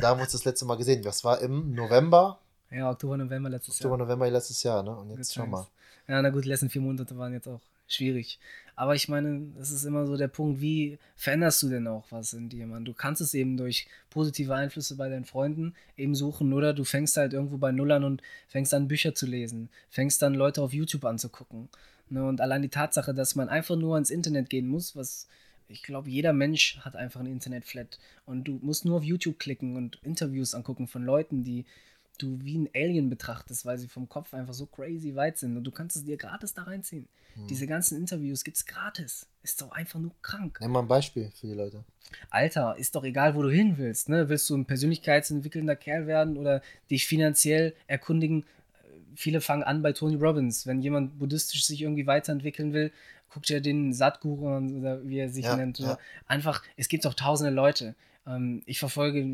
da 0.00 0.08
haben 0.08 0.18
wir 0.18 0.24
uns 0.24 0.32
das 0.32 0.44
letzte 0.44 0.64
Mal 0.64 0.76
gesehen. 0.76 1.02
Das 1.02 1.24
war 1.24 1.40
im 1.40 1.74
November, 1.74 2.38
Ja, 2.70 2.90
Oktober, 2.90 3.16
November 3.16 3.48
letztes 3.48 3.74
Oktober, 3.76 3.96
Jahr. 3.96 4.06
November 4.06 4.30
letztes 4.30 4.62
Jahr, 4.62 4.82
ne? 4.84 4.96
Und 4.96 5.10
jetzt 5.16 5.34
schau 5.34 5.44
mal. 5.46 5.66
Ja, 6.06 6.22
na 6.22 6.30
gut, 6.30 6.44
die 6.44 6.48
letzten 6.50 6.70
vier 6.70 6.82
Monate 6.82 7.16
waren 7.18 7.32
jetzt 7.32 7.48
auch 7.48 7.60
schwierig. 7.88 8.38
Aber 8.76 8.94
ich 8.94 9.08
meine, 9.08 9.48
das 9.56 9.72
ist 9.72 9.84
immer 9.84 10.06
so 10.06 10.16
der 10.16 10.28
Punkt, 10.28 10.60
wie 10.60 10.98
veränderst 11.16 11.62
du 11.64 11.68
denn 11.68 11.88
auch 11.88 12.04
was 12.10 12.32
in 12.32 12.48
dir, 12.48 12.64
Mann? 12.64 12.84
Du 12.84 12.94
kannst 12.94 13.20
es 13.20 13.34
eben 13.34 13.56
durch 13.56 13.88
positive 14.08 14.54
Einflüsse 14.54 14.94
bei 14.96 15.08
deinen 15.08 15.24
Freunden 15.24 15.74
eben 15.96 16.14
suchen 16.14 16.52
oder 16.52 16.72
du 16.72 16.84
fängst 16.84 17.16
halt 17.16 17.32
irgendwo 17.32 17.56
bei 17.56 17.72
Null 17.72 17.90
an 17.90 18.04
und 18.04 18.22
fängst 18.46 18.72
an, 18.72 18.86
Bücher 18.86 19.16
zu 19.16 19.26
lesen, 19.26 19.68
fängst 19.90 20.22
dann 20.22 20.34
Leute 20.34 20.62
auf 20.62 20.72
YouTube 20.72 21.04
anzugucken. 21.04 21.68
Ne? 22.08 22.24
Und 22.24 22.40
allein 22.40 22.62
die 22.62 22.68
Tatsache, 22.68 23.12
dass 23.14 23.34
man 23.34 23.48
einfach 23.48 23.74
nur 23.74 23.94
ans 23.94 24.10
Internet 24.10 24.48
gehen 24.48 24.68
muss, 24.68 24.94
was 24.94 25.26
ich 25.68 25.82
glaube, 25.82 26.08
jeder 26.08 26.32
Mensch 26.32 26.78
hat 26.78 26.96
einfach 26.96 27.20
ein 27.20 27.26
Internet-Flat. 27.26 27.98
Und 28.24 28.44
du 28.44 28.58
musst 28.62 28.84
nur 28.84 28.96
auf 28.96 29.04
YouTube 29.04 29.38
klicken 29.38 29.76
und 29.76 29.98
Interviews 30.02 30.54
angucken 30.54 30.86
von 30.88 31.04
Leuten, 31.04 31.44
die 31.44 31.66
du 32.18 32.38
wie 32.42 32.58
ein 32.58 32.68
Alien 32.74 33.08
betrachtest, 33.08 33.64
weil 33.64 33.78
sie 33.78 33.88
vom 33.88 34.08
Kopf 34.08 34.34
einfach 34.34 34.54
so 34.54 34.66
crazy 34.66 35.14
weit 35.14 35.38
sind. 35.38 35.56
Und 35.56 35.64
du 35.64 35.70
kannst 35.70 35.96
es 35.96 36.04
dir 36.04 36.16
gratis 36.16 36.54
da 36.54 36.64
reinziehen. 36.64 37.08
Hm. 37.34 37.46
Diese 37.46 37.66
ganzen 37.66 37.98
Interviews 37.98 38.44
gibt's 38.44 38.66
gratis. 38.66 39.26
Ist 39.42 39.62
doch 39.62 39.72
einfach 39.72 40.00
nur 40.00 40.12
krank. 40.22 40.58
Nimm 40.60 40.72
mal 40.72 40.80
ein 40.80 40.88
Beispiel 40.88 41.30
für 41.34 41.46
die 41.46 41.54
Leute. 41.54 41.84
Alter, 42.30 42.76
ist 42.78 42.94
doch 42.94 43.04
egal, 43.04 43.34
wo 43.34 43.42
du 43.42 43.50
hin 43.50 43.78
willst. 43.78 44.08
Ne? 44.08 44.28
Willst 44.28 44.48
du 44.50 44.56
ein 44.56 44.64
persönlichkeitsentwickelnder 44.64 45.76
Kerl 45.76 46.06
werden 46.06 46.36
oder 46.36 46.62
dich 46.90 47.06
finanziell 47.06 47.74
erkundigen? 47.86 48.44
Viele 49.14 49.40
fangen 49.40 49.62
an 49.62 49.82
bei 49.82 49.92
Tony 49.92 50.16
Robbins. 50.16 50.66
Wenn 50.66 50.80
jemand 50.80 51.18
buddhistisch 51.18 51.64
sich 51.64 51.82
irgendwie 51.82 52.06
weiterentwickeln 52.06 52.72
will, 52.72 52.92
guckt 53.30 53.50
er 53.50 53.60
den 53.60 53.92
Satguru 53.92 54.48
an 54.48 54.78
oder 54.78 55.06
wie 55.06 55.18
er 55.18 55.28
sich 55.28 55.44
Ja, 55.44 55.56
nennt. 55.56 55.78
Ja. 55.78 55.98
Einfach, 56.26 56.62
es 56.76 56.88
gibt 56.88 57.06
auch 57.06 57.14
tausende 57.14 57.52
Leute. 57.52 57.94
Ähm, 58.28 58.62
ich 58.66 58.78
verfolge 58.78 59.26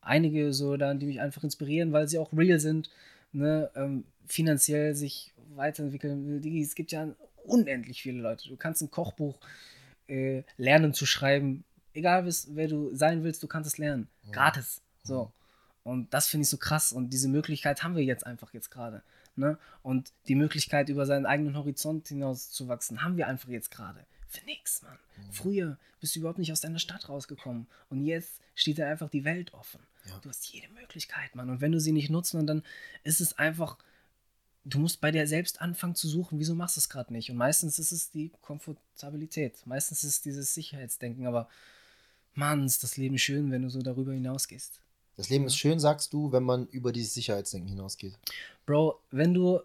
einige 0.00 0.52
so 0.52 0.76
da, 0.76 0.92
die 0.94 1.06
mich 1.06 1.20
einfach 1.20 1.44
inspirieren, 1.44 1.92
weil 1.92 2.08
sie 2.08 2.18
auch 2.18 2.32
real 2.32 2.58
sind, 2.58 2.90
ne? 3.32 3.70
ähm, 3.74 4.04
finanziell 4.26 4.94
sich 4.94 5.32
weiterentwickeln 5.54 6.42
Es 6.60 6.74
gibt 6.74 6.92
ja 6.92 7.08
unendlich 7.44 8.02
viele 8.02 8.20
Leute. 8.20 8.48
Du 8.48 8.56
kannst 8.56 8.82
ein 8.82 8.90
Kochbuch 8.90 9.38
äh, 10.08 10.42
lernen 10.56 10.94
zu 10.94 11.06
schreiben. 11.06 11.64
Egal, 11.92 12.28
wer 12.48 12.68
du 12.68 12.94
sein 12.94 13.24
willst, 13.24 13.42
du 13.42 13.48
kannst 13.48 13.68
es 13.68 13.78
lernen. 13.78 14.08
Mhm. 14.26 14.32
Gratis. 14.32 14.82
So. 15.02 15.32
Und 15.82 16.12
das 16.12 16.28
finde 16.28 16.42
ich 16.42 16.50
so 16.50 16.58
krass. 16.58 16.92
Und 16.92 17.10
diese 17.10 17.28
Möglichkeit 17.28 17.82
haben 17.82 17.96
wir 17.96 18.04
jetzt 18.04 18.26
einfach 18.26 18.52
jetzt 18.52 18.70
gerade. 18.70 19.02
Ne? 19.36 19.58
Und 19.82 20.12
die 20.28 20.34
Möglichkeit, 20.34 20.88
über 20.88 21.06
seinen 21.06 21.26
eigenen 21.26 21.56
Horizont 21.56 22.08
hinaus 22.08 22.50
zu 22.50 22.68
wachsen, 22.68 23.02
haben 23.02 23.16
wir 23.16 23.26
einfach 23.26 23.48
jetzt 23.48 23.70
gerade. 23.70 24.04
Für 24.30 24.44
nix, 24.44 24.82
Mann. 24.82 24.98
Mhm. 25.16 25.32
Früher 25.32 25.78
bist 26.00 26.14
du 26.14 26.20
überhaupt 26.20 26.38
nicht 26.38 26.52
aus 26.52 26.60
deiner 26.60 26.78
Stadt 26.78 27.08
rausgekommen. 27.08 27.66
Und 27.88 28.04
jetzt 28.04 28.40
steht 28.54 28.78
dir 28.78 28.86
einfach 28.86 29.10
die 29.10 29.24
Welt 29.24 29.52
offen. 29.54 29.80
Ja. 30.06 30.18
Du 30.20 30.28
hast 30.28 30.46
jede 30.52 30.68
Möglichkeit, 30.68 31.34
Mann. 31.34 31.50
Und 31.50 31.60
wenn 31.60 31.72
du 31.72 31.80
sie 31.80 31.90
nicht 31.90 32.10
nutzt, 32.10 32.32
dann 32.34 32.62
ist 33.02 33.20
es 33.20 33.36
einfach, 33.38 33.76
du 34.64 34.78
musst 34.78 35.00
bei 35.00 35.10
dir 35.10 35.26
selbst 35.26 35.60
anfangen 35.60 35.96
zu 35.96 36.08
suchen, 36.08 36.38
wieso 36.38 36.54
machst 36.54 36.76
du 36.76 36.80
es 36.80 36.88
gerade 36.88 37.12
nicht? 37.12 37.28
Und 37.30 37.38
meistens 37.38 37.80
ist 37.80 37.90
es 37.90 38.12
die 38.12 38.30
Komfortabilität. 38.40 39.66
Meistens 39.66 40.04
ist 40.04 40.10
es 40.10 40.22
dieses 40.22 40.54
Sicherheitsdenken. 40.54 41.26
Aber 41.26 41.48
Mann, 42.34 42.64
ist 42.64 42.84
das 42.84 42.96
Leben 42.96 43.18
schön, 43.18 43.50
wenn 43.50 43.62
du 43.62 43.68
so 43.68 43.82
darüber 43.82 44.12
hinausgehst. 44.12 44.80
Das 45.16 45.28
Leben 45.28 45.44
ist 45.44 45.56
schön, 45.56 45.80
sagst 45.80 46.12
du, 46.12 46.30
wenn 46.30 46.44
man 46.44 46.68
über 46.68 46.92
dieses 46.92 47.14
Sicherheitsdenken 47.14 47.68
hinausgeht. 47.68 48.16
Bro, 48.64 49.00
wenn 49.10 49.34
du 49.34 49.60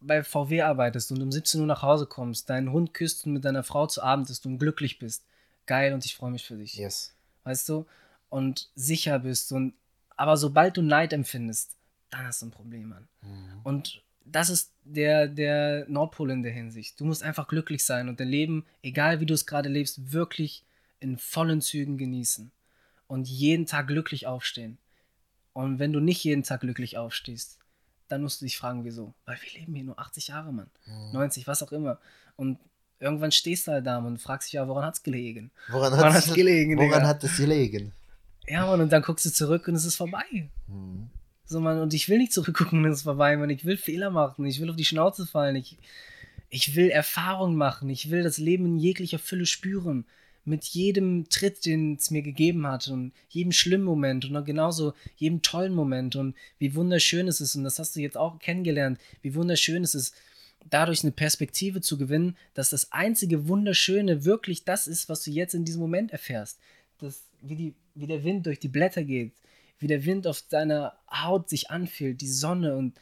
bei 0.00 0.22
VW 0.22 0.62
arbeitest 0.62 1.12
und 1.12 1.22
um 1.22 1.32
17 1.32 1.60
Uhr 1.60 1.66
nach 1.66 1.82
Hause 1.82 2.06
kommst, 2.06 2.50
deinen 2.50 2.72
Hund 2.72 2.94
küsst 2.94 3.26
und 3.26 3.32
mit 3.32 3.44
deiner 3.44 3.64
Frau 3.64 3.86
zu 3.86 4.02
Abend 4.02 4.30
isst 4.30 4.46
und 4.46 4.58
glücklich 4.58 4.98
bist, 4.98 5.24
geil 5.66 5.92
und 5.92 6.04
ich 6.04 6.16
freue 6.16 6.30
mich 6.30 6.44
für 6.44 6.56
dich. 6.56 6.74
Yes. 6.74 7.14
Weißt 7.44 7.68
du? 7.68 7.86
und 8.28 8.70
sicher 8.74 9.18
bist 9.18 9.52
und 9.52 9.74
aber 10.16 10.36
sobald 10.36 10.76
du 10.76 10.82
Neid 10.82 11.12
empfindest, 11.12 11.76
dann 12.10 12.26
hast 12.26 12.42
du 12.42 12.46
ein 12.46 12.50
Problem, 12.50 12.88
Mann. 12.88 13.08
Mhm. 13.22 13.60
Und 13.62 14.02
das 14.24 14.50
ist 14.50 14.72
der, 14.82 15.28
der 15.28 15.86
Nordpol 15.88 16.30
in 16.32 16.42
der 16.42 16.52
Hinsicht. 16.52 16.98
Du 16.98 17.04
musst 17.04 17.22
einfach 17.22 17.46
glücklich 17.46 17.84
sein 17.84 18.08
und 18.08 18.18
dein 18.18 18.28
Leben, 18.28 18.66
egal 18.82 19.20
wie 19.20 19.26
du 19.26 19.34
es 19.34 19.46
gerade 19.46 19.68
lebst, 19.68 20.12
wirklich 20.12 20.64
in 20.98 21.18
vollen 21.18 21.60
Zügen 21.60 21.98
genießen. 21.98 22.50
Und 23.06 23.28
jeden 23.28 23.66
Tag 23.66 23.86
glücklich 23.86 24.26
aufstehen. 24.26 24.76
Und 25.52 25.78
wenn 25.78 25.92
du 25.92 26.00
nicht 26.00 26.24
jeden 26.24 26.42
Tag 26.42 26.60
glücklich 26.60 26.98
aufstehst, 26.98 27.58
dann 28.08 28.22
musst 28.22 28.40
du 28.40 28.44
dich 28.46 28.56
fragen, 28.58 28.84
wieso. 28.84 29.14
Weil 29.26 29.36
wir 29.40 29.60
leben 29.60 29.74
hier 29.74 29.84
nur 29.84 29.98
80 29.98 30.28
Jahre, 30.28 30.52
Mann. 30.52 30.70
Mhm. 30.86 31.12
90, 31.12 31.46
was 31.46 31.62
auch 31.62 31.72
immer. 31.72 31.98
Und 32.36 32.58
irgendwann 33.00 33.32
stehst 33.32 33.66
du 33.68 33.72
halt 33.72 33.86
da 33.86 33.98
und 33.98 34.18
fragst 34.20 34.48
dich 34.48 34.54
ja, 34.54 34.66
woran 34.66 34.84
hat's 34.84 35.02
gelegen? 35.02 35.50
Woran, 35.68 35.92
Woran 35.92 36.12
hat's- 36.14 36.26
hat's 36.26 36.34
gelegen, 36.34 36.76
Woran 36.76 36.90
Digga? 36.90 37.06
hat 37.06 37.22
es 37.24 37.36
gelegen? 37.36 37.92
Ja, 38.46 38.66
Mann, 38.66 38.80
und 38.80 38.90
dann 38.92 39.02
guckst 39.02 39.24
du 39.26 39.30
zurück 39.30 39.68
und 39.68 39.74
es 39.74 39.84
ist 39.84 39.96
vorbei. 39.96 40.24
Mhm. 40.68 41.08
So, 41.44 41.60
Mann, 41.60 41.78
und 41.80 41.94
ich 41.94 42.08
will 42.08 42.18
nicht 42.18 42.32
zurückgucken, 42.32 42.84
und 42.84 42.90
es 42.90 42.98
ist 42.98 43.02
vorbei, 43.04 43.36
Mann. 43.36 43.50
Ich 43.50 43.64
will 43.64 43.76
Fehler 43.76 44.10
machen, 44.10 44.44
ich 44.46 44.60
will 44.60 44.68
auf 44.70 44.76
die 44.76 44.84
Schnauze 44.84 45.26
fallen, 45.26 45.56
ich, 45.56 45.78
ich 46.50 46.74
will 46.76 46.90
Erfahrung 46.90 47.56
machen, 47.56 47.88
ich 47.90 48.10
will 48.10 48.22
das 48.22 48.38
Leben 48.38 48.66
in 48.66 48.76
jeglicher 48.78 49.18
Fülle 49.18 49.46
spüren. 49.46 50.04
Mit 50.48 50.64
jedem 50.64 51.28
Tritt, 51.28 51.66
den 51.66 51.94
es 51.94 52.10
mir 52.10 52.22
gegeben 52.22 52.66
hat 52.66 52.88
und 52.88 53.12
jedem 53.28 53.52
schlimmen 53.52 53.84
Moment 53.84 54.24
und 54.24 54.44
genauso 54.44 54.94
jedem 55.16 55.42
tollen 55.42 55.74
Moment 55.74 56.16
und 56.16 56.34
wie 56.58 56.74
wunderschön 56.74 57.28
es 57.28 57.40
ist, 57.40 57.54
und 57.54 57.64
das 57.64 57.78
hast 57.78 57.96
du 57.96 58.00
jetzt 58.00 58.16
auch 58.16 58.38
kennengelernt, 58.38 58.98
wie 59.22 59.34
wunderschön 59.34 59.84
es 59.84 59.94
ist, 59.94 60.14
dadurch 60.70 61.02
eine 61.02 61.12
Perspektive 61.12 61.80
zu 61.80 61.98
gewinnen, 61.98 62.36
dass 62.54 62.70
das 62.70 62.92
einzige 62.92 63.48
Wunderschöne 63.48 64.24
wirklich 64.24 64.64
das 64.64 64.86
ist, 64.86 65.08
was 65.08 65.22
du 65.22 65.30
jetzt 65.30 65.54
in 65.54 65.64
diesem 65.64 65.80
Moment 65.80 66.12
erfährst. 66.12 66.58
Das, 66.98 67.22
wie, 67.42 67.56
die, 67.56 67.74
wie 67.94 68.06
der 68.06 68.24
Wind 68.24 68.46
durch 68.46 68.58
die 68.58 68.68
Blätter 68.68 69.04
geht, 69.04 69.32
wie 69.78 69.86
der 69.86 70.04
Wind 70.04 70.26
auf 70.26 70.42
deiner 70.42 70.94
Haut 71.10 71.48
sich 71.48 71.70
anfühlt, 71.70 72.20
die 72.20 72.28
Sonne 72.28 72.76
und 72.76 72.98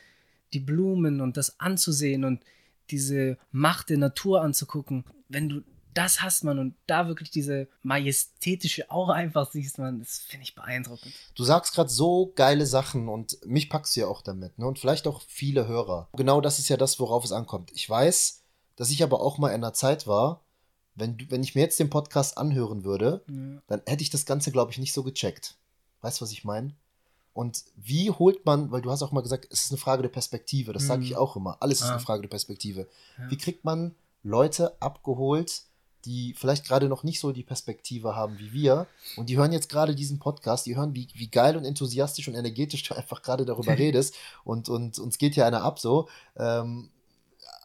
die 0.53 0.61
Blumen 0.61 1.21
und 1.21 1.37
das 1.37 1.59
anzusehen 1.61 2.25
und 2.25 2.43
diese 2.91 3.39
Macht 3.51 3.91
der 3.91 3.99
Natur 3.99 4.43
anzugucken. 4.43 5.05
Wenn 5.29 5.49
du 5.49 5.63
das 5.97 6.23
hast, 6.23 6.45
man, 6.45 6.59
und 6.59 6.75
da 6.87 7.09
wirklich 7.09 7.31
diese 7.31 7.69
majestätische 7.83 8.91
Aura 8.91 9.15
einfach 9.15 9.51
siehst, 9.51 9.79
man, 9.79 9.99
das 10.01 10.19
finde 10.19 10.45
ich 10.45 10.55
beeindruckend. 10.55 11.13
Du 11.35 11.45
sagst 11.45 11.75
gerade 11.75 11.91
so 11.91 12.33
geile 12.35 12.67
Sachen 12.67 13.09
und 13.09 13.39
mich 13.47 13.69
packst 13.71 13.97
du 13.97 14.01
ja 14.01 14.07
auch 14.07 14.23
damit, 14.23 14.59
ne? 14.59 14.67
Und 14.67 14.79
vielleicht 14.79 15.07
auch 15.07 15.23
viele 15.27 15.67
Hörer. 15.67 16.09
Genau 16.17 16.41
das 16.41 16.59
ist 16.59 16.69
ja 16.69 16.77
das, 16.77 16.99
worauf 17.01 17.25
es 17.25 17.33
ankommt. 17.33 17.71
Ich 17.75 17.89
weiß, 17.89 18.43
dass 18.77 18.91
ich 18.91 19.03
aber 19.03 19.21
auch 19.21 19.39
mal 19.39 19.49
in 19.49 19.55
einer 19.57 19.73
Zeit 19.73 20.07
war, 20.07 20.43
wenn, 20.95 21.31
wenn 21.31 21.43
ich 21.43 21.55
mir 21.55 21.61
jetzt 21.63 21.79
den 21.79 21.91
Podcast 21.91 22.39
anhören 22.39 22.85
würde, 22.85 23.23
Ja. 23.29 23.63
dann 23.67 23.83
hätte 23.87 24.03
ich 24.03 24.11
das 24.11 24.25
Ganze, 24.27 24.51
glaube 24.53 24.73
ich, 24.73 24.79
nicht 24.79 24.93
so 24.93 25.03
gecheckt. 25.03 25.57
Weißt 26.01 26.21
du, 26.21 26.25
was 26.25 26.33
ich 26.33 26.45
meine? 26.45 26.75
Und 27.33 27.65
wie 27.77 28.11
holt 28.11 28.47
man, 28.47 28.71
weil 28.71 28.81
du 28.81 28.91
hast 28.91 29.03
auch 29.03 29.13
mal 29.13 29.21
gesagt, 29.23 29.47
es 29.51 29.65
ist 29.65 29.71
eine 29.73 29.79
Frage 29.79 30.01
der 30.03 30.09
Perspektive, 30.09 30.73
das 30.73 30.87
sage 30.87 31.01
Mhm. 31.01 31.07
ich 31.07 31.17
auch 31.17 31.37
immer, 31.37 31.59
alles 31.61 31.81
ist 31.81 31.87
Ah. 31.89 31.91
eine 31.93 32.01
Frage 32.01 32.23
der 32.23 32.29
Perspektive. 32.31 32.89
Ja. 33.19 33.31
Wie 33.31 33.37
kriegt 33.37 33.65
man 33.65 33.95
Leute 34.23 34.75
abgeholt, 34.81 35.63
die 36.07 36.35
vielleicht 36.35 36.64
gerade 36.64 36.88
noch 36.88 37.03
nicht 37.03 37.21
so 37.21 37.33
die 37.33 37.42
Perspektive 37.42 38.14
haben 38.16 38.38
wie 38.38 38.53
wir 38.53 38.87
und 39.16 39.29
die 39.29 39.37
hören 39.37 39.53
jetzt 39.53 39.69
gerade 39.69 39.95
diesen 39.95 40.19
Podcast, 40.19 40.64
die 40.66 40.77
hören, 40.77 40.95
wie, 40.95 41.09
wie 41.14 41.29
geil 41.29 41.57
und 41.57 41.64
enthusiastisch 41.64 42.29
und 42.29 42.35
energetisch 42.35 42.85
du 42.85 42.95
einfach 42.95 43.23
gerade 43.23 43.45
darüber 43.45 43.77
redest 43.79 44.14
und, 44.45 44.69
und 44.69 44.99
uns 44.99 45.19
geht 45.19 45.37
ja 45.37 45.47
einer 45.47 45.62
ab 45.62 45.79
so. 45.79 46.09
Ähm, 46.37 46.90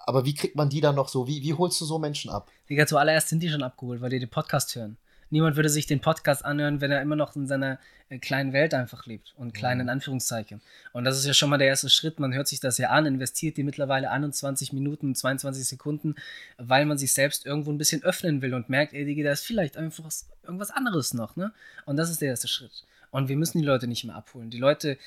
aber 0.06 0.26
wie 0.26 0.34
kriegt 0.34 0.56
man 0.56 0.70
die 0.70 0.82
dann 0.82 0.96
noch 0.96 1.08
so, 1.08 1.28
wie, 1.28 1.42
wie 1.42 1.54
holst 1.54 1.80
du 1.80 1.86
so 1.86 2.00
Menschen 2.00 2.32
ab? 2.32 2.50
Digga, 2.70 2.88
zuallererst 2.88 3.30
sind 3.30 3.42
die 3.42 3.50
schon 3.50 3.64
abgeholt, 3.64 4.02
weil 4.02 4.10
die 4.10 4.20
den 4.20 4.30
Podcast 4.30 4.76
hören. 4.76 4.98
Niemand 5.32 5.56
würde 5.56 5.70
sich 5.70 5.88
den 5.88 6.02
Podcast 6.02 6.46
anhören, 6.46 6.82
wenn 6.82 6.92
er 6.92 7.02
immer 7.02 7.16
noch 7.16 7.36
in 7.36 7.48
seiner 7.48 7.80
äh, 8.10 8.20
kleinen 8.20 8.54
Welt 8.54 8.74
einfach 8.74 9.06
lebt. 9.06 9.34
Und 9.38 9.54
klein 9.54 9.80
in 9.80 9.90
Anführungszeichen. 9.90 10.62
Und 10.92 11.06
das 11.06 11.18
ist 11.18 11.26
ja 11.26 11.34
schon 11.34 11.50
mal 11.50 11.58
der 11.58 11.68
erste 11.68 11.90
Schritt. 11.90 12.20
Man 12.20 12.34
hört 12.34 12.48
sich 12.48 12.60
das 12.60 12.78
ja 12.78 12.90
an, 12.90 13.06
investiert 13.06 13.58
die 13.58 13.64
mittlerweile 13.64 14.12
21 14.12 14.74
Minuten 14.74 15.08
und 15.08 15.18
22 15.18 15.66
Sekunden, 15.66 16.16
weil 16.58 16.86
man 16.86 16.98
sich 16.98 17.14
selbst 17.14 17.46
irgendwo 17.46 17.72
ein 17.72 17.78
bisschen 17.78 18.04
öffnen 18.04 18.42
will 18.42 18.54
und 18.54 18.70
merkt, 18.70 18.94
ey, 18.94 19.06
Digga, 19.06 19.24
da 19.24 19.32
ist 19.32 19.46
vielleicht 19.46 19.78
einfach 19.78 20.04
was, 20.04 20.30
irgendwas 20.44 20.70
anderes 20.70 21.14
noch, 21.14 21.36
ne? 21.36 21.54
Und 21.86 21.98
das 21.98 22.10
ist 22.10 22.22
der 22.22 22.30
erste 22.30 22.48
Schritt. 22.48 22.84
Und 23.10 23.30
wir 23.30 23.38
müssen 23.38 23.60
die 23.60 23.66
Leute 23.66 23.88
nicht 23.88 24.04
mehr 24.04 24.16
abholen. 24.16 24.50
Die 24.50 24.60
Leute 24.60 24.98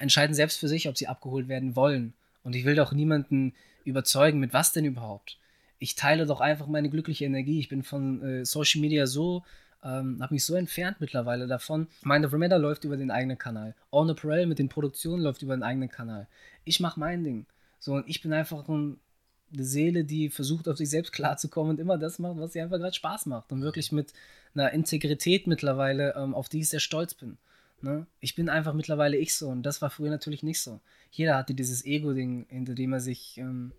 entscheiden 0.00 0.34
selbst 0.34 0.58
für 0.58 0.68
sich, 0.68 0.88
ob 0.88 0.96
sie 0.96 1.06
abgeholt 1.06 1.48
werden 1.48 1.76
wollen. 1.76 2.14
Und 2.42 2.56
ich 2.56 2.64
will 2.64 2.74
doch 2.74 2.92
niemanden 2.92 3.54
überzeugen, 3.84 4.40
mit 4.40 4.52
was 4.52 4.72
denn 4.72 4.84
überhaupt. 4.84 5.38
Ich 5.78 5.94
teile 5.94 6.26
doch 6.26 6.40
einfach 6.40 6.66
meine 6.66 6.90
glückliche 6.90 7.24
Energie. 7.24 7.60
Ich 7.60 7.68
bin 7.68 7.82
von 7.82 8.22
äh, 8.22 8.44
Social 8.44 8.80
Media 8.80 9.06
so, 9.06 9.44
ähm, 9.84 10.18
habe 10.20 10.34
mich 10.34 10.44
so 10.44 10.54
entfernt 10.54 10.96
mittlerweile 11.00 11.46
davon. 11.46 11.86
Mind 12.02 12.24
of 12.26 12.32
Remember 12.32 12.58
läuft 12.58 12.84
über 12.84 12.96
den 12.96 13.10
eigenen 13.10 13.38
Kanal. 13.38 13.74
On 13.92 14.10
Apparel 14.10 14.46
mit 14.46 14.58
den 14.58 14.68
Produktionen 14.68 15.22
läuft 15.22 15.42
über 15.42 15.56
den 15.56 15.62
eigenen 15.62 15.88
Kanal. 15.88 16.26
Ich 16.64 16.80
mache 16.80 16.98
mein 16.98 17.22
Ding. 17.22 17.46
So, 17.78 17.94
und 17.94 18.08
ich 18.08 18.20
bin 18.20 18.32
einfach 18.32 18.68
ein, 18.68 18.98
eine 19.52 19.64
Seele, 19.64 20.04
die 20.04 20.30
versucht, 20.30 20.68
auf 20.68 20.76
sich 20.76 20.90
selbst 20.90 21.12
klarzukommen 21.12 21.70
und 21.70 21.80
immer 21.80 21.96
das 21.96 22.18
macht, 22.18 22.38
was 22.38 22.54
ihr 22.54 22.64
einfach 22.64 22.78
gerade 22.78 22.94
Spaß 22.94 23.26
macht. 23.26 23.52
Und 23.52 23.62
wirklich 23.62 23.92
mit 23.92 24.12
einer 24.54 24.72
Integrität 24.72 25.46
mittlerweile, 25.46 26.14
ähm, 26.16 26.34
auf 26.34 26.48
die 26.48 26.60
ich 26.60 26.68
sehr 26.68 26.80
stolz 26.80 27.14
bin. 27.14 27.38
Ne? 27.80 28.06
Ich 28.20 28.34
bin 28.34 28.48
einfach 28.48 28.74
mittlerweile 28.74 29.16
ich 29.16 29.34
so 29.36 29.48
und 29.48 29.62
das 29.62 29.80
war 29.80 29.90
früher 29.90 30.10
natürlich 30.10 30.42
nicht 30.42 30.60
so. 30.60 30.80
Jeder 31.12 31.36
hatte 31.36 31.54
dieses 31.54 31.84
Ego-Ding, 31.84 32.46
hinter 32.48 32.74
dem 32.74 32.92
er 32.92 33.00
sich, 33.00 33.38
ähm, 33.38 33.72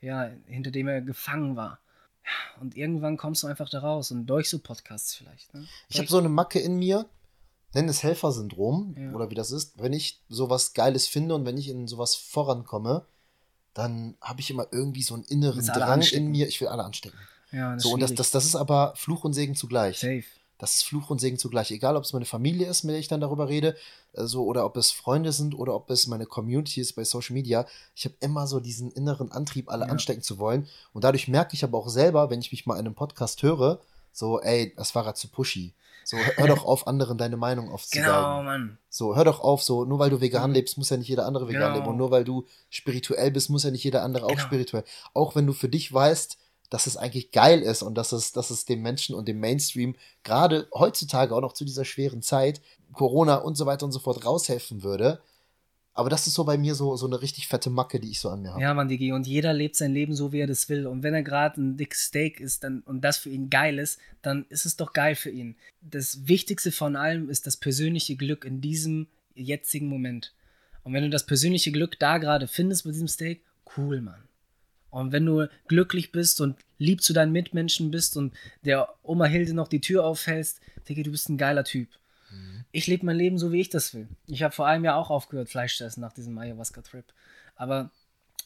ja, 0.00 0.30
hinter 0.46 0.70
dem 0.70 0.88
er 0.88 1.00
gefangen 1.00 1.56
war. 1.56 1.78
Ja, 2.24 2.60
und 2.60 2.76
irgendwann 2.76 3.16
kommst 3.16 3.42
du 3.42 3.46
einfach 3.46 3.68
da 3.70 3.78
raus 3.80 4.10
und 4.10 4.26
durch 4.26 4.50
so 4.50 4.58
Podcasts 4.58 5.14
vielleicht. 5.14 5.52
Ne? 5.54 5.66
Ich 5.88 5.98
habe 5.98 6.08
so 6.08 6.18
eine 6.18 6.28
Macke 6.28 6.58
in 6.58 6.76
mir, 6.78 7.06
nenn 7.74 7.88
es 7.88 8.02
Helfersyndrom 8.02 8.94
Ja. 8.98 9.12
oder 9.12 9.30
wie 9.30 9.34
das 9.34 9.50
ist. 9.50 9.80
Wenn 9.82 9.92
ich 9.92 10.20
sowas 10.28 10.74
Geiles 10.74 11.06
finde 11.06 11.34
und 11.34 11.44
wenn 11.46 11.56
ich 11.56 11.68
in 11.68 11.86
sowas 11.88 12.14
vorankomme, 12.14 13.04
dann 13.74 14.16
habe 14.20 14.40
ich 14.40 14.50
immer 14.50 14.66
irgendwie 14.72 15.02
so 15.02 15.14
einen 15.14 15.24
inneren 15.24 15.64
Drang 15.64 15.82
anstecken? 15.90 16.26
in 16.26 16.32
mir. 16.32 16.48
Ich 16.48 16.60
will 16.60 16.68
alle 16.68 16.84
anstecken. 16.84 17.18
ja, 17.52 17.74
das 17.74 17.82
So, 17.82 17.92
und 17.92 18.00
das, 18.00 18.14
das, 18.14 18.30
das 18.30 18.44
ist 18.44 18.56
aber 18.56 18.92
Fluch 18.96 19.24
und 19.24 19.32
Segen 19.32 19.54
zugleich. 19.54 19.98
Safe. 20.00 20.24
Das 20.58 20.74
ist 20.74 20.84
Fluch 20.84 21.08
und 21.10 21.20
Segen 21.20 21.38
zugleich. 21.38 21.70
Egal, 21.70 21.96
ob 21.96 22.04
es 22.04 22.12
meine 22.12 22.24
Familie 22.24 22.68
ist, 22.68 22.82
mit 22.82 22.92
der 22.92 22.98
ich 23.00 23.08
dann 23.08 23.20
darüber 23.20 23.48
rede, 23.48 23.76
also, 24.14 24.44
oder 24.44 24.64
ob 24.64 24.76
es 24.76 24.90
Freunde 24.90 25.32
sind 25.32 25.54
oder 25.54 25.74
ob 25.74 25.88
es 25.90 26.06
meine 26.08 26.26
Community 26.26 26.80
ist 26.80 26.94
bei 26.94 27.04
Social 27.04 27.34
Media. 27.34 27.66
Ich 27.94 28.04
habe 28.04 28.16
immer 28.20 28.46
so 28.46 28.58
diesen 28.60 28.90
inneren 28.90 29.30
Antrieb, 29.30 29.70
alle 29.70 29.84
Ja. 29.86 29.90
anstecken 29.92 30.22
zu 30.22 30.38
wollen. 30.38 30.66
Und 30.92 31.04
dadurch 31.04 31.28
merke 31.28 31.54
ich 31.54 31.62
aber 31.64 31.78
auch 31.78 31.88
selber, 31.88 32.28
wenn 32.30 32.40
ich 32.40 32.50
mich 32.50 32.66
mal 32.66 32.74
in 32.74 32.86
einem 32.86 32.94
Podcast 32.94 33.42
höre, 33.42 33.80
so, 34.12 34.40
ey, 34.40 34.74
das 34.76 34.94
war 34.94 35.04
gerade 35.04 35.16
zu 35.18 35.28
pushy. 35.28 35.74
So, 36.04 36.16
hör 36.36 36.46
doch 36.48 36.64
auf, 36.64 36.86
anderen 36.86 37.18
deine 37.18 37.36
Meinung 37.36 37.70
aufzusagen. 37.70 38.24
Genau, 38.24 38.42
Mann. 38.42 38.78
So, 38.88 39.14
hör 39.14 39.24
doch 39.26 39.40
auf, 39.40 39.62
so, 39.62 39.84
nur 39.84 39.98
weil 39.98 40.08
du 40.10 40.20
vegan 40.22 40.50
Mhm. 40.50 40.54
lebst, 40.54 40.78
muss 40.78 40.88
ja 40.88 40.96
nicht 40.96 41.08
jeder 41.08 41.26
andere 41.26 41.46
vegan 41.48 41.60
Genau. 41.64 41.74
leben. 41.74 41.86
Und 41.86 41.98
nur 41.98 42.10
weil 42.10 42.24
du 42.24 42.46
spirituell 42.70 43.30
bist, 43.30 43.50
muss 43.50 43.62
ja 43.64 43.70
nicht 43.70 43.84
jeder 43.84 44.02
andere 44.02 44.24
auch 44.24 44.30
Genau. 44.30 44.40
spirituell. 44.40 44.84
Auch 45.14 45.36
wenn 45.36 45.46
du 45.46 45.52
für 45.52 45.68
dich 45.68 45.92
weißt, 45.92 46.38
dass 46.70 46.86
es 46.86 46.96
eigentlich 46.96 47.30
geil 47.30 47.60
ist 47.62 47.82
und 47.82 47.94
dass 47.94 48.12
es, 48.12 48.32
dass 48.32 48.50
es 48.50 48.64
dem 48.64 48.82
Menschen 48.82 49.14
und 49.14 49.28
dem 49.28 49.40
Mainstream 49.40 49.96
gerade 50.22 50.68
heutzutage 50.74 51.34
auch 51.34 51.40
noch 51.40 51.54
zu 51.54 51.64
dieser 51.64 51.84
schweren 51.84 52.22
Zeit, 52.22 52.60
Corona 52.92 53.36
und 53.36 53.56
so 53.56 53.66
weiter 53.66 53.86
und 53.86 53.92
so 53.92 53.98
fort, 53.98 54.24
raushelfen 54.24 54.82
würde. 54.82 55.20
Aber 55.98 56.10
das 56.10 56.28
ist 56.28 56.34
so 56.34 56.44
bei 56.44 56.56
mir 56.56 56.76
so, 56.76 56.94
so 56.94 57.06
eine 57.06 57.20
richtig 57.22 57.48
fette 57.48 57.70
Macke, 57.70 57.98
die 57.98 58.12
ich 58.12 58.20
so 58.20 58.28
an 58.28 58.42
mir 58.42 58.52
habe. 58.52 58.62
Ja, 58.62 58.72
Mann, 58.72 58.86
Digi. 58.86 59.10
Und 59.10 59.26
jeder 59.26 59.52
lebt 59.52 59.74
sein 59.74 59.92
Leben 59.92 60.14
so, 60.14 60.30
wie 60.30 60.38
er 60.38 60.46
das 60.46 60.68
will. 60.68 60.86
Und 60.86 61.02
wenn 61.02 61.12
er 61.12 61.24
gerade 61.24 61.60
ein 61.60 61.76
dickes 61.76 62.02
Steak 62.02 62.38
isst 62.38 62.62
dann, 62.62 62.82
und 62.82 63.00
das 63.00 63.18
für 63.18 63.30
ihn 63.30 63.50
geil 63.50 63.80
ist, 63.80 63.98
dann 64.22 64.46
ist 64.48 64.64
es 64.64 64.76
doch 64.76 64.92
geil 64.92 65.16
für 65.16 65.30
ihn. 65.30 65.56
Das 65.80 66.28
Wichtigste 66.28 66.70
von 66.70 66.94
allem 66.94 67.28
ist 67.28 67.48
das 67.48 67.56
persönliche 67.56 68.14
Glück 68.14 68.44
in 68.44 68.60
diesem 68.60 69.08
jetzigen 69.34 69.88
Moment. 69.88 70.34
Und 70.84 70.92
wenn 70.92 71.02
du 71.02 71.10
das 71.10 71.26
persönliche 71.26 71.72
Glück 71.72 71.98
da 71.98 72.18
gerade 72.18 72.46
findest 72.46 72.86
mit 72.86 72.94
diesem 72.94 73.08
Steak, 73.08 73.42
cool, 73.76 74.00
Mann. 74.00 74.27
Und 74.90 75.12
wenn 75.12 75.26
du 75.26 75.48
glücklich 75.68 76.12
bist 76.12 76.40
und 76.40 76.56
lieb 76.78 77.02
zu 77.02 77.12
deinen 77.12 77.32
Mitmenschen 77.32 77.90
bist 77.90 78.16
und 78.16 78.34
der 78.64 78.88
Oma 79.02 79.26
Hilde 79.26 79.52
noch 79.54 79.68
die 79.68 79.80
Tür 79.80 80.04
aufhältst, 80.04 80.60
Digga, 80.88 81.02
du 81.02 81.10
bist 81.10 81.28
ein 81.28 81.36
geiler 81.38 81.64
Typ. 81.64 81.88
Ich 82.72 82.86
lebe 82.86 83.06
mein 83.06 83.16
Leben 83.16 83.38
so, 83.38 83.50
wie 83.52 83.60
ich 83.60 83.70
das 83.70 83.94
will. 83.94 84.08
Ich 84.26 84.42
habe 84.42 84.54
vor 84.54 84.66
einem 84.66 84.84
Jahr 84.84 84.96
auch 84.96 85.08
aufgehört, 85.10 85.48
Fleisch 85.48 85.78
zu 85.78 85.84
essen 85.84 86.00
nach 86.02 86.12
diesem 86.12 86.36
Ayahuasca-Trip. 86.36 87.04
Aber 87.56 87.90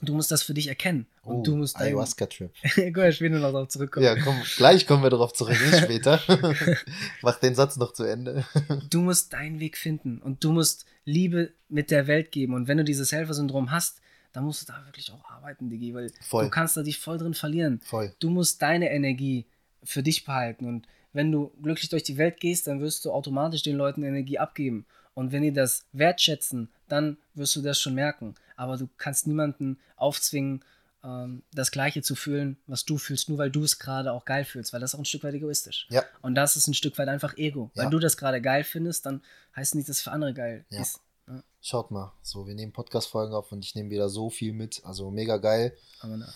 du 0.00 0.14
musst 0.14 0.30
das 0.30 0.44
für 0.44 0.54
dich 0.54 0.68
erkennen. 0.68 1.06
Und 1.22 1.36
Oh, 1.38 1.42
du 1.42 1.56
musst. 1.56 1.76
Ayahuasca-Trip. 1.76 2.52
Guck 2.76 2.96
mal, 2.96 3.10
ich 3.10 3.20
will 3.20 3.30
nur 3.30 3.40
noch 3.40 3.50
darauf 3.52 3.68
zurückkommen. 3.68 4.06
Ja, 4.06 4.14
komm, 4.16 4.36
gleich 4.56 4.86
kommen 4.86 5.02
wir 5.02 5.10
darauf 5.10 5.32
zurück, 5.32 5.56
nicht 5.60 5.78
später. 5.82 6.20
Mach 7.22 7.38
den 7.40 7.56
Satz 7.56 7.76
noch 7.76 7.92
zu 7.92 8.04
Ende. 8.04 8.44
Du 8.90 9.00
musst 9.00 9.32
deinen 9.32 9.58
Weg 9.58 9.76
finden 9.76 10.18
und 10.22 10.44
du 10.44 10.52
musst 10.52 10.86
Liebe 11.04 11.52
mit 11.68 11.90
der 11.90 12.06
Welt 12.06 12.30
geben. 12.30 12.54
Und 12.54 12.68
wenn 12.68 12.78
du 12.78 12.84
dieses 12.84 13.10
Helfersyndrom 13.10 13.72
hast, 13.72 14.00
dann 14.32 14.44
musst 14.44 14.62
du 14.62 14.72
da 14.72 14.84
wirklich 14.86 15.10
auch 15.12 15.24
arbeiten, 15.30 15.68
Digi, 15.70 15.94
weil 15.94 16.10
Voll. 16.22 16.44
du 16.44 16.50
kannst 16.50 16.76
da 16.76 16.82
dich 16.82 16.98
voll 16.98 17.18
drin 17.18 17.34
verlieren. 17.34 17.80
Voll. 17.84 18.14
Du 18.18 18.30
musst 18.30 18.62
deine 18.62 18.90
Energie 18.90 19.46
für 19.84 20.02
dich 20.02 20.24
behalten. 20.24 20.66
Und 20.66 20.86
wenn 21.12 21.30
du 21.30 21.52
glücklich 21.62 21.90
durch 21.90 22.02
die 22.02 22.16
Welt 22.16 22.40
gehst, 22.40 22.66
dann 22.66 22.80
wirst 22.80 23.04
du 23.04 23.12
automatisch 23.12 23.62
den 23.62 23.76
Leuten 23.76 24.02
Energie 24.02 24.38
abgeben. 24.38 24.86
Und 25.14 25.32
wenn 25.32 25.42
die 25.42 25.52
das 25.52 25.84
wertschätzen, 25.92 26.70
dann 26.88 27.18
wirst 27.34 27.54
du 27.56 27.60
das 27.62 27.78
schon 27.80 27.94
merken. 27.94 28.34
Aber 28.56 28.76
du 28.78 28.88
kannst 28.96 29.26
niemanden 29.26 29.78
aufzwingen, 29.96 30.64
ähm, 31.04 31.42
das 31.52 31.70
Gleiche 31.70 32.00
zu 32.00 32.14
fühlen, 32.14 32.56
was 32.66 32.84
du 32.84 32.96
fühlst, 32.96 33.28
nur 33.28 33.36
weil 33.38 33.50
du 33.50 33.62
es 33.64 33.78
gerade 33.78 34.12
auch 34.12 34.24
geil 34.24 34.44
fühlst, 34.44 34.72
weil 34.72 34.80
das 34.80 34.90
ist 34.90 34.94
auch 34.94 35.00
ein 35.00 35.04
Stück 35.04 35.24
weit 35.24 35.34
egoistisch. 35.34 35.86
Ja. 35.90 36.02
Und 36.22 36.34
das 36.34 36.56
ist 36.56 36.68
ein 36.68 36.74
Stück 36.74 36.96
weit 36.96 37.08
einfach 37.08 37.36
Ego. 37.36 37.70
Ja. 37.74 37.82
Wenn 37.82 37.90
du 37.90 37.98
das 37.98 38.16
gerade 38.16 38.40
geil 38.40 38.64
findest, 38.64 39.04
dann 39.04 39.20
heißt 39.56 39.74
nicht, 39.74 39.88
dass 39.88 39.96
es 39.98 40.02
für 40.02 40.12
andere 40.12 40.32
geil 40.32 40.64
Ja. 40.70 40.80
ist. 40.80 41.00
Schaut 41.64 41.92
mal, 41.92 42.12
so, 42.22 42.46
wir 42.48 42.56
nehmen 42.56 42.72
Podcast-Folgen 42.72 43.34
auf 43.34 43.52
und 43.52 43.64
ich 43.64 43.76
nehme 43.76 43.88
wieder 43.90 44.08
so 44.08 44.30
viel 44.30 44.52
mit. 44.52 44.82
Also 44.84 45.10
mega 45.12 45.36
geil. 45.36 45.76
aber 46.00 46.16
na, 46.16 46.26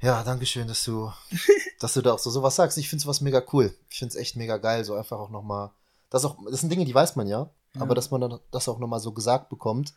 Ja, 0.00 0.22
danke 0.24 0.46
schön, 0.46 0.66
dass 0.66 0.82
du, 0.84 1.12
dass 1.80 1.92
du 1.92 2.00
da 2.00 2.14
auch 2.14 2.18
so 2.18 2.30
sowas 2.30 2.56
sagst. 2.56 2.78
Ich 2.78 2.88
finde 2.88 3.04
was 3.06 3.20
mega 3.20 3.42
cool. 3.52 3.74
Ich 3.90 3.98
finde 3.98 4.12
es 4.12 4.16
echt 4.16 4.34
mega 4.36 4.56
geil, 4.56 4.82
so 4.84 4.94
einfach 4.94 5.18
auch 5.18 5.28
nochmal. 5.28 5.70
Das, 6.08 6.24
auch, 6.24 6.36
das 6.50 6.60
sind 6.60 6.70
Dinge, 6.70 6.86
die 6.86 6.94
weiß 6.94 7.16
man 7.16 7.26
ja, 7.26 7.50
Ja. 7.74 7.82
aber 7.82 7.94
dass 7.94 8.10
man 8.10 8.22
dann 8.22 8.38
das 8.50 8.66
auch 8.66 8.78
nochmal 8.78 9.00
so 9.00 9.12
gesagt 9.12 9.50
bekommt, 9.50 9.92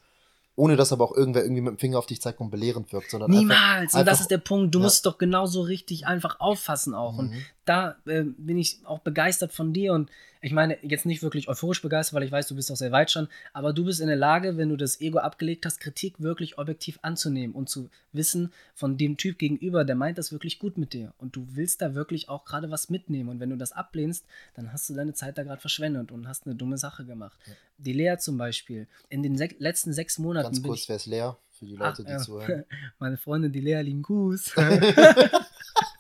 ohne 0.58 0.76
dass 0.76 0.92
aber 0.92 1.06
auch 1.06 1.16
irgendwer 1.16 1.44
irgendwie 1.44 1.62
mit 1.62 1.72
dem 1.76 1.80
Finger 1.80 1.98
auf 2.00 2.06
dich 2.06 2.22
zeigt 2.22 2.42
und 2.42 2.50
belehrend 2.50 2.92
wirkt, 2.92 3.12
sondern 3.12 3.30
einfach, 3.32 3.42
Niemals. 3.42 3.94
Und 3.94 4.00
einfach- 4.02 4.12
das 4.12 4.22
ist 4.22 4.32
der 4.32 4.38
Punkt. 4.40 4.76
Du 4.76 4.80
Ja. 4.80 4.84
musst 4.84 4.98
es 4.98 5.02
doch 5.04 5.18
genauso 5.18 5.62
richtig 5.62 6.06
einfach 6.06 6.42
auffassen 6.42 6.94
auch. 6.94 7.18
Und 7.18 7.32
Mhm. 7.32 7.46
Da 7.66 7.98
äh, 8.06 8.24
bin 8.24 8.58
ich 8.58 8.80
auch 8.86 9.00
begeistert 9.00 9.52
von 9.52 9.74
dir. 9.74 9.94
Und 9.94 10.10
ich 10.42 10.52
meine, 10.52 10.78
jetzt 10.84 11.06
nicht 11.06 11.24
wirklich 11.24 11.48
euphorisch 11.50 11.82
begeistert, 11.82 12.14
weil 12.14 12.24
ich 12.24 12.32
weiß, 12.32 12.48
du 12.48 12.56
bist 12.56 12.72
auch 12.72 12.76
sehr 12.76 12.92
weit 12.92 13.10
schon. 13.10 13.28
Aber 13.54 13.74
du 13.74 13.86
bist 13.86 14.00
in 14.00 14.08
der 14.08 14.16
Lage, 14.16 14.58
wenn 14.58 14.70
du 14.70 14.78
das 14.78 15.02
Ego 15.02 15.18
abgelegt 15.18 15.66
hast, 15.66 15.80
Kritik 15.80 16.20
wirklich 16.20 16.60
objektiv 16.60 17.00
anzunehmen 17.02 17.56
und 17.56 17.68
zu 17.68 17.90
wissen 18.14 18.54
von 18.76 18.98
dem 18.98 19.18
Typ 19.18 19.40
gegenüber, 19.40 19.84
der 19.84 19.96
meint 19.96 20.18
das 20.18 20.32
wirklich 20.32 20.60
gut 20.60 20.78
mit 20.78 20.94
dir. 20.94 21.14
Und 21.18 21.36
du 21.36 21.48
willst 21.52 21.82
da 21.82 21.96
wirklich 21.96 22.30
auch 22.30 22.46
gerade 22.46 22.70
was 22.70 22.90
mitnehmen. 22.90 23.30
Und 23.30 23.40
wenn 23.40 23.50
du 23.50 23.58
das 23.58 23.72
ablehnst, 23.72 24.26
dann 24.54 24.72
hast 24.72 24.88
du 24.90 24.94
deine 24.94 25.14
Zeit 25.14 25.38
da 25.38 25.44
gerade 25.44 25.62
verschwendet 25.62 26.12
und 26.12 26.28
hast 26.28 26.46
eine 26.46 26.56
dumme 26.56 26.78
Sache 26.78 27.06
gemacht. 27.06 27.40
Die 27.78 27.94
Lea 27.94 28.18
zum 28.20 28.38
Beispiel, 28.38 28.88
in 29.10 29.24
den 29.24 29.38
sek 29.38 29.56
letzten 29.60 29.94
sechs 29.94 30.20
Monaten 30.20 30.46
Ganz 30.46 30.64
kurz, 30.64 30.88
wer 30.88 30.96
ist 30.98 31.08
leer 31.08 31.38
für 31.52 31.66
die 31.66 31.76
Leute, 31.76 32.02
Ach, 32.02 32.06
die 32.06 32.12
ja. 32.12 32.18
zuhören. 32.20 32.66
Meine 33.00 33.18
Freundin, 33.18 33.52
die 33.52 33.62
Lea, 33.62 33.82
lieben 33.82 34.04
Gruß. 34.04 34.54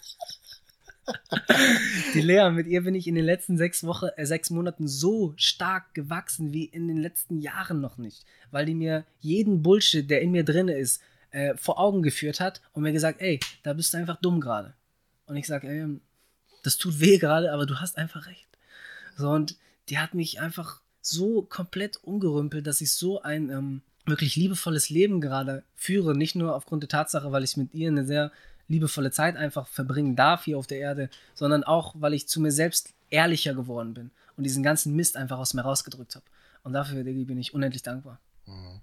die 2.14 2.22
Lea, 2.22 2.50
mit 2.52 2.68
ihr 2.68 2.84
bin 2.84 2.96
ich 2.96 3.08
in 3.08 3.16
den 3.16 3.26
letzten 3.26 3.58
sechs, 3.58 3.84
Wochen, 3.84 4.08
äh, 4.18 4.26
sechs 4.26 4.50
Monaten 4.50 4.88
so 4.88 5.34
stark 5.38 5.94
gewachsen 5.94 6.54
wie 6.54 6.66
in 6.66 6.88
den 6.88 6.98
letzten 6.98 7.40
Jahren 7.40 7.82
noch 7.82 7.98
nicht. 7.98 8.26
Weil 8.52 8.66
die 8.66 8.76
mir 8.76 9.06
jeden 9.20 9.62
Bullshit, 9.62 10.10
der 10.10 10.22
in 10.22 10.32
mir 10.32 10.44
drin 10.44 10.68
ist, 10.68 11.02
äh, 11.32 11.56
vor 11.58 11.80
Augen 11.80 12.02
geführt 12.02 12.40
hat 12.40 12.62
und 12.74 12.84
mir 12.84 12.94
gesagt, 12.94 13.22
ey, 13.22 13.40
da 13.64 13.74
bist 13.74 13.94
du 13.94 13.98
einfach 13.98 14.22
dumm 14.22 14.42
gerade. 14.42 14.74
Und 15.26 15.36
ich 15.36 15.48
sage, 15.48 15.68
ey, 15.68 16.00
das 16.64 16.78
tut 16.78 17.00
weh 17.00 17.18
gerade, 17.18 17.52
aber 17.52 17.66
du 17.66 17.76
hast 17.76 17.98
einfach 17.98 18.26
recht. 18.26 18.48
So, 19.18 19.30
und 19.30 19.58
die 19.90 20.00
hat 20.00 20.14
mich 20.14 20.40
einfach 20.40 20.82
so 21.02 21.44
komplett 21.44 22.04
umgerümpelt, 22.04 22.66
dass 22.66 22.82
ich 22.82 22.92
so 22.92 23.22
ein 23.22 23.50
ähm, 23.50 23.82
wirklich 24.06 24.36
liebevolles 24.36 24.90
Leben 24.90 25.22
gerade 25.22 25.64
führe. 25.76 26.16
Nicht 26.16 26.36
nur 26.36 26.56
aufgrund 26.56 26.84
der 26.84 26.90
Tatsache, 26.90 27.32
weil 27.32 27.44
ich 27.44 27.58
mit 27.58 27.74
ihr 27.74 27.90
eine 27.90 28.06
sehr 28.06 28.32
liebevolle 28.68 29.12
Zeit 29.12 29.36
einfach 29.36 29.68
verbringen 29.68 30.16
darf 30.16 30.46
hier 30.46 30.58
auf 30.58 30.68
der 30.68 30.80
Erde, 30.80 31.10
sondern 31.34 31.64
auch, 31.64 31.96
weil 31.98 32.14
ich 32.14 32.28
zu 32.28 32.42
mir 32.42 32.52
selbst 32.52 32.94
ehrlicher 33.10 33.54
geworden 33.54 33.94
bin 33.94 34.12
und 34.38 34.44
diesen 34.44 34.64
ganzen 34.64 34.96
Mist 34.96 35.18
einfach 35.18 35.38
aus 35.38 35.54
mir 35.54 35.62
rausgedrückt 35.62 36.16
habe. 36.16 36.26
Und 36.64 36.74
dafür, 36.74 37.04
Diggi, 37.04 37.26
bin 37.26 37.38
ich 37.38 37.54
unendlich 37.54 37.84
dankbar. 37.84 38.20
Mhm. 38.46 38.82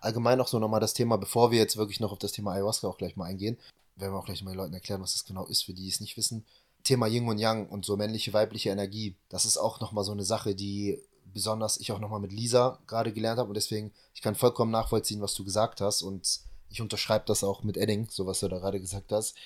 Allgemein 0.00 0.40
auch 0.40 0.48
so 0.48 0.58
nochmal 0.58 0.80
das 0.80 0.94
Thema, 0.94 1.18
bevor 1.18 1.50
wir 1.50 1.58
jetzt 1.58 1.76
wirklich 1.76 2.00
noch 2.00 2.12
auf 2.12 2.18
das 2.18 2.32
Thema 2.32 2.52
Ayahuasca 2.52 2.88
auch 2.88 2.96
gleich 2.96 3.16
mal 3.16 3.26
eingehen, 3.26 3.58
werden 3.96 4.14
wir 4.14 4.18
auch 4.18 4.24
gleich 4.24 4.42
mal 4.42 4.52
den 4.52 4.56
Leuten 4.56 4.72
erklären, 4.72 5.02
was 5.02 5.12
das 5.12 5.26
genau 5.26 5.44
ist, 5.46 5.62
für 5.62 5.74
die 5.74 5.88
es 5.88 6.00
nicht 6.00 6.16
wissen. 6.16 6.46
Thema 6.82 7.06
Yin 7.06 7.28
und 7.28 7.38
Yang 7.38 7.68
und 7.68 7.84
so 7.84 7.98
männliche, 7.98 8.32
weibliche 8.32 8.70
Energie, 8.70 9.16
das 9.28 9.44
ist 9.44 9.58
auch 9.58 9.80
nochmal 9.80 10.04
so 10.04 10.12
eine 10.12 10.24
Sache, 10.24 10.54
die 10.54 10.98
besonders 11.32 11.78
ich 11.78 11.92
auch 11.92 11.98
nochmal 11.98 12.20
mit 12.20 12.32
Lisa 12.32 12.78
gerade 12.86 13.12
gelernt 13.12 13.38
habe 13.38 13.48
und 13.48 13.54
deswegen, 13.54 13.92
ich 14.14 14.22
kann 14.22 14.34
vollkommen 14.34 14.70
nachvollziehen, 14.70 15.20
was 15.20 15.34
du 15.34 15.44
gesagt 15.44 15.82
hast 15.82 16.02
und 16.02 16.40
ich 16.70 16.80
unterschreibe 16.80 17.24
das 17.26 17.44
auch 17.44 17.62
mit 17.62 17.76
Edding, 17.76 18.08
so 18.10 18.26
was 18.26 18.40
du 18.40 18.48
da 18.48 18.58
gerade 18.58 18.80
gesagt 18.80 19.12
hast. 19.12 19.36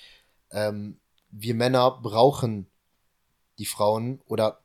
Ähm, 0.50 0.98
wir 1.30 1.54
Männer 1.54 1.90
brauchen 2.02 2.66
die 3.58 3.66
Frauen 3.66 4.20
oder 4.26 4.60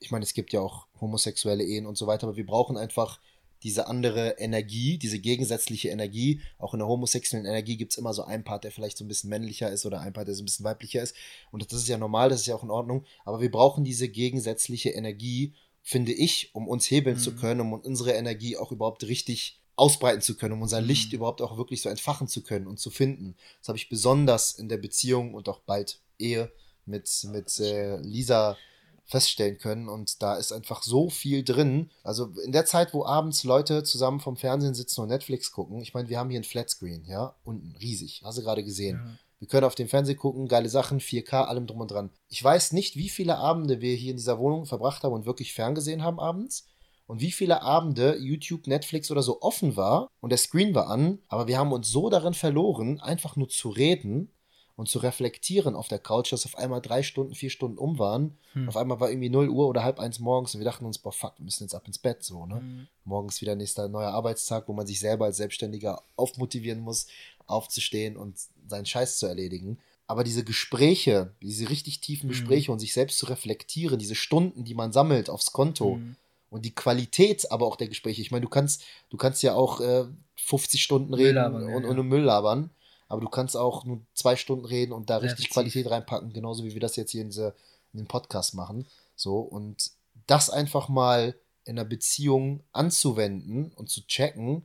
ich 0.00 0.10
meine, 0.10 0.22
es 0.22 0.32
gibt 0.32 0.52
ja 0.52 0.60
auch 0.60 0.86
homosexuelle 1.00 1.64
Ehen 1.64 1.86
und 1.86 1.98
so 1.98 2.06
weiter, 2.06 2.28
aber 2.28 2.36
wir 2.36 2.46
brauchen 2.46 2.76
einfach 2.76 3.20
diese 3.64 3.88
andere 3.88 4.38
Energie, 4.38 4.98
diese 4.98 5.18
gegensätzliche 5.18 5.88
Energie. 5.88 6.40
Auch 6.58 6.74
in 6.74 6.78
der 6.78 6.86
homosexuellen 6.86 7.46
Energie 7.46 7.76
gibt 7.76 7.90
es 7.92 7.98
immer 7.98 8.14
so 8.14 8.22
einen 8.22 8.44
Part, 8.44 8.62
der 8.62 8.70
vielleicht 8.70 8.96
so 8.96 9.04
ein 9.04 9.08
bisschen 9.08 9.30
männlicher 9.30 9.68
ist 9.70 9.84
oder 9.84 10.00
ein 10.00 10.12
Part, 10.12 10.28
der 10.28 10.36
so 10.36 10.42
ein 10.42 10.44
bisschen 10.44 10.64
weiblicher 10.64 11.02
ist. 11.02 11.16
Und 11.50 11.64
das 11.64 11.80
ist 11.80 11.88
ja 11.88 11.98
normal, 11.98 12.28
das 12.28 12.42
ist 12.42 12.46
ja 12.46 12.54
auch 12.54 12.62
in 12.62 12.70
Ordnung. 12.70 13.04
Aber 13.24 13.40
wir 13.40 13.50
brauchen 13.50 13.82
diese 13.82 14.08
gegensätzliche 14.08 14.90
Energie, 14.90 15.54
finde 15.82 16.12
ich, 16.12 16.54
um 16.54 16.68
uns 16.68 16.88
hebeln 16.88 17.16
Mhm. 17.16 17.20
zu 17.20 17.34
können, 17.34 17.60
um 17.60 17.72
unsere 17.72 18.12
Energie 18.12 18.56
auch 18.56 18.70
überhaupt 18.70 19.02
richtig 19.02 19.60
ausbreiten 19.78 20.20
zu 20.20 20.36
können, 20.36 20.54
um 20.54 20.62
unser 20.62 20.80
Licht 20.80 21.12
Mhm. 21.12 21.16
überhaupt 21.16 21.40
auch 21.42 21.56
wirklich 21.56 21.82
so 21.82 21.88
entfachen 21.88 22.28
zu 22.28 22.42
können 22.42 22.66
und 22.66 22.78
zu 22.78 22.90
finden. 22.90 23.36
Das 23.60 23.68
habe 23.68 23.78
ich 23.78 23.88
besonders 23.88 24.52
in 24.52 24.68
der 24.68 24.78
Beziehung 24.78 25.34
und 25.34 25.48
auch 25.48 25.60
bald 25.60 26.00
Ehe 26.18 26.50
mit, 26.84 27.08
mit 27.30 27.58
äh, 27.60 27.96
Lisa 27.98 28.56
feststellen 29.04 29.58
können. 29.58 29.88
Und 29.88 30.22
da 30.22 30.36
ist 30.36 30.52
einfach 30.52 30.82
so 30.82 31.08
viel 31.10 31.42
drin. 31.44 31.90
Also 32.02 32.26
in 32.44 32.52
der 32.52 32.66
Zeit, 32.66 32.92
wo 32.92 33.04
abends 33.04 33.44
Leute 33.44 33.82
zusammen 33.82 34.20
vom 34.20 34.36
Fernsehen 34.36 34.74
sitzen 34.74 35.00
und 35.00 35.08
Netflix 35.08 35.52
gucken, 35.52 35.80
ich 35.80 35.94
meine, 35.94 36.08
wir 36.08 36.18
haben 36.18 36.30
hier 36.30 36.40
ein 36.40 36.44
Flatscreen, 36.44 37.04
ja, 37.06 37.34
unten, 37.44 37.74
riesig, 37.80 38.22
hast 38.24 38.38
du 38.38 38.42
gerade 38.42 38.64
gesehen. 38.64 38.96
Ja. 38.96 39.18
Wir 39.38 39.48
können 39.48 39.64
auf 39.64 39.76
dem 39.76 39.88
Fernsehen 39.88 40.18
gucken, 40.18 40.48
geile 40.48 40.68
Sachen, 40.68 40.98
4K, 41.00 41.44
allem 41.44 41.66
drum 41.68 41.80
und 41.80 41.90
dran. 41.90 42.10
Ich 42.28 42.42
weiß 42.42 42.72
nicht, 42.72 42.96
wie 42.96 43.08
viele 43.08 43.38
Abende 43.38 43.80
wir 43.80 43.94
hier 43.94 44.10
in 44.10 44.16
dieser 44.16 44.38
Wohnung 44.40 44.66
verbracht 44.66 45.04
haben 45.04 45.12
und 45.12 45.26
wirklich 45.26 45.54
ferngesehen 45.54 46.02
haben 46.02 46.18
abends. 46.18 46.66
Und 47.08 47.20
wie 47.20 47.32
viele 47.32 47.62
Abende 47.62 48.16
YouTube, 48.18 48.66
Netflix 48.66 49.10
oder 49.10 49.22
so 49.22 49.40
offen 49.40 49.76
war 49.76 50.08
und 50.20 50.30
der 50.30 50.38
Screen 50.38 50.74
war 50.74 50.88
an, 50.88 51.18
aber 51.28 51.48
wir 51.48 51.58
haben 51.58 51.72
uns 51.72 51.90
so 51.90 52.10
darin 52.10 52.34
verloren, 52.34 53.00
einfach 53.00 53.34
nur 53.34 53.48
zu 53.48 53.70
reden 53.70 54.30
und 54.76 54.88
zu 54.88 54.98
reflektieren 54.98 55.74
auf 55.74 55.88
der 55.88 55.98
Couch, 55.98 56.32
dass 56.32 56.44
auf 56.44 56.56
einmal 56.56 56.80
drei 56.82 57.02
Stunden, 57.02 57.34
vier 57.34 57.50
Stunden 57.50 57.78
um 57.78 57.98
waren. 57.98 58.36
Hm. 58.52 58.68
Auf 58.68 58.76
einmal 58.76 59.00
war 59.00 59.10
irgendwie 59.10 59.30
0 59.30 59.48
Uhr 59.48 59.66
oder 59.66 59.82
halb 59.82 59.98
eins 59.98 60.20
morgens 60.20 60.54
und 60.54 60.60
wir 60.60 60.66
dachten 60.66 60.84
uns, 60.84 60.98
boah, 60.98 61.10
fuck, 61.10 61.32
wir 61.38 61.44
müssen 61.44 61.64
jetzt 61.64 61.74
ab 61.74 61.86
ins 61.86 61.98
Bett, 61.98 62.22
so, 62.22 62.46
ne? 62.46 62.60
Mhm. 62.60 62.86
Morgens 63.04 63.40
wieder 63.40 63.56
nächster 63.56 63.88
neuer 63.88 64.12
Arbeitstag, 64.12 64.68
wo 64.68 64.74
man 64.74 64.86
sich 64.86 65.00
selber 65.00 65.24
als 65.24 65.38
Selbstständiger 65.38 66.02
aufmotivieren 66.14 66.80
muss, 66.80 67.06
aufzustehen 67.46 68.16
und 68.18 68.36
seinen 68.68 68.86
Scheiß 68.86 69.16
zu 69.18 69.26
erledigen. 69.26 69.78
Aber 70.06 70.24
diese 70.24 70.44
Gespräche, 70.44 71.32
diese 71.42 71.70
richtig 71.70 72.00
tiefen 72.00 72.26
Mhm. 72.26 72.32
Gespräche 72.32 72.70
und 72.70 72.78
sich 72.78 72.92
selbst 72.92 73.18
zu 73.18 73.26
reflektieren, 73.26 73.98
diese 73.98 74.14
Stunden, 74.14 74.64
die 74.64 74.74
man 74.74 74.92
sammelt 74.92 75.30
aufs 75.30 75.52
Konto 75.52 75.96
Mhm. 75.96 76.16
Und 76.50 76.64
die 76.64 76.74
Qualität 76.74 77.50
aber 77.50 77.66
auch 77.66 77.76
der 77.76 77.88
Gespräche. 77.88 78.22
Ich 78.22 78.30
meine, 78.30 78.42
du 78.42 78.48
kannst, 78.48 78.84
du 79.10 79.16
kannst 79.16 79.42
ja 79.42 79.54
auch 79.54 79.80
äh, 79.80 80.04
50 80.36 80.82
Stunden 80.82 81.10
Müll 81.10 81.20
reden 81.20 81.34
labern, 81.34 81.74
und, 81.74 81.84
ja. 81.84 81.90
und 81.90 82.08
Müll 82.08 82.22
labern, 82.22 82.70
aber 83.08 83.20
du 83.20 83.28
kannst 83.28 83.56
auch 83.56 83.84
nur 83.84 84.00
zwei 84.14 84.36
Stunden 84.36 84.64
reden 84.64 84.92
und 84.92 85.10
da 85.10 85.20
Sehr 85.20 85.30
richtig 85.30 85.46
tief. 85.46 85.54
Qualität 85.54 85.90
reinpacken, 85.90 86.32
genauso 86.32 86.64
wie 86.64 86.74
wir 86.74 86.80
das 86.80 86.96
jetzt 86.96 87.10
hier 87.10 87.22
in, 87.22 87.28
diese, 87.28 87.54
in 87.92 88.00
den 88.00 88.06
Podcast 88.06 88.54
machen. 88.54 88.86
So, 89.16 89.38
und 89.38 89.90
das 90.26 90.50
einfach 90.50 90.88
mal 90.88 91.34
in 91.64 91.78
einer 91.78 91.88
Beziehung 91.88 92.62
anzuwenden 92.72 93.72
und 93.74 93.90
zu 93.90 94.06
checken 94.06 94.62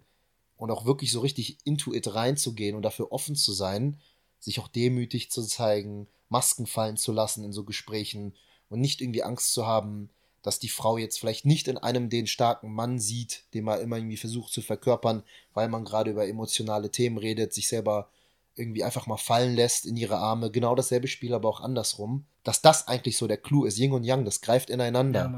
und 0.56 0.72
auch 0.72 0.86
wirklich 0.86 1.12
so 1.12 1.20
richtig 1.20 1.58
into 1.66 1.94
it 1.94 2.14
reinzugehen 2.14 2.76
und 2.76 2.84
dafür 2.84 3.12
offen 3.12 3.36
zu 3.36 3.52
sein, 3.52 4.00
sich 4.40 4.60
auch 4.60 4.68
demütig 4.68 5.32
zu 5.32 5.42
zeigen, 5.44 6.08
Masken 6.30 6.66
fallen 6.66 6.98
zu 6.98 7.12
lassen 7.12 7.44
in 7.44 7.54
so 7.54 7.64
Gesprächen 7.64 8.34
und 8.70 8.80
nicht 8.80 9.02
irgendwie 9.02 9.24
Angst 9.24 9.54
zu 9.54 9.68
haben, 9.68 10.10
dass 10.44 10.60
die 10.60 10.70
Frau 10.70 10.98
jetzt 10.98 11.20
vielleicht 11.20 11.46
nicht 11.46 11.68
in 11.68 11.78
einem 11.78 12.10
den 12.10 12.28
starken 12.28 12.72
Mann 12.72 13.00
sieht, 13.00 13.46
den 13.54 13.64
man 13.64 13.82
immer 13.82 13.98
irgendwie 13.98 14.18
versucht 14.18 14.54
zu 14.54 14.62
verkörpern, 14.62 15.24
weil 15.54 15.70
man 15.70 15.86
gerade 15.86 16.12
über 16.12 16.28
emotionale 16.28 16.92
Themen 16.92 17.18
redet, 17.18 17.54
sich 17.54 17.68
selber 17.70 18.10
irgendwie 18.56 18.84
einfach 18.84 19.08
mal 19.08 19.18
fallen 19.18 19.56
lässt 19.56 19.86
in 19.86 19.98
ihre 19.98 20.18
Arme. 20.18 20.52
Genau 20.52 20.76
dasselbe 20.76 21.08
Spiel, 21.08 21.34
aber 21.34 21.50
auch 21.50 21.62
andersrum. 21.62 22.26
Dass 22.44 22.62
das 22.62 22.88
eigentlich 22.88 23.18
so 23.18 23.26
der 23.26 23.38
Clou 23.38 23.64
ist. 23.64 23.80
Yin 23.80 23.94
und 23.94 24.04
Yang, 24.04 24.26
das 24.26 24.42
greift 24.42 24.70
ineinander. 24.70 25.32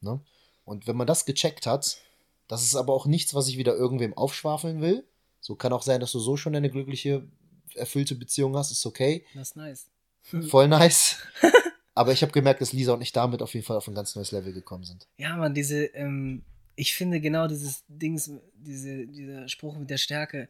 Ja. 0.00 0.10
Ne? 0.12 0.20
Und 0.64 0.86
wenn 0.86 0.96
man 0.96 1.08
das 1.08 1.26
gecheckt 1.26 1.66
hat, 1.66 1.98
das 2.46 2.62
ist 2.62 2.76
aber 2.76 2.94
auch 2.94 3.06
nichts, 3.06 3.34
was 3.34 3.48
ich 3.48 3.58
wieder 3.58 3.74
irgendwem 3.74 4.16
aufschwafeln 4.16 4.80
will. 4.80 5.04
So 5.40 5.56
kann 5.56 5.72
auch 5.72 5.82
sein, 5.82 6.00
dass 6.00 6.12
du 6.12 6.20
so 6.20 6.36
schon 6.36 6.54
eine 6.54 6.70
glückliche, 6.70 7.26
erfüllte 7.74 8.14
Beziehung 8.14 8.56
hast, 8.56 8.70
ist 8.70 8.86
okay. 8.86 9.24
Das 9.34 9.48
ist 9.48 9.56
nice. 9.56 9.86
Voll 10.22 10.68
nice. 10.68 11.16
aber 11.94 12.12
ich 12.12 12.22
habe 12.22 12.32
gemerkt, 12.32 12.60
dass 12.60 12.72
Lisa 12.72 12.92
und 12.92 13.02
ich 13.02 13.12
damit 13.12 13.42
auf 13.42 13.54
jeden 13.54 13.66
Fall 13.66 13.76
auf 13.76 13.88
ein 13.88 13.94
ganz 13.94 14.14
neues 14.16 14.32
Level 14.32 14.52
gekommen 14.52 14.84
sind. 14.84 15.06
Ja, 15.18 15.36
man, 15.36 15.54
diese, 15.54 15.84
ähm, 15.86 16.42
ich 16.74 16.94
finde 16.94 17.20
genau 17.20 17.48
dieses 17.48 17.84
Dings, 17.88 18.30
diese, 18.54 19.06
dieser 19.06 19.48
Spruch 19.48 19.76
mit 19.76 19.90
der 19.90 19.98
Stärke, 19.98 20.48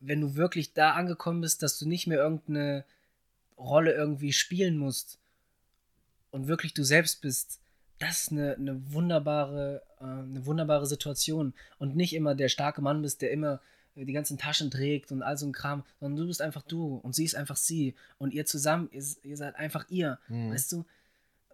wenn 0.00 0.20
du 0.20 0.36
wirklich 0.36 0.72
da 0.72 0.92
angekommen 0.92 1.40
bist, 1.40 1.62
dass 1.62 1.78
du 1.78 1.88
nicht 1.88 2.06
mehr 2.06 2.18
irgendeine 2.18 2.84
Rolle 3.58 3.92
irgendwie 3.92 4.32
spielen 4.32 4.78
musst 4.78 5.18
und 6.30 6.48
wirklich 6.48 6.74
du 6.74 6.84
selbst 6.84 7.20
bist, 7.22 7.60
das 7.98 8.22
ist 8.22 8.32
eine, 8.32 8.54
eine 8.54 8.92
wunderbare, 8.92 9.82
äh, 10.00 10.04
eine 10.04 10.44
wunderbare 10.44 10.86
Situation. 10.86 11.54
Und 11.78 11.96
nicht 11.96 12.14
immer 12.14 12.34
der 12.34 12.48
starke 12.48 12.82
Mann 12.82 13.02
bist, 13.02 13.22
der 13.22 13.30
immer 13.30 13.60
die 14.04 14.12
ganzen 14.12 14.36
Taschen 14.38 14.70
trägt 14.70 15.10
und 15.10 15.22
all 15.22 15.36
so 15.38 15.46
ein 15.46 15.52
Kram, 15.52 15.82
sondern 16.00 16.20
du 16.22 16.26
bist 16.28 16.42
einfach 16.42 16.62
du 16.62 16.96
und 16.96 17.14
sie 17.14 17.24
ist 17.24 17.34
einfach 17.34 17.56
sie. 17.56 17.94
Und 18.18 18.34
ihr 18.34 18.44
zusammen, 18.46 18.88
ihr, 18.92 19.02
ihr 19.22 19.36
seid 19.36 19.56
einfach 19.56 19.86
ihr. 19.88 20.18
Mhm. 20.28 20.50
Weißt 20.50 20.70
du, 20.72 20.84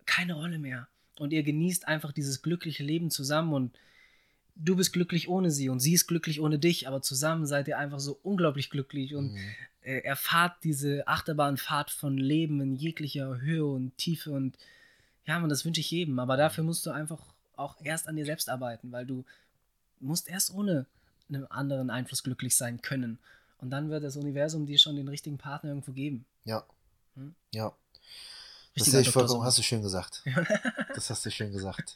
keine 0.06 0.34
Rolle 0.34 0.58
mehr. 0.58 0.88
Und 1.18 1.32
ihr 1.32 1.42
genießt 1.42 1.86
einfach 1.86 2.10
dieses 2.12 2.42
glückliche 2.42 2.82
Leben 2.82 3.10
zusammen 3.10 3.52
und 3.52 3.78
du 4.56 4.76
bist 4.76 4.92
glücklich 4.92 5.28
ohne 5.28 5.50
sie 5.50 5.68
und 5.68 5.80
sie 5.80 5.94
ist 5.94 6.06
glücklich 6.06 6.40
ohne 6.40 6.58
dich, 6.58 6.88
aber 6.88 7.00
zusammen 7.00 7.46
seid 7.46 7.68
ihr 7.68 7.78
einfach 7.78 8.00
so 8.00 8.18
unglaublich 8.22 8.70
glücklich 8.70 9.14
und 9.14 9.32
Mhm. 9.32 9.38
äh, 9.82 9.98
erfahrt 10.00 10.56
diese 10.64 11.06
Achterbahnfahrt 11.08 11.90
von 11.90 12.18
Leben 12.18 12.60
in 12.60 12.74
jeglicher 12.74 13.40
Höhe 13.40 13.64
und 13.64 13.96
Tiefe 13.98 14.30
und 14.30 14.56
ja, 15.26 15.38
man, 15.38 15.48
das 15.48 15.64
wünsche 15.64 15.80
ich 15.80 15.90
jedem. 15.90 16.18
Aber 16.18 16.36
dafür 16.36 16.64
musst 16.64 16.84
du 16.86 16.90
einfach 16.90 17.20
auch 17.56 17.76
erst 17.84 18.08
an 18.08 18.16
dir 18.16 18.24
selbst 18.26 18.48
arbeiten, 18.48 18.90
weil 18.92 19.06
du 19.06 19.24
musst 20.00 20.28
erst 20.28 20.52
ohne 20.52 20.86
einen 21.34 21.50
anderen 21.50 21.90
Einfluss 21.90 22.22
glücklich 22.22 22.56
sein 22.56 22.82
können. 22.82 23.18
Und 23.58 23.70
dann 23.70 23.90
wird 23.90 24.04
das 24.04 24.16
Universum 24.16 24.66
dir 24.66 24.78
schon 24.78 24.96
den 24.96 25.08
richtigen 25.08 25.38
Partner 25.38 25.70
irgendwo 25.70 25.92
geben. 25.92 26.24
Ja. 26.44 26.64
Hm? 27.14 27.34
Ja. 27.52 27.72
Das 28.76 28.86
sehe 28.86 29.00
ich 29.02 29.10
vollkommen, 29.10 29.44
hast 29.44 29.58
du 29.58 29.62
schön 29.62 29.82
gesagt. 29.82 30.22
Das 30.94 31.08
hast 31.08 31.24
du 31.24 31.30
schön 31.30 31.52
gesagt. 31.52 31.94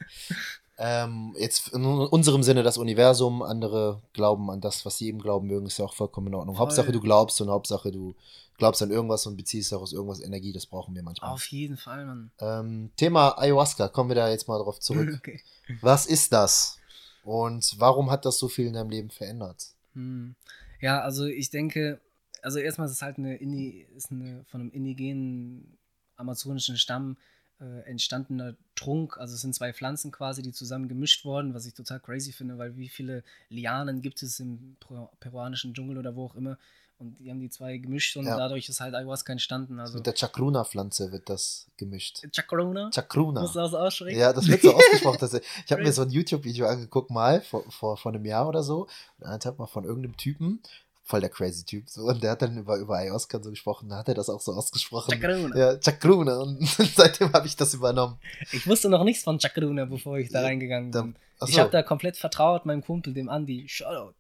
ähm, 0.79 1.35
jetzt 1.39 1.69
in 1.69 1.85
unserem 1.85 2.43
Sinne 2.43 2.63
das 2.63 2.79
Universum, 2.79 3.43
andere 3.43 4.01
glauben 4.15 4.51
an 4.51 4.61
das, 4.61 4.87
was 4.87 4.99
sie 4.99 5.09
eben 5.09 5.19
glauben 5.19 5.47
mögen, 5.49 5.67
ist 5.67 5.79
ja 5.79 5.85
auch 5.85 5.95
vollkommen 5.95 6.29
in 6.29 6.35
Ordnung. 6.35 6.57
Voll. 6.57 6.67
Hauptsache 6.67 6.93
du 6.93 7.01
glaubst 7.01 7.41
und 7.41 7.51
Hauptsache 7.51 7.93
du 7.93 8.15
glaubst 8.57 8.83
an 8.83 8.91
irgendwas 8.91 9.27
und 9.27 9.37
beziehst 9.37 9.73
daraus 9.73 9.93
irgendwas 9.93 10.21
Energie, 10.21 10.53
das 10.53 10.67
brauchen 10.67 10.95
wir 10.95 11.03
manchmal. 11.03 11.31
Auf 11.31 11.47
jeden 11.49 11.77
Fall, 11.77 12.07
Mann. 12.07 12.31
Ähm, 12.41 12.91
Thema 12.97 13.39
Ayahuasca, 13.39 13.89
kommen 13.89 14.11
wir 14.11 14.17
da 14.17 14.31
jetzt 14.31 14.49
mal 14.49 14.59
drauf 14.59 14.81
zurück. 14.81 15.15
Okay. 15.19 15.43
Was 15.81 16.07
ist 16.07 16.33
das? 16.33 16.79
Und 17.27 17.75
warum 17.79 18.13
hat 18.13 18.25
das 18.25 18.39
so 18.39 18.47
viel 18.47 18.67
in 18.69 18.75
deinem 18.75 18.91
Leben 18.91 19.11
verändert? 19.11 19.75
Hm. 19.95 20.37
Ja, 20.81 21.01
also 21.01 21.27
ich 21.27 21.51
denke, 21.51 22.01
also 22.41 22.61
erstmal 22.61 22.87
ist 22.87 22.93
es 22.93 23.03
halt 23.03 23.19
eine, 23.19 23.35
Indi 23.37 23.85
ist 23.97 24.13
eine 24.13 24.45
von 24.45 24.61
einem 24.61 24.71
indigenen 24.71 25.77
amazonischen 26.15 26.79
Stamm 26.79 27.17
äh, 27.61 27.81
entstandener 27.81 28.55
Trunk. 28.77 29.19
Also 29.19 29.35
es 29.35 29.41
sind 29.41 29.57
zwei 29.57 29.73
Pflanzen 29.73 30.13
quasi, 30.13 30.41
die 30.41 30.53
zusammen 30.53 30.87
gemischt 30.87 31.25
wurden, 31.25 31.53
was 31.53 31.67
ich 31.67 31.75
total 31.75 31.99
crazy 31.99 32.31
finde, 32.31 32.59
weil 32.59 32.77
wie 32.77 32.89
viele 32.89 33.25
Lianen 33.49 34.03
gibt 34.03 34.23
es 34.23 34.39
im 34.39 34.77
peru- 34.81 35.11
peruanischen 35.19 35.75
Dschungel 35.75 35.99
oder 35.99 36.15
wo 36.15 36.27
auch 36.27 36.37
immer. 36.37 36.59
Und 36.99 37.19
die 37.19 37.31
haben 37.31 37.41
die 37.41 37.51
zwei 37.51 37.77
gemischt 37.77 38.17
und 38.17 38.25
Ja. 38.25 38.39
dadurch 38.39 38.69
ist 38.71 38.81
halt 38.81 38.95
Ayahuasca 38.95 39.31
entstanden. 39.33 39.79
Also 39.79 39.99
Mit 39.99 40.07
der 40.07 40.15
Chakruna-Pflanze 40.17 41.13
wird 41.13 41.29
das 41.29 41.67
gemischt. 41.77 42.23
Chakrona. 42.35 42.91
Chakruna. 42.91 43.43
Musst 43.43 43.55
du 43.55 43.59
das 43.59 43.75
aussprechen? 43.75 44.19
Ja, 44.19 44.33
das 44.33 44.47
wird 44.49 44.63
so 44.63 44.73
ausgesprochen. 44.75 45.19
Dass 45.21 45.35
ich 45.35 45.43
ich 45.67 45.73
habe 45.73 45.83
mir 45.83 45.93
so 45.93 46.03
ein 46.03 46.11
YouTube-Video 46.11 46.67
angeguckt, 46.67 47.11
mal 47.11 47.43
vor, 47.43 47.65
vor, 47.71 47.99
vor 47.99 48.13
einem 48.13 48.25
Jahr 48.25 48.49
oder 48.49 48.63
so. 48.63 48.83
Und 48.85 48.91
dann 49.19 49.33
hat 49.33 49.59
mal 49.59 49.67
von 49.67 49.85
irgendeinem 49.85 50.17
Typen, 50.17 50.61
voll 51.09 51.21
der 51.21 51.31
crazy 51.31 51.65
Typ, 51.65 51.89
so, 51.89 52.03
und 52.03 52.21
der 52.23 52.33
hat 52.33 52.43
dann 52.43 52.57
über, 52.59 52.77
über 52.77 52.97
Ayahuasca 52.97 53.41
so 53.43 53.51
gesprochen, 53.51 53.89
da 53.89 53.99
hat 53.99 54.09
er 54.09 54.15
das 54.15 54.29
auch 54.29 54.41
so 54.41 54.53
ausgesprochen. 54.53 55.13
Chakruna. 55.13 55.57
Ja, 55.57 55.79
Chakruna. 55.81 56.39
Und 56.41 56.67
seitdem 56.97 57.33
habe 57.33 57.47
ich 57.47 57.55
das 57.57 57.73
übernommen. 57.75 58.19
Ich 58.53 58.67
wusste 58.67 58.89
noch 58.89 59.05
nichts 59.05 59.23
von 59.23 59.39
Chakruna, 59.41 59.85
bevor 59.85 60.19
ich 60.19 60.31
da 60.31 60.41
Ja, 60.41 60.47
reingegangen 60.49 60.91
da- 60.93 61.03
bin. 61.03 61.17
Achso, 61.39 61.53
Ich 61.53 61.59
habe 61.61 61.71
da 61.71 61.83
komplett 61.83 62.17
vertraut, 62.17 62.67
meinem 62.67 62.83
Kumpel, 62.83 63.13
dem 63.15 63.29
Andi. 63.29 63.69
Shoutout. 63.69 64.15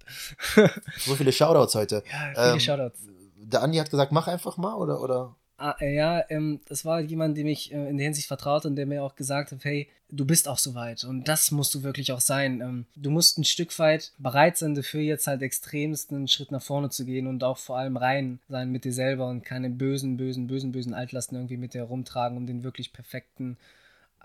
so 0.98 1.14
viele 1.16 1.32
Shoutouts 1.32 1.74
heute. 1.74 2.02
Ja, 2.12 2.32
viele 2.34 2.52
Ähm, 2.54 2.60
Shoutouts. 2.60 3.00
Der 3.36 3.62
Andi 3.62 3.78
hat 3.78 3.90
gesagt, 3.90 4.12
mach 4.12 4.26
einfach 4.28 4.56
mal, 4.56 4.74
oder? 4.74 5.00
oder? 5.00 5.34
Ah, 5.58 5.74
äh, 5.80 5.94
ja, 5.94 6.22
ähm, 6.28 6.60
das 6.68 6.84
war 6.84 7.00
jemand, 7.00 7.36
dem 7.38 7.46
ich 7.46 7.72
äh, 7.72 7.88
in 7.88 7.96
der 7.96 8.04
Hinsicht 8.04 8.28
vertraut 8.28 8.66
und 8.66 8.76
der 8.76 8.84
mir 8.84 9.02
auch 9.02 9.16
gesagt 9.16 9.52
hat, 9.52 9.64
hey, 9.64 9.88
du 10.10 10.26
bist 10.26 10.48
auch 10.48 10.58
soweit 10.58 11.02
und 11.04 11.28
das 11.28 11.50
musst 11.50 11.74
du 11.74 11.82
wirklich 11.82 12.12
auch 12.12 12.20
sein. 12.20 12.60
Ähm, 12.60 12.84
du 12.94 13.10
musst 13.10 13.38
ein 13.38 13.44
Stück 13.44 13.76
weit 13.78 14.12
bereit 14.18 14.58
sein, 14.58 14.74
dafür 14.74 15.00
jetzt 15.00 15.26
halt 15.26 15.40
extremst 15.40 16.12
einen 16.12 16.28
Schritt 16.28 16.52
nach 16.52 16.62
vorne 16.62 16.90
zu 16.90 17.06
gehen 17.06 17.26
und 17.26 17.42
auch 17.42 17.56
vor 17.56 17.78
allem 17.78 17.96
rein 17.96 18.38
sein 18.48 18.70
mit 18.70 18.84
dir 18.84 18.92
selber 18.92 19.28
und 19.28 19.44
keine 19.44 19.70
bösen, 19.70 20.18
bösen, 20.18 20.46
bösen, 20.46 20.72
bösen 20.72 20.92
Altlasten 20.92 21.36
irgendwie 21.38 21.56
mit 21.56 21.72
dir 21.72 21.78
herumtragen, 21.78 22.36
um 22.36 22.46
den 22.46 22.62
wirklich 22.62 22.92
perfekten 22.92 23.56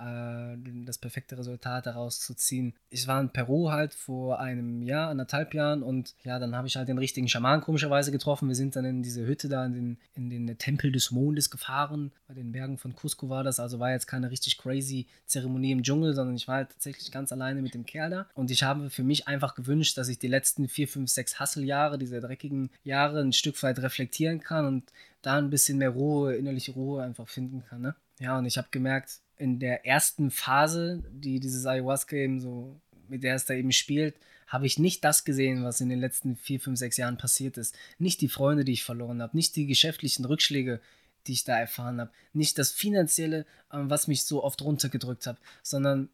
äh, 0.02 0.58
das 0.86 0.98
perfekte 0.98 1.38
Resultat 1.38 1.86
daraus 1.86 2.20
zu 2.20 2.34
ziehen. 2.34 2.74
Ich 2.90 3.08
war 3.08 3.22
in 3.22 3.30
Peru 3.30 3.72
halt 3.72 3.94
vor 3.94 4.40
einem 4.40 4.82
Jahr, 4.82 5.10
anderthalb 5.10 5.54
Jahren 5.54 5.84
und 5.84 6.16
ja, 6.24 6.40
dann 6.40 6.56
habe 6.56 6.68
ich 6.68 6.76
halt 6.76 6.88
den 6.88 6.98
richtigen 6.98 7.28
Schaman 7.28 7.62
komischerweise 7.62 8.12
getroffen. 8.12 8.48
Wir 8.48 8.56
sind 8.56 8.76
dann 8.76 8.86
in 8.86 9.04
diese 9.04 9.26
Hütte 9.26 9.48
da, 9.48 9.66
in 9.66 9.74
den, 9.74 9.98
in 10.16 10.30
den 10.30 10.58
Tempel 10.58 10.92
des 10.92 11.12
Mondes 11.12 11.50
gefahren. 11.50 12.12
Bei 12.28 12.34
den 12.34 12.52
Bergen 12.52 12.78
von 12.78 12.96
Cusco 12.96 13.30
war 13.30 13.44
das, 13.44 13.60
also 13.60 13.80
war 13.80 13.92
jetzt 13.92 14.08
keine 14.08 14.32
richtig 14.32 14.58
crazy 14.58 15.08
Zeremonie 15.26 15.72
im 15.72 15.84
Dschungel, 15.84 16.14
sondern 16.14 16.36
ich 16.36 16.48
war 16.48 16.56
halt 16.56 16.70
tatsächlich 16.72 17.12
ganz 17.12 17.32
alleine 17.32 17.62
mit 17.62 17.74
dem 17.74 17.86
Kerl 17.86 18.10
da. 18.10 18.28
Und 18.34 18.52
ich 18.52 18.64
habe 18.64 18.90
für 18.90 19.04
mich 19.04 19.28
einfach 19.28 19.56
gewünscht, 19.56 19.98
dass 19.98 20.10
ich 20.10 20.20
die 20.20 20.28
letzten 20.28 20.68
vier, 20.68 20.88
fünf, 20.88 21.10
sechs 21.10 21.40
Hasseljahre, 21.40 21.98
diese 21.98 22.20
dreckigen 22.20 22.70
Jahre, 22.84 23.22
ein 23.22 23.34
Stück 23.34 23.62
weit 23.64 23.80
reflektieren 23.80 24.40
kann 24.40 24.66
und 24.66 24.92
da 25.22 25.38
ein 25.38 25.50
bisschen 25.50 25.78
mehr 25.78 25.92
Ruhe, 25.92 26.36
innerliche 26.36 26.74
Ruhe 26.74 27.04
einfach 27.04 27.28
finden 27.28 27.64
kann. 27.70 27.82
Ne? 27.82 27.96
Ja, 28.20 28.38
und 28.38 28.46
ich 28.46 28.58
habe 28.58 28.68
gemerkt, 28.72 29.20
in 29.42 29.58
der 29.58 29.88
ersten 29.88 30.30
Phase, 30.30 31.04
die 31.12 31.40
dieses 31.40 31.66
Ayahuasca 31.66 32.16
eben 32.16 32.40
so, 32.40 32.80
mit 33.08 33.24
der 33.24 33.34
es 33.34 33.46
da 33.46 33.56
eben 33.56 33.72
spielt, 33.72 34.16
habe 34.46 34.68
ich 34.68 34.78
nicht 34.78 35.04
das 35.04 35.26
gesehen, 35.26 35.64
was 35.64 35.82
in 35.82 35.90
den 35.90 36.00
letzten 36.00 36.36
vier, 36.36 36.60
fünf, 36.60 36.78
sechs 36.78 36.98
Jahren 36.98 37.18
passiert 37.18 37.58
ist. 37.58 37.76
Nicht 37.98 38.22
die 38.22 38.28
Freunde, 38.28 38.64
die 38.66 38.74
ich 38.74 38.84
verloren 38.84 39.22
habe, 39.22 39.36
nicht 39.36 39.56
die 39.56 39.66
geschäftlichen 39.66 40.26
Rückschläge, 40.26 40.80
die 41.26 41.32
ich 41.32 41.44
da 41.44 41.58
erfahren 41.58 42.00
habe, 42.00 42.12
nicht 42.34 42.60
das 42.60 42.72
Finanzielle, 42.72 43.48
ähm, 43.74 43.90
was 43.90 44.08
mich 44.08 44.26
so 44.26 44.44
oft 44.44 44.62
runtergedrückt 44.62 45.26
hat, 45.26 45.38
sondern 45.64 46.10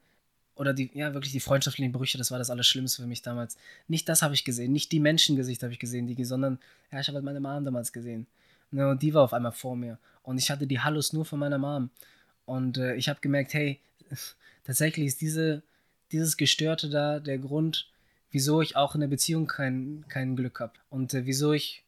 oder 0.56 0.74
die, 0.74 0.90
ja, 0.94 1.14
wirklich 1.14 1.34
die 1.34 1.40
freundschaftlichen 1.40 1.92
Brüche, 1.92 2.18
das 2.18 2.32
war 2.32 2.40
das 2.40 2.50
Allerschlimmste 2.50 3.02
für 3.02 3.08
mich 3.08 3.22
damals. 3.22 3.58
Nicht 3.90 4.08
das 4.08 4.22
habe 4.22 4.36
ich 4.36 4.46
gesehen, 4.46 4.72
nicht 4.72 4.92
die 4.94 5.02
Menschengesichter 5.02 5.68
habe 5.68 5.74
ich 5.74 5.80
gesehen, 5.80 6.08
die, 6.08 6.24
sondern, 6.24 6.60
ja, 6.92 7.00
ich 7.02 7.08
habe 7.08 7.18
halt 7.18 7.26
meine 7.26 7.42
Mom 7.42 7.66
damals 7.66 7.92
gesehen. 7.92 8.26
Ne, 8.72 8.88
und 8.90 9.02
die 9.02 9.14
war 9.14 9.24
auf 9.24 9.34
einmal 9.34 9.52
vor 9.52 9.76
mir. 9.76 10.00
Und 10.24 10.38
ich 10.38 10.50
hatte 10.50 10.66
die 10.68 10.80
Hallos 10.80 11.14
nur 11.14 11.26
von 11.26 11.40
meiner 11.40 11.58
Mom. 11.58 11.90
Und 12.48 12.78
äh, 12.78 12.96
ich 12.96 13.10
habe 13.10 13.20
gemerkt, 13.20 13.54
hey, 13.54 13.80
tatsächlich 14.64 15.06
ist 15.06 15.22
diese, 15.22 15.62
dieses 16.12 16.38
Gestörte 16.38 16.90
da 16.90 17.20
der 17.20 17.38
Grund, 17.38 17.92
wieso 18.32 18.62
ich 18.62 18.76
auch 18.76 18.96
in 18.96 19.02
der 19.02 19.08
Beziehung 19.08 19.46
kein, 19.48 20.06
kein 20.08 20.36
Glück 20.36 20.62
habe. 20.62 20.74
Und 20.90 21.14
äh, 21.14 21.26
wieso 21.26 21.52
ich 21.52 21.84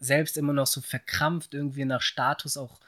selbst 0.00 0.36
immer 0.36 0.52
noch 0.52 0.66
so 0.66 0.80
verkrampft 0.80 1.54
irgendwie 1.54 1.86
nach 1.86 2.02
Status 2.02 2.56
auch 2.56 2.78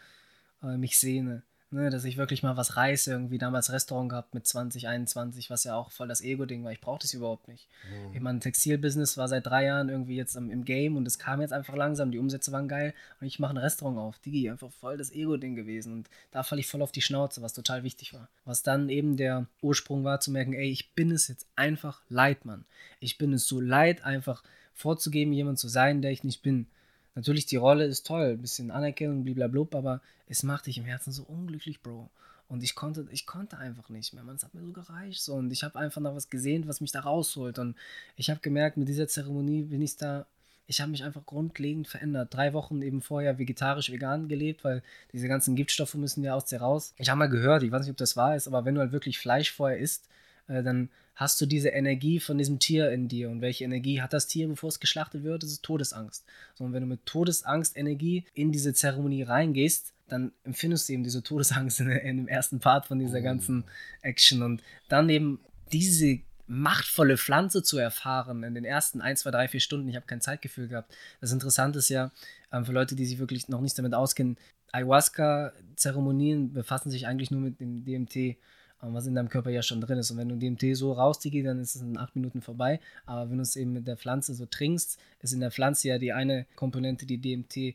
äh, 0.63 0.77
mich 0.77 0.99
sehne. 0.99 1.43
Ne, 1.71 1.91
dass 1.91 2.05
ich 2.05 2.17
wirklich 2.17 2.45
mal 2.45 2.57
was 2.57 2.77
reiße, 2.77 3.11
irgendwie 3.11 3.39
damals 3.39 3.73
Restaurant 3.73 4.09
gehabt 4.09 4.35
mit 4.35 4.47
20, 4.47 4.87
21, 4.87 5.51
was 5.51 5.65
ja 5.65 5.75
auch 5.75 5.91
voll 5.91 6.07
das 6.07 6.23
Ego-Ding 6.23 6.63
war. 6.63 6.71
Ich 6.71 6.81
brauchte 6.81 7.07
das 7.07 7.13
überhaupt 7.13 7.49
nicht. 7.49 7.67
Ich 8.15 8.21
meine, 8.21 8.39
Textilbusiness 8.39 9.17
war 9.17 9.27
seit 9.27 9.47
drei 9.47 9.65
Jahren 9.65 9.89
irgendwie 9.89 10.15
jetzt 10.15 10.37
im, 10.37 10.49
im 10.49 10.65
Game 10.65 10.97
und 10.97 11.09
es 11.09 11.19
kam 11.19 11.41
jetzt 11.41 11.53
einfach 11.53 11.75
langsam, 11.75 12.13
die 12.13 12.21
Umsätze 12.21 12.53
waren 12.53 12.69
geil 12.69 12.95
und 13.21 13.27
ich 13.27 13.41
mache 13.41 13.53
ein 13.53 13.57
Restaurant 13.57 13.99
auf. 13.99 14.21
Digi, 14.21 14.49
einfach 14.49 14.71
voll 14.71 14.97
das 14.97 15.11
Ego-Ding 15.11 15.57
gewesen 15.57 15.93
und 15.93 16.09
da 16.31 16.45
falle 16.45 16.61
ich 16.61 16.69
voll 16.69 16.83
auf 16.83 16.93
die 16.93 17.03
Schnauze, 17.03 17.43
was 17.43 17.53
total 17.53 17.83
wichtig 17.83 18.15
war. 18.15 18.29
Was 18.45 18.63
dann 18.63 18.89
eben 18.89 19.17
der 19.17 19.47
Ursprung 19.61 20.05
war, 20.05 20.21
zu 20.21 20.31
merken, 20.31 20.53
ey, 20.53 20.71
ich 20.71 20.95
bin 20.95 21.11
es 21.11 21.27
jetzt 21.27 21.49
einfach 21.57 22.01
leid, 22.09 22.45
Mann. 22.45 22.65
Ich 23.01 23.19
bin 23.19 23.33
es 23.33 23.49
so 23.49 23.61
leid, 23.61 24.05
einfach 24.05 24.45
vorzugeben, 24.73 25.33
jemand 25.33 25.59
zu 25.59 25.67
sein, 25.67 26.01
der 26.01 26.13
ich 26.13 26.23
nicht 26.23 26.43
bin. 26.43 26.69
Natürlich, 27.17 27.47
die 27.47 27.57
Rolle 27.57 27.87
ist 27.87 28.07
toll, 28.07 28.33
ein 28.33 28.43
bisschen 28.43 28.71
Anerkennung, 28.71 29.25
bliblablub, 29.25 29.75
aber 29.75 30.03
es 30.29 30.43
macht 30.43 30.67
dich 30.67 30.77
im 30.77 30.85
Herzen 30.85 31.13
so 31.13 31.23
unglücklich, 31.25 31.81
Bro. 31.81 32.11
Und 32.49 32.63
ich 32.63 32.75
konnte, 32.75 33.09
ich 33.11 33.27
konnte 33.27 33.57
einfach 33.59 33.89
nicht 33.89 34.13
mehr. 34.13 34.23
Man, 34.23 34.37
es 34.37 34.45
hat 34.45 34.55
mir 34.55 34.63
so 34.63 34.73
gereicht. 34.73 35.23
So. 35.23 35.35
Und 35.35 35.51
ich 35.51 35.65
habe 35.65 35.79
einfach 35.79 36.01
noch 36.01 36.15
was 36.15 36.31
gesehen, 36.31 36.69
was 36.69 36.81
mich 36.81 36.93
da 36.93 37.01
rausholt. 37.01 37.59
Und 37.59 37.75
ich 38.17 38.31
habe 38.31 38.41
gemerkt, 38.41 38.77
mit 38.77 38.87
dieser 38.87 39.09
Zeremonie 39.09 39.63
bin 39.63 39.83
ich 39.83 39.97
da, 39.97 40.27
ich 40.69 40.81
habe 40.81 40.91
mich 40.91 41.03
einfach 41.03 41.25
grundlegend 41.25 41.89
verändert. 41.89 42.35
Drei 42.35 42.53
Wochen 42.53 42.83
eben 42.83 43.01
vorher 43.01 43.39
vegetarisch, 43.39 43.91
vegan 43.91 44.29
gelebt, 44.29 44.63
weil 44.63 44.83
diese 45.13 45.27
ganzen 45.27 45.57
Giftstoffe 45.57 45.95
müssen 45.95 46.23
ja 46.23 46.35
aus 46.35 46.45
dir 46.45 46.61
raus. 46.61 46.95
Ich 46.99 47.09
habe 47.09 47.19
mal 47.19 47.29
gehört, 47.29 47.63
ich 47.63 47.73
weiß 47.73 47.83
nicht, 47.83 47.93
ob 47.93 47.97
das 47.97 48.17
wahr 48.17 48.37
ist, 48.37 48.47
aber 48.47 48.65
wenn 48.65 48.75
du 48.75 48.81
halt 48.81 48.93
wirklich 48.93 49.19
Fleisch 49.19 49.51
vorher 49.51 49.79
isst, 49.79 50.07
äh, 50.49 50.63
dann 50.63 50.91
hast 51.15 51.41
du 51.41 51.47
diese 51.47 51.71
Energie 51.71 52.21
von 52.21 52.39
diesem 52.39 52.59
Tier 52.59 52.91
in 52.91 53.09
dir. 53.09 53.31
Und 53.31 53.41
welche 53.41 53.65
Energie 53.65 54.03
hat 54.03 54.13
das 54.13 54.27
Tier, 54.27 54.49
bevor 54.49 54.69
es 54.69 54.81
geschlachtet 54.81 55.25
wird? 55.25 55.43
Das 55.43 55.51
ist 55.51 55.63
Todesangst. 55.63 56.25
So, 56.55 56.65
und 56.65 56.73
wenn 56.73 56.83
du 56.83 56.87
mit 56.87 57.07
Todesangst 57.07 57.77
Energie 57.77 58.25
in 58.35 58.53
diese 58.53 58.75
Zeremonie 58.75 59.23
reingehst, 59.23 59.95
dann 60.09 60.33
empfindest 60.45 60.89
du 60.89 60.93
eben 60.93 61.05
diese 61.05 61.23
Todesangst 61.23 61.81
in, 61.81 61.91
in 61.91 62.17
dem 62.19 62.29
ersten 62.29 62.61
Part 62.61 62.87
von 62.87 62.99
dieser 62.99 63.23
ganzen 63.23 63.65
Action. 64.03 64.43
Und 64.43 64.63
dann 64.89 65.09
eben 65.09 65.41
diese 65.73 66.21
machtvolle 66.47 67.17
Pflanze 67.17 67.63
zu 67.63 67.77
erfahren 67.79 68.45
in 68.45 68.55
den 68.55 68.65
ersten 68.65 69.01
1, 69.01 69.21
2, 69.21 69.31
3, 69.33 69.49
4 69.49 69.61
Stunden. 69.61 69.89
Ich 69.89 69.97
habe 69.97 70.07
kein 70.07 70.21
Zeitgefühl 70.21 70.69
gehabt. 70.69 70.95
Das 71.21 71.33
Interessante 71.33 71.81
ist 71.81 71.89
ja, 71.89 72.13
ähm, 72.53 72.65
für 72.65 72.73
Leute, 72.73 72.95
die 72.95 73.05
sich 73.05 73.19
wirklich 73.19 73.49
noch 73.49 73.61
nicht 73.61 73.77
damit 73.79 73.95
auskennen, 73.95 74.37
Ayahuasca-Zeremonien 74.73 76.53
befassen 76.53 76.91
sich 76.91 77.07
eigentlich 77.07 77.31
nur 77.31 77.41
mit 77.41 77.61
dem 77.61 77.85
DMT, 77.85 78.37
was 78.81 79.07
in 79.07 79.15
deinem 79.15 79.29
Körper 79.29 79.51
ja 79.51 79.63
schon 79.63 79.81
drin 79.81 79.99
ist. 79.99 80.11
Und 80.11 80.19
wenn 80.19 80.29
du 80.29 80.37
DMT 80.37 80.77
so 80.77 80.93
rausziehst, 80.93 81.47
dann 81.47 81.61
ist 81.61 81.77
es 81.77 81.83
in 81.83 81.99
acht 81.99 82.15
Minuten 82.15 82.43
vorbei. 82.43 82.81
Aber 83.05 83.31
wenn 83.31 83.39
du 83.39 83.43
es 83.43 83.57
eben 83.57 83.73
mit 83.73 83.87
der 83.87 83.97
Pflanze 83.97 84.35
so 84.35 84.47
trinkst, 84.47 84.99
ist 85.21 85.33
in 85.33 85.41
der 85.41 85.51
Pflanze 85.51 85.89
ja 85.89 85.99
die 85.99 86.13
eine 86.13 86.47
Komponente, 86.57 87.07
die 87.07 87.19
DMT 87.19 87.57
äh, 87.57 87.75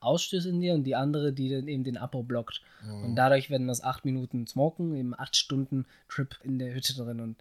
ausstößt 0.00 0.46
in 0.46 0.60
dir 0.60 0.74
und 0.74 0.84
die 0.84 0.96
andere, 0.96 1.32
die 1.32 1.48
dann 1.48 1.68
eben 1.68 1.84
den 1.84 1.96
Abbau 1.96 2.22
blockt. 2.22 2.62
Und 3.04 3.16
dadurch 3.16 3.50
werden 3.50 3.68
das 3.68 3.82
acht 3.82 4.04
Minuten 4.04 4.46
Smoken, 4.46 4.94
eben 4.94 5.18
acht 5.18 5.36
Stunden 5.36 5.86
Trip 6.08 6.38
in 6.42 6.58
der 6.58 6.74
Hütte 6.74 6.94
drin. 6.94 7.20
Und 7.20 7.36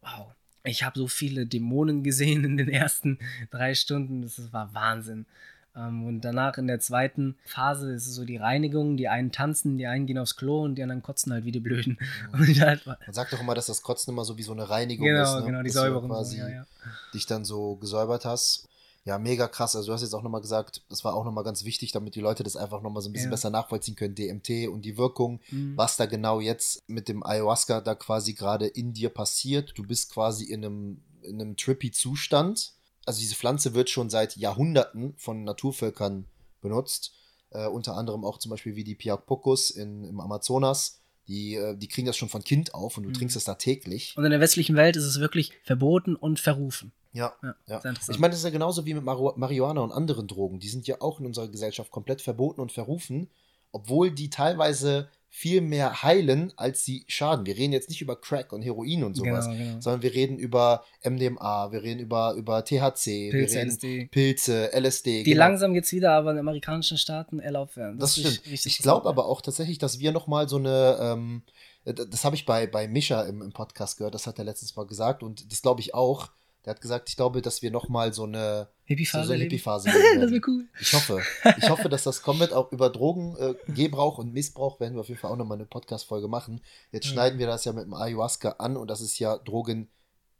wow, 0.00 0.32
ich 0.64 0.84
habe 0.84 0.98
so 0.98 1.08
viele 1.08 1.46
Dämonen 1.46 2.02
gesehen 2.02 2.44
in 2.44 2.56
den 2.56 2.68
ersten 2.68 3.18
drei 3.50 3.74
Stunden. 3.74 4.22
Das 4.22 4.52
war 4.52 4.72
Wahnsinn. 4.74 5.26
Ähm, 5.74 6.04
und 6.06 6.20
danach 6.20 6.58
in 6.58 6.66
der 6.66 6.80
zweiten 6.80 7.36
Phase 7.46 7.92
ist 7.92 8.06
es 8.06 8.14
so 8.14 8.24
die 8.24 8.36
Reinigung. 8.36 8.96
Die 8.96 9.08
einen 9.08 9.32
tanzen, 9.32 9.78
die 9.78 9.86
einen 9.86 10.06
gehen 10.06 10.18
aufs 10.18 10.36
Klo 10.36 10.62
und 10.62 10.74
die 10.74 10.82
anderen 10.82 11.02
kotzen 11.02 11.32
halt 11.32 11.44
wie 11.44 11.52
die 11.52 11.60
Blöden. 11.60 11.98
Und 12.32 12.48
ich 12.48 12.60
halt, 12.60 12.84
Man 12.86 12.96
sagt 13.10 13.32
doch 13.32 13.40
immer, 13.40 13.54
dass 13.54 13.66
das 13.66 13.82
Kotzen 13.82 14.12
immer 14.12 14.24
so 14.24 14.36
wie 14.36 14.42
so 14.42 14.52
eine 14.52 14.68
Reinigung 14.68 15.06
genau, 15.06 15.22
ist. 15.22 15.40
Ne? 15.40 15.46
genau, 15.46 15.58
die 15.62 15.68
Dass 15.68 15.74
du 15.74 15.80
Säuberung. 15.80 16.10
quasi 16.10 16.38
ja, 16.38 16.48
ja. 16.48 16.66
dich 17.14 17.26
dann 17.26 17.44
so 17.44 17.76
gesäubert 17.76 18.24
hast. 18.24 18.68
Ja, 19.04 19.18
mega 19.18 19.48
krass. 19.48 19.74
Also 19.74 19.88
du 19.88 19.92
hast 19.94 20.02
jetzt 20.02 20.14
auch 20.14 20.22
nochmal 20.22 20.42
gesagt, 20.42 20.82
das 20.88 21.02
war 21.04 21.14
auch 21.14 21.24
nochmal 21.24 21.42
ganz 21.42 21.64
wichtig, 21.64 21.90
damit 21.90 22.14
die 22.14 22.20
Leute 22.20 22.44
das 22.44 22.54
einfach 22.54 22.82
nochmal 22.82 23.02
so 23.02 23.08
ein 23.08 23.12
bisschen 23.12 23.30
Ja. 23.30 23.32
besser 23.32 23.50
nachvollziehen 23.50 23.96
können, 23.96 24.14
DMT 24.14 24.68
und 24.68 24.82
die 24.84 24.96
Wirkung, 24.96 25.40
Mhm. 25.50 25.76
was 25.76 25.96
da 25.96 26.06
genau 26.06 26.38
jetzt 26.40 26.80
mit 26.86 27.08
dem 27.08 27.24
Ayahuasca 27.26 27.80
da 27.80 27.94
quasi 27.96 28.34
gerade 28.34 28.66
in 28.68 28.92
dir 28.92 29.08
passiert. 29.08 29.72
Du 29.76 29.82
bist 29.84 30.12
quasi 30.12 30.44
in 30.44 30.64
einem, 30.64 31.00
in 31.22 31.40
einem 31.40 31.56
trippy 31.56 31.90
Zustand. 31.90 32.72
Also 33.06 33.20
diese 33.20 33.34
Pflanze 33.34 33.74
wird 33.74 33.90
schon 33.90 34.10
seit 34.10 34.36
Jahrhunderten 34.36 35.14
von 35.16 35.44
Naturvölkern 35.44 36.26
benutzt. 36.60 37.14
Äh, 37.50 37.66
unter 37.66 37.96
anderem 37.96 38.24
auch 38.24 38.38
zum 38.38 38.50
Beispiel 38.50 38.76
wie 38.76 38.84
die 38.84 38.94
Piapocos 38.94 39.70
in, 39.70 40.04
im 40.04 40.20
Amazonas. 40.20 41.00
Die, 41.28 41.54
äh, 41.54 41.76
die 41.76 41.88
kriegen 41.88 42.06
das 42.06 42.16
schon 42.16 42.28
von 42.28 42.42
Kind 42.42 42.74
auf 42.74 42.96
und 42.96 43.04
du 43.04 43.10
Mhm. 43.10 43.14
trinkst 43.14 43.36
es 43.36 43.44
da 43.44 43.54
täglich. 43.54 44.14
Und 44.16 44.24
in 44.24 44.30
der 44.30 44.40
westlichen 44.40 44.74
Welt 44.76 44.96
ist 44.96 45.04
es 45.04 45.20
wirklich 45.20 45.52
verboten 45.64 46.16
und 46.16 46.40
verrufen. 46.40 46.92
Ja, 47.12 47.34
Ja, 47.42 47.54
ja. 47.66 47.80
sehr 47.80 47.90
interessant. 47.90 48.16
Ich 48.16 48.20
meine, 48.20 48.30
das 48.32 48.38
ist 48.40 48.44
ja 48.44 48.50
genauso 48.50 48.86
wie 48.86 48.94
mit 48.94 49.04
Marihuana 49.04 49.80
und 49.82 49.92
anderen 49.92 50.26
Drogen. 50.28 50.60
Die 50.60 50.68
sind 50.68 50.86
ja 50.86 51.00
auch 51.00 51.20
in 51.20 51.26
unserer 51.26 51.48
Gesellschaft 51.48 51.90
komplett 51.90 52.22
verboten 52.22 52.60
und 52.60 52.72
verrufen, 52.72 53.28
obwohl 53.72 54.10
die 54.10 54.30
teilweise 54.30 55.08
viel 55.34 55.62
mehr 55.62 56.02
heilen, 56.02 56.52
als 56.56 56.84
sie 56.84 57.06
schaden. 57.08 57.46
Wir 57.46 57.56
reden 57.56 57.72
jetzt 57.72 57.88
nicht 57.88 58.02
über 58.02 58.20
Crack 58.20 58.52
und 58.52 58.60
Heroin 58.60 59.02
und 59.02 59.14
sowas, 59.16 59.46
Genau, 59.46 59.56
genau. 59.58 59.80
sondern 59.80 60.02
wir 60.02 60.12
reden 60.12 60.36
über 60.36 60.84
MDMA, 61.02 61.72
wir 61.72 61.82
reden 61.82 62.00
über, 62.00 62.34
über 62.34 62.62
THC, 62.62 63.30
Pilze, 63.30 63.60
LSD. 63.62 64.08
Pilze, 64.10 64.70
LSD. 64.78 65.22
Die 65.22 65.30
genau. 65.30 65.38
langsam 65.46 65.74
jetzt 65.74 65.90
wieder 65.92 66.12
aber 66.12 66.32
in 66.32 66.38
amerikanischen 66.38 66.98
Staaten 66.98 67.40
erlaubt 67.40 67.78
werden. 67.78 67.98
Das 67.98 68.18
ist 68.18 68.26
stimmt. 68.28 68.52
richtig- 68.52 68.76
Ich 68.76 68.82
glaube 68.82 69.08
aber 69.08 69.24
auch 69.24 69.40
tatsächlich, 69.40 69.78
dass 69.78 69.98
wir 69.98 70.12
nochmal 70.12 70.50
so 70.50 70.56
eine, 70.58 70.98
ähm, 71.00 71.42
äh, 71.86 71.94
das 71.94 72.26
habe 72.26 72.36
ich 72.36 72.44
bei, 72.44 72.66
bei 72.66 72.86
Mischa 72.86 73.22
im, 73.22 73.40
im 73.40 73.52
Podcast 73.52 73.96
gehört, 73.96 74.14
das 74.14 74.26
hat 74.26 74.38
er 74.38 74.44
letztens 74.44 74.76
mal 74.76 74.86
gesagt 74.86 75.22
und 75.22 75.50
das 75.50 75.62
glaube 75.62 75.80
ich 75.80 75.94
auch. 75.94 76.28
Der 76.64 76.74
hat 76.74 76.80
gesagt, 76.80 77.08
ich 77.08 77.16
glaube, 77.16 77.42
dass 77.42 77.60
wir 77.62 77.70
nochmal 77.72 78.12
so 78.12 78.22
eine 78.24 78.68
Hippie-Phase 78.84 79.26
so, 79.26 79.32
so? 79.34 79.38
Hippie-Phase 79.38 79.90
leben 79.92 80.20
das 80.20 80.30
wäre 80.30 80.40
cool. 80.46 80.68
Ich 80.80 80.92
hoffe. 80.92 81.20
Ich 81.58 81.68
hoffe, 81.68 81.88
dass 81.88 82.04
das 82.04 82.22
kommt. 82.22 82.52
Auch 82.52 82.70
über 82.70 82.88
Drogengebrauch 82.90 84.18
äh, 84.18 84.20
und 84.20 84.32
Missbrauch 84.32 84.78
werden 84.78 84.94
wir 84.94 85.00
auf 85.00 85.08
jeden 85.08 85.20
Fall 85.20 85.30
auch 85.32 85.36
nochmal 85.36 85.58
eine 85.58 85.66
Podcast-Folge 85.66 86.28
machen. 86.28 86.60
Jetzt 86.92 87.06
Ja. 87.06 87.12
schneiden 87.12 87.38
wir 87.38 87.46
das 87.48 87.64
ja 87.64 87.72
mit 87.72 87.84
dem 87.84 87.94
Ayahuasca 87.94 88.50
an 88.58 88.76
und 88.76 88.88
das 88.88 89.00
ist 89.00 89.18
ja 89.18 89.38
Drogen. 89.38 89.88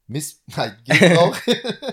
Miss 0.07 0.43
Nein, 0.57 0.77
Gebrauch. 0.85 1.37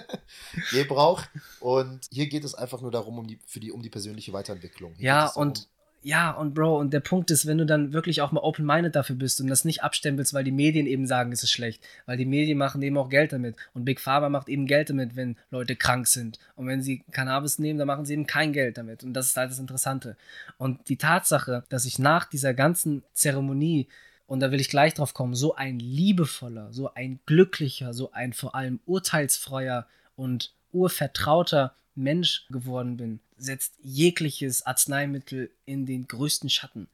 Gebrauch. 0.71 1.23
Und 1.59 2.07
hier 2.11 2.27
geht 2.27 2.43
es 2.43 2.55
einfach 2.55 2.81
nur 2.81 2.91
darum, 2.91 3.17
um 3.19 3.27
die, 3.27 3.39
für 3.45 3.59
die, 3.59 3.71
um 3.71 3.81
die 3.81 3.89
persönliche 3.89 4.33
Weiterentwicklung. 4.33 4.93
Hier 4.95 5.05
Ja, 5.05 5.27
und 5.29 5.67
ja, 6.01 6.31
und 6.31 6.53
Bro, 6.53 6.79
und 6.79 6.93
der 6.93 7.01
Punkt 7.01 7.29
ist, 7.29 7.45
wenn 7.45 7.57
du 7.57 7.65
dann 7.65 7.91
wirklich 7.91 8.21
auch 8.21 8.31
mal 8.31 8.41
open-minded 8.41 8.95
dafür 8.95 9.17
bist 9.17 9.41
und 9.41 9.47
das 9.47 9.65
nicht 9.65 9.83
abstempelst, 9.83 10.33
weil 10.33 10.45
die 10.45 10.51
Medien 10.51 10.87
eben 10.87 11.05
sagen, 11.05 11.31
es 11.31 11.43
ist 11.43 11.51
schlecht, 11.51 11.83
weil 12.05 12.17
die 12.17 12.25
Medien 12.25 12.57
machen 12.57 12.81
eben 12.81 12.97
auch 12.97 13.09
Geld 13.09 13.33
damit 13.33 13.55
und 13.73 13.83
Big 13.83 13.99
Pharma 13.99 14.29
macht 14.29 14.47
eben 14.47 14.65
Geld 14.65 14.89
damit, 14.89 15.15
wenn 15.15 15.35
Leute 15.51 15.75
krank 15.75 16.07
sind 16.07 16.39
und 16.55 16.67
wenn 16.67 16.81
sie 16.81 17.03
Cannabis 17.11 17.59
nehmen, 17.59 17.79
dann 17.79 17.87
machen 17.87 18.05
sie 18.05 18.13
eben 18.13 18.27
kein 18.27 18.53
Geld 18.53 18.77
damit 18.77 19.03
und 19.03 19.13
das 19.13 19.27
ist 19.27 19.37
halt 19.37 19.51
das 19.51 19.59
Interessante. 19.59 20.15
Und 20.57 20.87
die 20.87 20.97
Tatsache, 20.97 21.63
dass 21.69 21.85
ich 21.85 21.99
nach 21.99 22.25
dieser 22.25 22.53
ganzen 22.53 23.03
Zeremonie 23.13 23.87
und 24.25 24.39
da 24.41 24.51
will 24.51 24.61
ich 24.61 24.69
gleich 24.69 24.93
drauf 24.93 25.13
kommen, 25.13 25.33
so 25.33 25.55
ein 25.55 25.79
liebevoller, 25.79 26.71
so 26.71 26.93
ein 26.93 27.19
glücklicher, 27.25 27.93
so 27.93 28.11
ein 28.11 28.31
vor 28.31 28.55
allem 28.55 28.79
urteilsfreier 28.85 29.87
und 30.15 30.53
urvertrauter 30.71 31.73
Mensch 31.99 32.47
geworden 32.49 32.97
bin, 32.97 33.19
setzt 33.37 33.73
jegliches 33.83 34.65
Arzneimittel 34.65 35.51
in 35.65 35.85
den 35.85 36.07
größten 36.07 36.49
Schatten. 36.49 36.87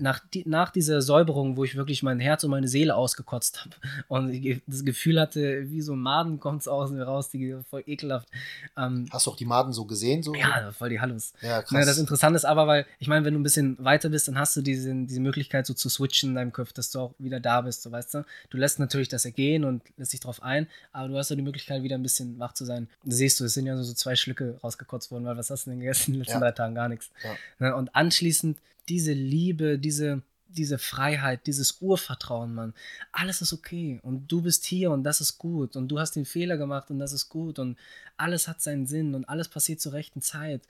Nach, 0.00 0.20
die, 0.32 0.42
nach 0.48 0.70
dieser 0.70 1.02
Säuberung, 1.02 1.56
wo 1.56 1.64
ich 1.64 1.76
wirklich 1.76 2.02
mein 2.02 2.18
Herz 2.20 2.44
und 2.44 2.50
meine 2.50 2.68
Seele 2.68 2.94
ausgekotzt 2.96 3.60
habe 3.64 3.74
und 4.08 4.60
das 4.66 4.84
Gefühl 4.84 5.20
hatte, 5.20 5.70
wie 5.70 5.80
so 5.82 5.92
ein 5.94 5.98
Maden 6.00 6.40
kommt 6.40 6.62
es 6.62 6.68
aus 6.68 6.90
mir 6.90 7.02
raus, 7.04 7.30
die 7.30 7.56
voll 7.68 7.82
ekelhaft. 7.86 8.28
Ähm, 8.76 9.06
Hast 9.10 9.26
du 9.26 9.30
auch 9.30 9.36
die 9.36 9.44
Maden 9.44 9.72
so 9.72 9.84
gesehen? 9.84 10.22
So? 10.22 10.34
ja, 10.34 10.72
voll 10.72 10.88
die 10.88 11.00
Hallus. 11.00 11.32
ja 11.40 11.62
krass. 11.62 11.86
Das 11.86 11.98
Interessante 11.98 12.36
ist 12.36 12.44
aber, 12.44 12.66
weil, 12.66 12.86
ich 12.98 13.08
meine, 13.08 13.24
wenn 13.24 13.34
du 13.34 13.40
ein 13.40 13.42
bisschen 13.42 13.76
weiter 13.84 14.08
bist, 14.08 14.28
dann 14.28 14.38
hast 14.38 14.56
du 14.56 14.62
diese, 14.62 14.92
diese 15.04 15.20
Möglichkeit, 15.20 15.66
so 15.66 15.74
zu 15.74 15.88
switchen 15.88 16.30
in 16.30 16.34
deinem 16.34 16.52
Kopf, 16.52 16.72
dass 16.72 16.90
du 16.90 16.98
auch 17.00 17.14
wieder 17.18 17.40
da 17.40 17.60
bist, 17.60 17.82
so 17.82 17.92
weißt 17.92 18.14
du. 18.14 18.24
Du 18.50 18.56
lässt 18.58 18.78
natürlich 18.78 19.08
das 19.08 19.24
ergehen 19.24 19.64
und 19.64 19.82
lässt 19.96 20.12
dich 20.12 20.20
drauf 20.20 20.42
ein, 20.42 20.66
aber 20.92 21.08
du 21.08 21.16
hast 21.18 21.30
ja 21.30 21.36
die 21.36 21.42
Möglichkeit, 21.42 21.82
wieder 21.82 21.96
ein 21.96 22.02
bisschen 22.02 22.38
wach 22.38 22.52
zu 22.54 22.64
sein. 22.64 22.88
Das 23.04 23.16
siehst 23.16 23.38
du, 23.40 23.44
es 23.44 23.54
sind 23.54 23.66
ja 23.66 23.76
so, 23.76 23.82
so 23.82 23.92
zwei 23.94 24.16
Schlücke 24.16 24.58
rausgekotzt 24.62 25.10
worden, 25.10 25.24
weil 25.24 25.36
was 25.36 25.50
hast 25.50 25.66
du 25.66 25.70
denn 25.70 25.80
gegessen 25.80 26.12
in 26.12 26.14
den 26.14 26.20
letzten 26.20 26.34
Ja. 26.34 26.40
drei 26.40 26.52
Tagen? 26.52 26.74
Gar 26.74 26.88
nichts. 26.88 27.10
Ja. 27.24 27.30
Ne, 27.68 27.76
und 27.76 27.94
anschließend 27.94 28.58
diese 28.88 29.12
Liebe, 29.12 29.78
diese, 29.78 30.22
diese 30.48 30.78
Freiheit, 30.78 31.46
dieses 31.46 31.80
Urvertrauen, 31.80 32.54
Mann. 32.54 32.74
Alles 33.12 33.42
ist 33.42 33.52
okay 33.52 34.00
und 34.02 34.30
du 34.30 34.42
bist 34.42 34.64
hier 34.64 34.90
und 34.90 35.04
das 35.04 35.20
ist 35.20 35.38
gut 35.38 35.76
und 35.76 35.88
du 35.88 35.98
hast 35.98 36.16
den 36.16 36.24
Fehler 36.24 36.56
gemacht 36.56 36.90
und 36.90 36.98
das 36.98 37.12
ist 37.12 37.28
gut 37.28 37.58
und 37.58 37.78
alles 38.16 38.48
hat 38.48 38.60
seinen 38.60 38.86
Sinn 38.86 39.14
und 39.14 39.28
alles 39.28 39.48
passiert 39.48 39.80
zur 39.80 39.92
rechten 39.92 40.20
Zeit. 40.20 40.62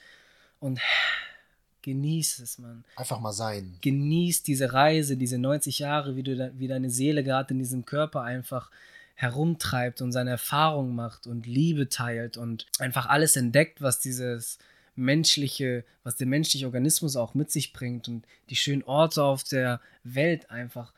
Und 0.60 0.80
genieß 1.82 2.38
es, 2.38 2.58
Mann. 2.58 2.84
Einfach 2.96 3.20
mal 3.20 3.32
sein. 3.32 3.76
Genieß 3.80 4.42
diese 4.42 4.72
Reise, 4.72 5.16
diese 5.16 5.38
90 5.38 5.80
Jahre, 5.80 6.16
wie, 6.16 6.22
du 6.22 6.52
wie 6.56 6.68
deine 6.68 6.90
Seele 6.90 7.24
gerade 7.24 7.52
in 7.52 7.58
diesem 7.58 7.84
Körper 7.84 8.22
einfach 8.22 8.70
herumtreibt 9.14 10.00
und 10.00 10.12
seine 10.12 10.30
Erfahrungen 10.30 10.94
macht 10.94 11.26
und 11.26 11.46
Liebe 11.46 11.88
teilt 11.88 12.36
und 12.36 12.66
einfach 12.78 13.06
alles 13.06 13.36
entdeckt, 13.36 13.82
was 13.82 13.98
dieses 13.98 14.58
menschliche, 14.94 15.84
was 16.04 16.16
der 16.16 16.26
menschliche 16.26 16.66
Organismus 16.66 17.16
auch 17.16 17.34
mit 17.34 17.50
sich 17.50 17.72
bringt 17.72 18.08
und 18.08 18.26
die 18.50 18.56
schönen 18.56 18.82
Orte 18.84 19.24
auf 19.24 19.44
der 19.44 19.80
Welt 20.04 20.50
einfach. 20.50 20.92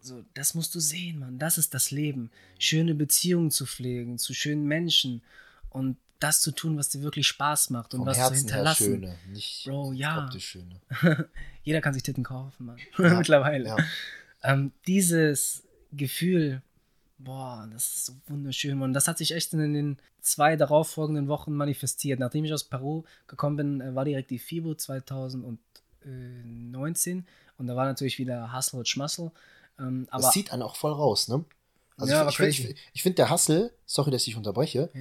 So, 0.00 0.22
das 0.34 0.54
musst 0.54 0.74
du 0.74 0.80
sehen, 0.80 1.18
Mann. 1.18 1.38
Das 1.38 1.56
ist 1.58 1.72
das 1.74 1.90
Leben. 1.90 2.30
Schöne 2.58 2.94
Beziehungen 2.94 3.50
zu 3.50 3.66
pflegen, 3.66 4.18
zu 4.18 4.34
schönen 4.34 4.66
Menschen 4.66 5.22
und 5.70 5.96
das 6.20 6.40
zu 6.40 6.52
tun, 6.52 6.76
was 6.78 6.88
dir 6.88 7.02
wirklich 7.02 7.26
Spaß 7.26 7.70
macht 7.70 7.92
und 7.94 8.00
Vom 8.00 8.06
was 8.06 8.16
zu 8.16 8.22
Herzen 8.22 8.34
her 8.34 8.40
hinterlassen. 8.40 8.84
schöne, 8.84 9.18
nicht 9.32 9.64
Bro, 9.64 9.92
ja. 9.92 10.30
schöne. 10.38 10.80
Jeder 11.64 11.80
kann 11.80 11.92
sich 11.94 12.02
Titten 12.02 12.24
kaufen, 12.24 12.66
Mann. 12.66 12.78
Ja, 12.98 13.14
Mittlerweile. 13.18 13.68
Ja. 13.68 13.76
Ähm, 14.42 14.72
dieses 14.86 15.64
Gefühl, 15.92 16.62
boah, 17.24 17.66
das 17.72 17.94
ist 17.94 18.06
so 18.06 18.12
wunderschön. 18.28 18.80
Und 18.82 18.92
das 18.92 19.08
hat 19.08 19.18
sich 19.18 19.32
echt 19.32 19.52
in 19.54 19.72
den 19.74 19.98
zwei 20.20 20.56
darauffolgenden 20.56 21.26
Wochen 21.28 21.52
manifestiert. 21.54 22.20
Nachdem 22.20 22.44
ich 22.44 22.52
aus 22.52 22.64
Peru 22.64 23.04
gekommen 23.26 23.56
bin, 23.56 23.80
äh, 23.80 23.94
war 23.94 24.04
direkt 24.04 24.30
die 24.30 24.38
FIBO 24.38 24.74
2019 24.74 27.26
und 27.58 27.66
da 27.66 27.76
war 27.76 27.86
natürlich 27.86 28.18
wieder 28.18 28.52
Hustle 28.54 28.78
und 28.80 28.88
Schmussel. 28.88 29.30
Ähm, 29.78 30.06
aber 30.10 30.22
das 30.22 30.32
zieht 30.32 30.52
einen 30.52 30.62
auch 30.62 30.76
voll 30.76 30.92
raus, 30.92 31.28
ne? 31.28 31.44
Also 31.96 32.12
Ja, 32.12 32.28
ich, 32.28 32.38
ich, 32.40 32.60
finde- 32.60 32.74
finde 32.96 33.14
der 33.16 33.30
Hustle, 33.30 33.72
sorry, 33.86 34.10
dass 34.10 34.26
ich 34.26 34.36
unterbreche, 34.36 34.90
Ja. 34.94 35.00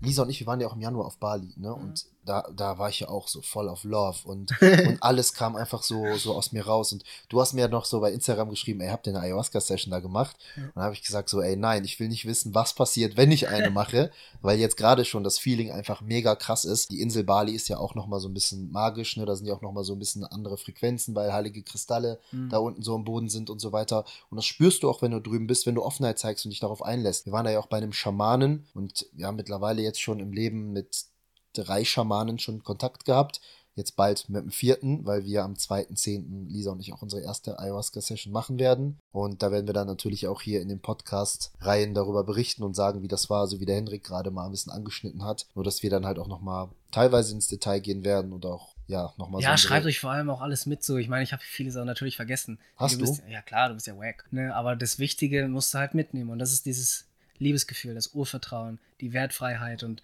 Lisa 0.00 0.22
und 0.22 0.30
ich, 0.30 0.40
wir 0.40 0.46
waren 0.48 0.60
ja 0.60 0.66
auch 0.66 0.74
im 0.74 0.80
Januar 0.80 1.06
auf 1.06 1.18
Bali, 1.18 1.52
Mhm. 1.56 1.62
ne? 1.62 1.74
Und 1.74 2.06
da, 2.24 2.48
da 2.54 2.78
war 2.78 2.88
ich 2.88 3.00
ja 3.00 3.08
auch 3.08 3.28
so 3.28 3.42
voll 3.42 3.68
auf 3.68 3.84
Love 3.84 4.18
und, 4.24 4.50
und 4.60 5.02
alles 5.02 5.34
kam 5.34 5.56
einfach 5.56 5.82
so, 5.82 6.16
so 6.16 6.34
aus 6.34 6.52
mir 6.52 6.66
raus. 6.66 6.92
Und 6.92 7.04
du 7.28 7.40
hast 7.40 7.52
mir 7.52 7.62
ja 7.62 7.68
noch 7.68 7.84
so 7.84 8.00
bei 8.00 8.12
Instagram 8.12 8.50
geschrieben, 8.50 8.80
ey, 8.80 8.88
habt 8.90 9.06
ihr 9.06 9.12
eine 9.12 9.20
Ayahuasca-Session 9.22 9.90
da 9.90 10.00
gemacht? 10.00 10.36
Ja. 10.56 10.64
Und 10.64 10.72
dann 10.76 10.84
habe 10.84 10.94
ich 10.94 11.02
gesagt, 11.02 11.28
so, 11.28 11.40
ey, 11.40 11.56
nein, 11.56 11.84
ich 11.84 11.98
will 12.00 12.08
nicht 12.08 12.26
wissen, 12.26 12.54
was 12.54 12.74
passiert, 12.74 13.16
wenn 13.16 13.32
ich 13.32 13.48
eine 13.48 13.70
mache, 13.70 14.10
weil 14.40 14.58
jetzt 14.58 14.76
gerade 14.76 15.04
schon 15.04 15.24
das 15.24 15.38
Feeling 15.38 15.70
einfach 15.70 16.00
mega 16.00 16.34
krass 16.34 16.64
ist. 16.64 16.90
Die 16.90 17.00
Insel 17.00 17.24
Bali 17.24 17.52
ist 17.52 17.68
ja 17.68 17.78
auch 17.78 17.94
nochmal 17.94 18.20
so 18.20 18.28
ein 18.28 18.34
bisschen 18.34 18.70
magisch, 18.70 19.16
ne? 19.16 19.26
Da 19.26 19.36
sind 19.36 19.46
ja 19.46 19.54
auch 19.54 19.62
nochmal 19.62 19.84
so 19.84 19.92
ein 19.94 19.98
bisschen 19.98 20.24
andere 20.24 20.56
Frequenzen, 20.58 21.14
weil 21.14 21.32
heilige 21.32 21.62
Kristalle 21.62 22.18
Mhm. 22.32 22.48
da 22.50 22.58
unten 22.58 22.82
so 22.82 22.94
am 22.94 23.04
Boden 23.04 23.28
sind 23.28 23.50
und 23.50 23.58
so 23.60 23.72
weiter. 23.72 24.04
Und 24.30 24.36
das 24.36 24.44
spürst 24.44 24.82
du 24.82 24.90
auch, 24.90 25.02
wenn 25.02 25.10
du 25.12 25.20
drüben 25.20 25.46
bist, 25.46 25.66
wenn 25.66 25.74
du 25.74 25.82
Offenheit 25.82 26.18
zeigst 26.18 26.44
und 26.44 26.50
dich 26.50 26.60
darauf 26.60 26.82
einlässt. 26.82 27.26
Wir 27.26 27.32
waren 27.32 27.44
da 27.44 27.50
ja 27.50 27.58
auch 27.58 27.66
bei 27.66 27.76
einem 27.78 27.92
Schamanen 27.92 28.66
und 28.74 29.06
ja, 29.16 29.32
mittlerweile 29.32 29.82
jetzt 29.82 30.00
schon 30.00 30.20
im 30.20 30.32
Leben 30.32 30.72
mit 30.72 31.04
drei 31.52 31.84
Schamanen 31.84 32.38
schon 32.38 32.62
Kontakt 32.62 33.04
gehabt. 33.04 33.40
Jetzt 33.74 33.96
bald 33.96 34.28
mit 34.28 34.42
dem 34.42 34.50
vierten, 34.50 35.06
weil 35.06 35.24
wir 35.24 35.44
am 35.44 35.54
2.10. 35.54 36.48
Lisa 36.48 36.72
und 36.72 36.80
ich 36.80 36.92
auch 36.92 37.00
unsere 37.00 37.22
erste 37.22 37.58
Ayahuasca-Session 37.58 38.30
machen 38.30 38.58
werden. 38.58 38.98
Und 39.12 39.42
da 39.42 39.50
werden 39.50 39.66
wir 39.66 39.72
dann 39.72 39.86
natürlich 39.86 40.28
auch 40.28 40.42
hier 40.42 40.60
in 40.60 40.68
den 40.68 40.80
Podcast-Reihen 40.80 41.94
darüber 41.94 42.22
berichten 42.22 42.64
und 42.64 42.76
sagen, 42.76 43.02
wie 43.02 43.08
das 43.08 43.30
war, 43.30 43.46
so 43.46 43.60
wie 43.60 43.64
der 43.64 43.76
Hendrik 43.76 44.04
gerade 44.04 44.30
mal 44.30 44.44
ein 44.44 44.50
bisschen 44.50 44.72
angeschnitten 44.72 45.24
hat. 45.24 45.46
Nur, 45.54 45.64
dass 45.64 45.82
wir 45.82 45.88
dann 45.88 46.04
halt 46.04 46.18
auch 46.18 46.28
nochmal 46.28 46.68
teilweise 46.90 47.32
ins 47.32 47.48
Detail 47.48 47.80
gehen 47.80 48.04
werden 48.04 48.34
und 48.34 48.44
auch, 48.44 48.74
ja, 48.88 49.14
nochmal 49.16 49.40
so. 49.40 49.48
ja, 49.48 49.56
schreibt 49.56 49.86
euch 49.86 50.00
vor 50.00 50.10
allem 50.10 50.28
auch 50.28 50.42
alles 50.42 50.66
mit 50.66 50.84
so. 50.84 50.98
Ich 50.98 51.08
meine, 51.08 51.22
ich 51.22 51.32
habe 51.32 51.42
viele 51.42 51.70
Sachen 51.70 51.86
natürlich 51.86 52.16
vergessen. 52.16 52.58
Hast 52.76 52.96
du? 52.96 52.98
Bist, 52.98 53.22
ja, 53.26 53.40
klar, 53.40 53.70
du 53.70 53.74
bist 53.74 53.86
ja 53.86 53.96
wack. 53.96 54.26
Ne? 54.32 54.54
Aber 54.54 54.76
das 54.76 54.98
Wichtige 54.98 55.48
musst 55.48 55.72
du 55.72 55.78
halt 55.78 55.94
mitnehmen. 55.94 56.28
Und 56.28 56.40
das 56.40 56.52
ist 56.52 56.66
dieses 56.66 57.06
Liebesgefühl, 57.38 57.94
das 57.94 58.08
Urvertrauen, 58.08 58.80
die 59.00 59.14
Wertfreiheit. 59.14 59.82
Und 59.82 60.02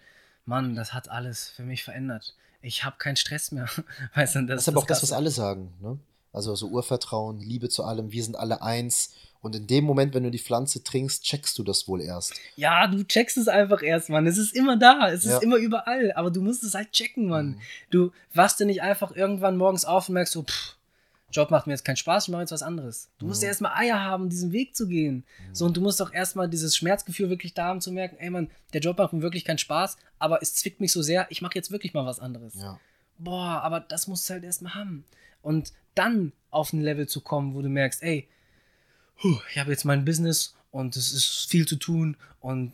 Mann, 0.49 0.75
das 0.75 0.93
hat 0.93 1.09
alles 1.09 1.47
für 1.49 1.63
mich 1.63 1.83
verändert. 1.83 2.35
Ich 2.61 2.83
habe 2.83 2.97
keinen 2.97 3.15
Stress 3.15 3.51
mehr. 3.53 3.67
weißt 4.15 4.35
du, 4.35 4.39
das, 4.41 4.47
Das 4.57 4.61
ist 4.63 4.67
aber 4.69 4.79
auch 4.79 4.85
das, 4.85 5.01
was 5.03 5.13
alle 5.13 5.31
sagen. 5.31 5.73
Ne? 5.79 5.97
Also 6.33 6.53
so 6.55 6.67
Urvertrauen, 6.67 7.39
Liebe 7.39 7.69
zu 7.69 7.83
allem, 7.85 8.11
wir 8.11 8.23
sind 8.23 8.35
alle 8.35 8.61
eins. 8.61 9.13
Und 9.41 9.55
in 9.55 9.67
dem 9.67 9.85
Moment, 9.85 10.13
wenn 10.13 10.23
du 10.23 10.31
die 10.31 10.39
Pflanze 10.39 10.83
trinkst, 10.83 11.23
checkst 11.23 11.57
du 11.57 11.63
das 11.63 11.87
wohl 11.87 12.01
erst. 12.01 12.33
Ja, 12.57 12.87
du 12.87 13.03
checkst 13.05 13.37
es 13.37 13.47
einfach 13.47 13.81
erst, 13.81 14.09
Mann. 14.09 14.27
Es 14.27 14.37
ist 14.37 14.53
immer 14.53 14.75
da, 14.75 15.09
es 15.09 15.23
Ja. 15.23 15.37
ist 15.37 15.43
immer 15.43 15.55
überall. 15.55 16.11
Aber 16.13 16.29
du 16.29 16.41
musst 16.41 16.63
es 16.65 16.73
halt 16.75 16.91
checken, 16.91 17.29
Mann. 17.29 17.47
Mhm. 17.51 17.59
Du 17.89 18.11
wachst 18.33 18.59
dir 18.59 18.65
nicht 18.65 18.81
einfach 18.81 19.15
irgendwann 19.15 19.55
morgens 19.55 19.85
auf 19.85 20.09
und 20.09 20.15
merkst 20.15 20.33
so, 20.33 20.43
pff, 20.43 20.75
Job 21.31 21.51
macht 21.51 21.67
mir 21.67 21.73
jetzt 21.73 21.85
keinen 21.85 21.95
Spaß, 21.95 22.25
ich 22.27 22.31
mache 22.31 22.41
jetzt 22.41 22.51
was 22.51 22.63
anderes. 22.63 23.09
Du 23.19 23.25
musst 23.27 23.41
Mhm. 23.41 23.45
ja 23.45 23.49
erstmal 23.49 23.73
Eier 23.75 23.99
haben, 24.01 24.29
diesen 24.29 24.51
Weg 24.51 24.75
zu 24.75 24.87
gehen. 24.87 25.17
Mhm. 25.47 25.55
So, 25.55 25.65
und 25.65 25.77
du 25.77 25.81
musst 25.81 26.01
auch 26.01 26.11
erstmal 26.11 26.49
dieses 26.49 26.75
Schmerzgefühl 26.75 27.29
wirklich 27.29 27.53
da 27.53 27.65
haben, 27.65 27.81
zu 27.81 27.91
merken, 27.91 28.17
ey 28.19 28.29
Mann, 28.29 28.49
der 28.73 28.81
Job 28.81 28.97
macht 28.97 29.13
mir 29.13 29.21
wirklich 29.21 29.45
keinen 29.45 29.57
Spaß, 29.59 29.97
aber 30.17 30.41
es 30.41 30.55
zwickt 30.55 30.79
mich 30.81 30.91
so 30.91 31.01
sehr, 31.01 31.27
ich 31.29 31.41
mache 31.41 31.55
jetzt 31.55 31.71
wirklich 31.71 31.93
mal 31.93 32.05
was 32.05 32.19
anderes. 32.19 32.55
Ja. 32.55 32.79
Boah, 33.17 33.61
aber 33.61 33.79
das 33.79 34.07
musst 34.07 34.29
du 34.29 34.33
halt 34.33 34.43
erstmal 34.43 34.73
haben. 34.75 35.05
Und 35.41 35.73
dann 35.95 36.31
auf 36.51 36.73
ein 36.73 36.81
Level 36.81 37.07
zu 37.07 37.21
kommen, 37.21 37.53
wo 37.53 37.61
du 37.61 37.69
merkst, 37.69 38.01
ey, 38.03 38.27
puh, 39.21 39.37
ich 39.51 39.57
habe 39.59 39.71
jetzt 39.71 39.85
mein 39.85 40.05
Business 40.05 40.55
und 40.71 40.95
es 40.95 41.11
ist 41.11 41.49
viel 41.49 41.67
zu 41.67 41.75
tun 41.75 42.17
und 42.39 42.73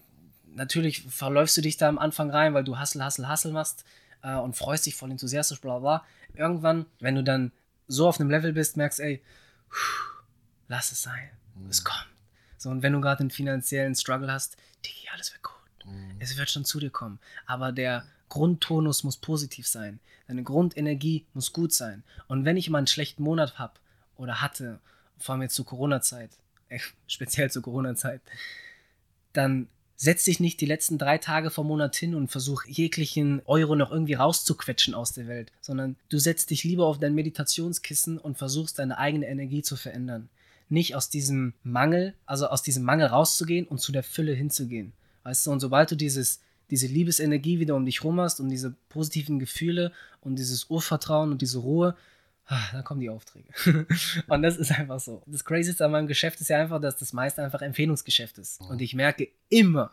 natürlich 0.54 1.02
verläufst 1.04 1.58
du 1.58 1.62
dich 1.62 1.78
da 1.78 1.90
am 1.90 1.98
Anfang 1.98 2.30
rein, 2.30 2.54
weil 2.54 2.64
du 2.64 2.80
Hustle, 2.80 3.04
Hustle, 3.06 3.30
Hustle 3.30 3.52
machst 3.52 3.84
äh, 4.24 4.36
und 4.36 4.56
freust 4.56 4.86
dich 4.86 4.96
voll 4.96 5.12
enthusiastisch, 5.12 5.60
bla 5.62 5.80
bla. 5.80 6.06
Irgendwann, 6.34 6.86
wenn 7.00 7.16
du 7.16 7.24
dann 7.24 7.52
so 7.88 8.08
auf 8.08 8.20
einem 8.20 8.30
Level 8.30 8.54
bist, 8.54 8.78
merkst, 8.78 9.00
ey, 9.00 9.22
lass 10.68 10.92
es 10.92 11.04
sein, 11.04 11.30
es 11.70 11.84
kommt. 11.84 12.08
So, 12.58 12.70
und 12.70 12.82
wenn 12.82 12.94
du 12.94 13.02
gerade 13.02 13.20
einen 13.20 13.32
finanziellen 13.32 13.96
Struggle 13.96 14.32
hast, 14.32 14.58
Digi, 14.84 15.08
alles 15.14 15.32
wird 15.34 15.44
gut. 15.44 15.86
Mhm. 15.86 16.16
Es 16.20 16.38
wird 16.38 16.50
schon 16.50 16.66
zu 16.66 16.80
dir 16.80 16.90
kommen. 16.90 17.20
Aber 17.46 17.72
der 17.72 18.06
Grundtonus 18.30 19.04
muss 19.04 19.18
positiv 19.18 19.68
sein. 19.68 20.00
Deine 20.28 20.44
Grundenergie 20.44 21.26
muss 21.34 21.54
gut 21.54 21.74
sein. 21.74 22.04
Und 22.28 22.46
wenn 22.46 22.58
ich 22.58 22.70
mal 22.70 22.80
einen 22.80 22.88
schlechten 22.88 23.24
Monat 23.24 23.60
habe 23.60 23.74
oder 24.16 24.42
hatte, 24.42 24.80
vor 25.20 25.34
allem 25.34 25.44
jetzt 25.44 25.56
zur 25.56 25.66
Corona-Zeit, 25.66 26.32
speziell 27.08 27.52
zur 27.52 27.62
Corona-Zeit, 27.62 28.22
dann 29.34 29.68
setz 29.96 30.26
dich 30.26 30.40
nicht 30.40 30.60
die 30.62 30.66
letzten 30.66 30.98
drei 30.98 31.18
Tage 31.18 31.50
vom 31.50 31.68
Monat 31.68 31.96
hin 31.96 32.16
und 32.16 32.30
versuch 32.30 32.66
jeglichen 32.66 33.42
Euro 33.46 33.76
noch 33.76 33.92
irgendwie 33.92 34.14
rauszuquetschen 34.16 34.94
aus 34.94 35.14
der 35.14 35.28
Welt, 35.28 35.52
sondern 35.62 35.96
du 36.10 36.18
setzt 36.18 36.50
dich 36.50 36.64
lieber 36.64 36.86
auf 36.86 37.00
dein 37.00 37.16
Meditationskissen 37.16 38.18
und 38.18 38.38
versuchst 38.38 38.80
deine 38.80 38.98
eigene 38.98 39.28
Energie 39.28 39.62
zu 39.62 39.76
verändern. 39.76 40.30
Nicht 40.68 40.96
aus 40.96 41.10
diesem 41.10 41.54
Mangel, 41.64 42.14
also 42.26 42.48
aus 42.48 42.64
diesem 42.64 42.84
Mangel 42.84 43.08
rauszugehen 43.08 43.68
und 43.68 43.80
zu 43.80 43.92
der 43.92 44.04
Fülle 44.04 44.34
hinzugehen. 44.34 44.94
Weißt 45.24 45.48
du, 45.48 45.52
und 45.52 45.60
sobald 45.60 45.92
du 45.92 45.96
dieses, 45.96 46.42
diese 46.72 46.88
Liebesenergie 46.88 47.60
wieder 47.60 47.76
um 47.76 47.86
dich 47.86 48.04
rum 48.04 48.20
hast 48.20 48.40
und 48.40 48.50
diese 48.50 48.76
positiven 48.90 49.40
Gefühle 49.40 49.92
und 50.22 50.38
dieses 50.38 50.70
Urvertrauen 50.70 51.32
und 51.32 51.42
diese 51.42 51.60
Ruhe, 51.60 51.96
dann 52.48 52.84
kommen 52.84 53.02
die 53.02 53.10
Aufträge. 53.10 53.48
und 54.28 54.42
das 54.42 54.58
ist 54.58 54.72
einfach 54.72 55.00
so. 55.00 55.24
Das 55.26 55.46
Crazyste 55.46 55.86
an 55.86 55.92
meinem 55.92 56.08
Geschäft 56.08 56.40
ist 56.42 56.50
ja 56.50 56.62
einfach, 56.62 56.80
dass 56.80 56.98
das 56.98 57.14
meiste 57.14 57.44
einfach 57.44 57.62
Empfehlungsgeschäft 57.62 58.38
ist. 58.38 58.62
Und 58.62 58.82
ich 58.82 58.94
merke 58.94 59.30
immer, 59.50 59.92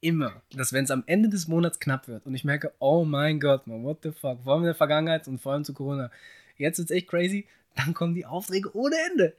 immer, 0.00 0.42
dass 0.52 0.72
wenn 0.72 0.84
es 0.84 0.90
am 0.90 1.04
Ende 1.06 1.28
des 1.28 1.46
Monats 1.46 1.78
knapp 1.78 2.08
wird 2.08 2.26
und 2.26 2.34
ich 2.34 2.44
merke, 2.44 2.72
oh 2.78 3.04
mein 3.04 3.38
Gott, 3.38 3.66
man, 3.66 3.84
what 3.84 3.98
the 4.02 4.12
fuck, 4.12 4.42
vor 4.42 4.54
allem 4.54 4.62
in 4.62 4.66
der 4.66 4.74
Vergangenheit 4.74 5.28
und 5.28 5.40
vor 5.40 5.52
allem 5.52 5.64
zu 5.64 5.74
Corona, 5.74 6.10
jetzt 6.56 6.78
ist 6.78 6.90
echt 6.90 7.08
crazy, 7.08 7.46
dann 7.76 7.94
kommen 7.94 8.14
die 8.14 8.26
Aufträge 8.26 8.74
ohne 8.74 8.96
Ende. 9.10 9.34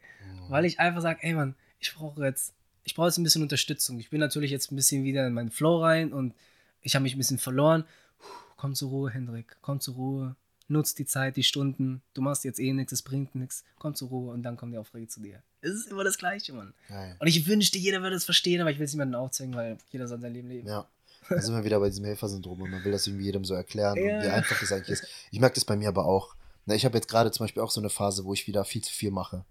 Weil 0.49 0.66
ich 0.66 0.80
einfach 0.80 1.01
sage, 1.01 1.20
ey 1.22 1.34
Mann, 1.34 1.55
ich 1.80 1.93
brauche 1.93 2.24
jetzt, 2.24 2.53
ich 2.84 2.93
brauche 2.93 3.07
jetzt 3.07 3.18
ein 3.18 3.24
bisschen 3.24 3.41
Unterstützung. 3.41 3.99
Ich 3.99 4.09
bin 4.09 4.20
natürlich 4.20 4.51
jetzt 4.51 4.72
ein 4.72 4.76
bisschen 4.76 5.03
wieder 5.03 5.26
in 5.26 5.34
meinen 5.34 5.51
Flow 5.51 5.82
rein 5.82 6.14
und 6.14 6.34
ich 6.82 6.95
habe 6.95 7.03
mich 7.03 7.16
ein 7.16 7.18
bisschen 7.18 7.38
verloren. 7.38 7.86
Puh, 8.20 8.28
komm 8.57 8.76
zur 8.76 8.89
Ruhe, 8.89 9.12
Hendrik, 9.12 9.57
komm 9.62 9.80
zur 9.80 9.95
Ruhe. 9.95 10.36
Nutz 10.72 10.95
die 10.95 11.05
Zeit, 11.05 11.36
die 11.38 11.43
Stunden. 11.43 12.01
Du 12.13 12.22
machst 12.22 12.43
jetzt 12.43 12.59
eh 12.59 12.74
nichts, 12.74 12.91
es 12.93 13.01
bringt 13.01 13.36
nichts. 13.36 13.63
Komm 13.80 13.93
zur 13.95 14.09
Ruhe 14.09 14.32
und 14.34 14.43
dann 14.43 14.57
kommen 14.57 14.72
die 14.72 14.78
Aufträge 14.78 15.07
zu 15.07 15.19
dir. 15.22 15.43
Es 15.61 15.72
ist 15.74 15.88
immer 15.89 16.03
das 16.03 16.17
Gleiche, 16.17 16.53
Mann. 16.53 16.74
Geil. 16.88 17.15
Und 17.19 17.28
ich 17.28 17.45
wünschte, 17.47 17.78
jeder 17.78 18.01
würde 18.01 18.15
es 18.15 18.26
verstehen, 18.26 18.61
aber 18.61 18.72
ich 18.72 18.80
will 18.80 18.86
es 18.86 18.93
niemandem 18.93 19.19
aufzeigen, 19.19 19.53
weil 19.53 19.78
jeder 19.91 20.07
soll 20.07 20.19
sein 20.19 20.34
Leben 20.34 20.49
leben. 20.49 20.67
Ja. 20.67 20.88
Da 21.30 21.39
sind 21.39 21.53
wir 21.55 21.63
wieder 21.63 21.80
bei 21.80 21.89
diesem 21.89 22.05
Helfersyndrom 22.05 22.61
und 22.61 22.72
man 22.72 22.84
will 22.84 22.91
das 22.91 23.05
irgendwie 23.05 23.26
jedem 23.26 23.45
so 23.45 23.53
erklären 23.53 23.95
Ja. 23.97 24.17
und 24.17 24.24
wie 24.24 24.28
einfach 24.30 24.59
das 24.59 24.72
eigentlich 24.72 24.89
ist. 24.89 25.05
Ich 25.30 25.39
merke 25.39 25.55
das 25.55 25.65
bei 25.65 25.76
mir 25.76 25.88
aber 25.89 26.05
auch. 26.05 26.36
Na, 26.65 26.74
ich 26.74 26.84
habe 26.86 26.97
jetzt 26.97 27.07
gerade 27.07 27.32
zum 27.32 27.43
Beispiel 27.43 27.61
auch 27.61 27.72
so 27.72 27.80
eine 27.80 27.89
Phase, 27.89 28.26
wo 28.26 28.34
ich 28.34 28.47
wieder 28.47 28.65
viel 28.65 28.82
zu 28.84 28.91
viel 28.91 29.11
mache. 29.11 29.45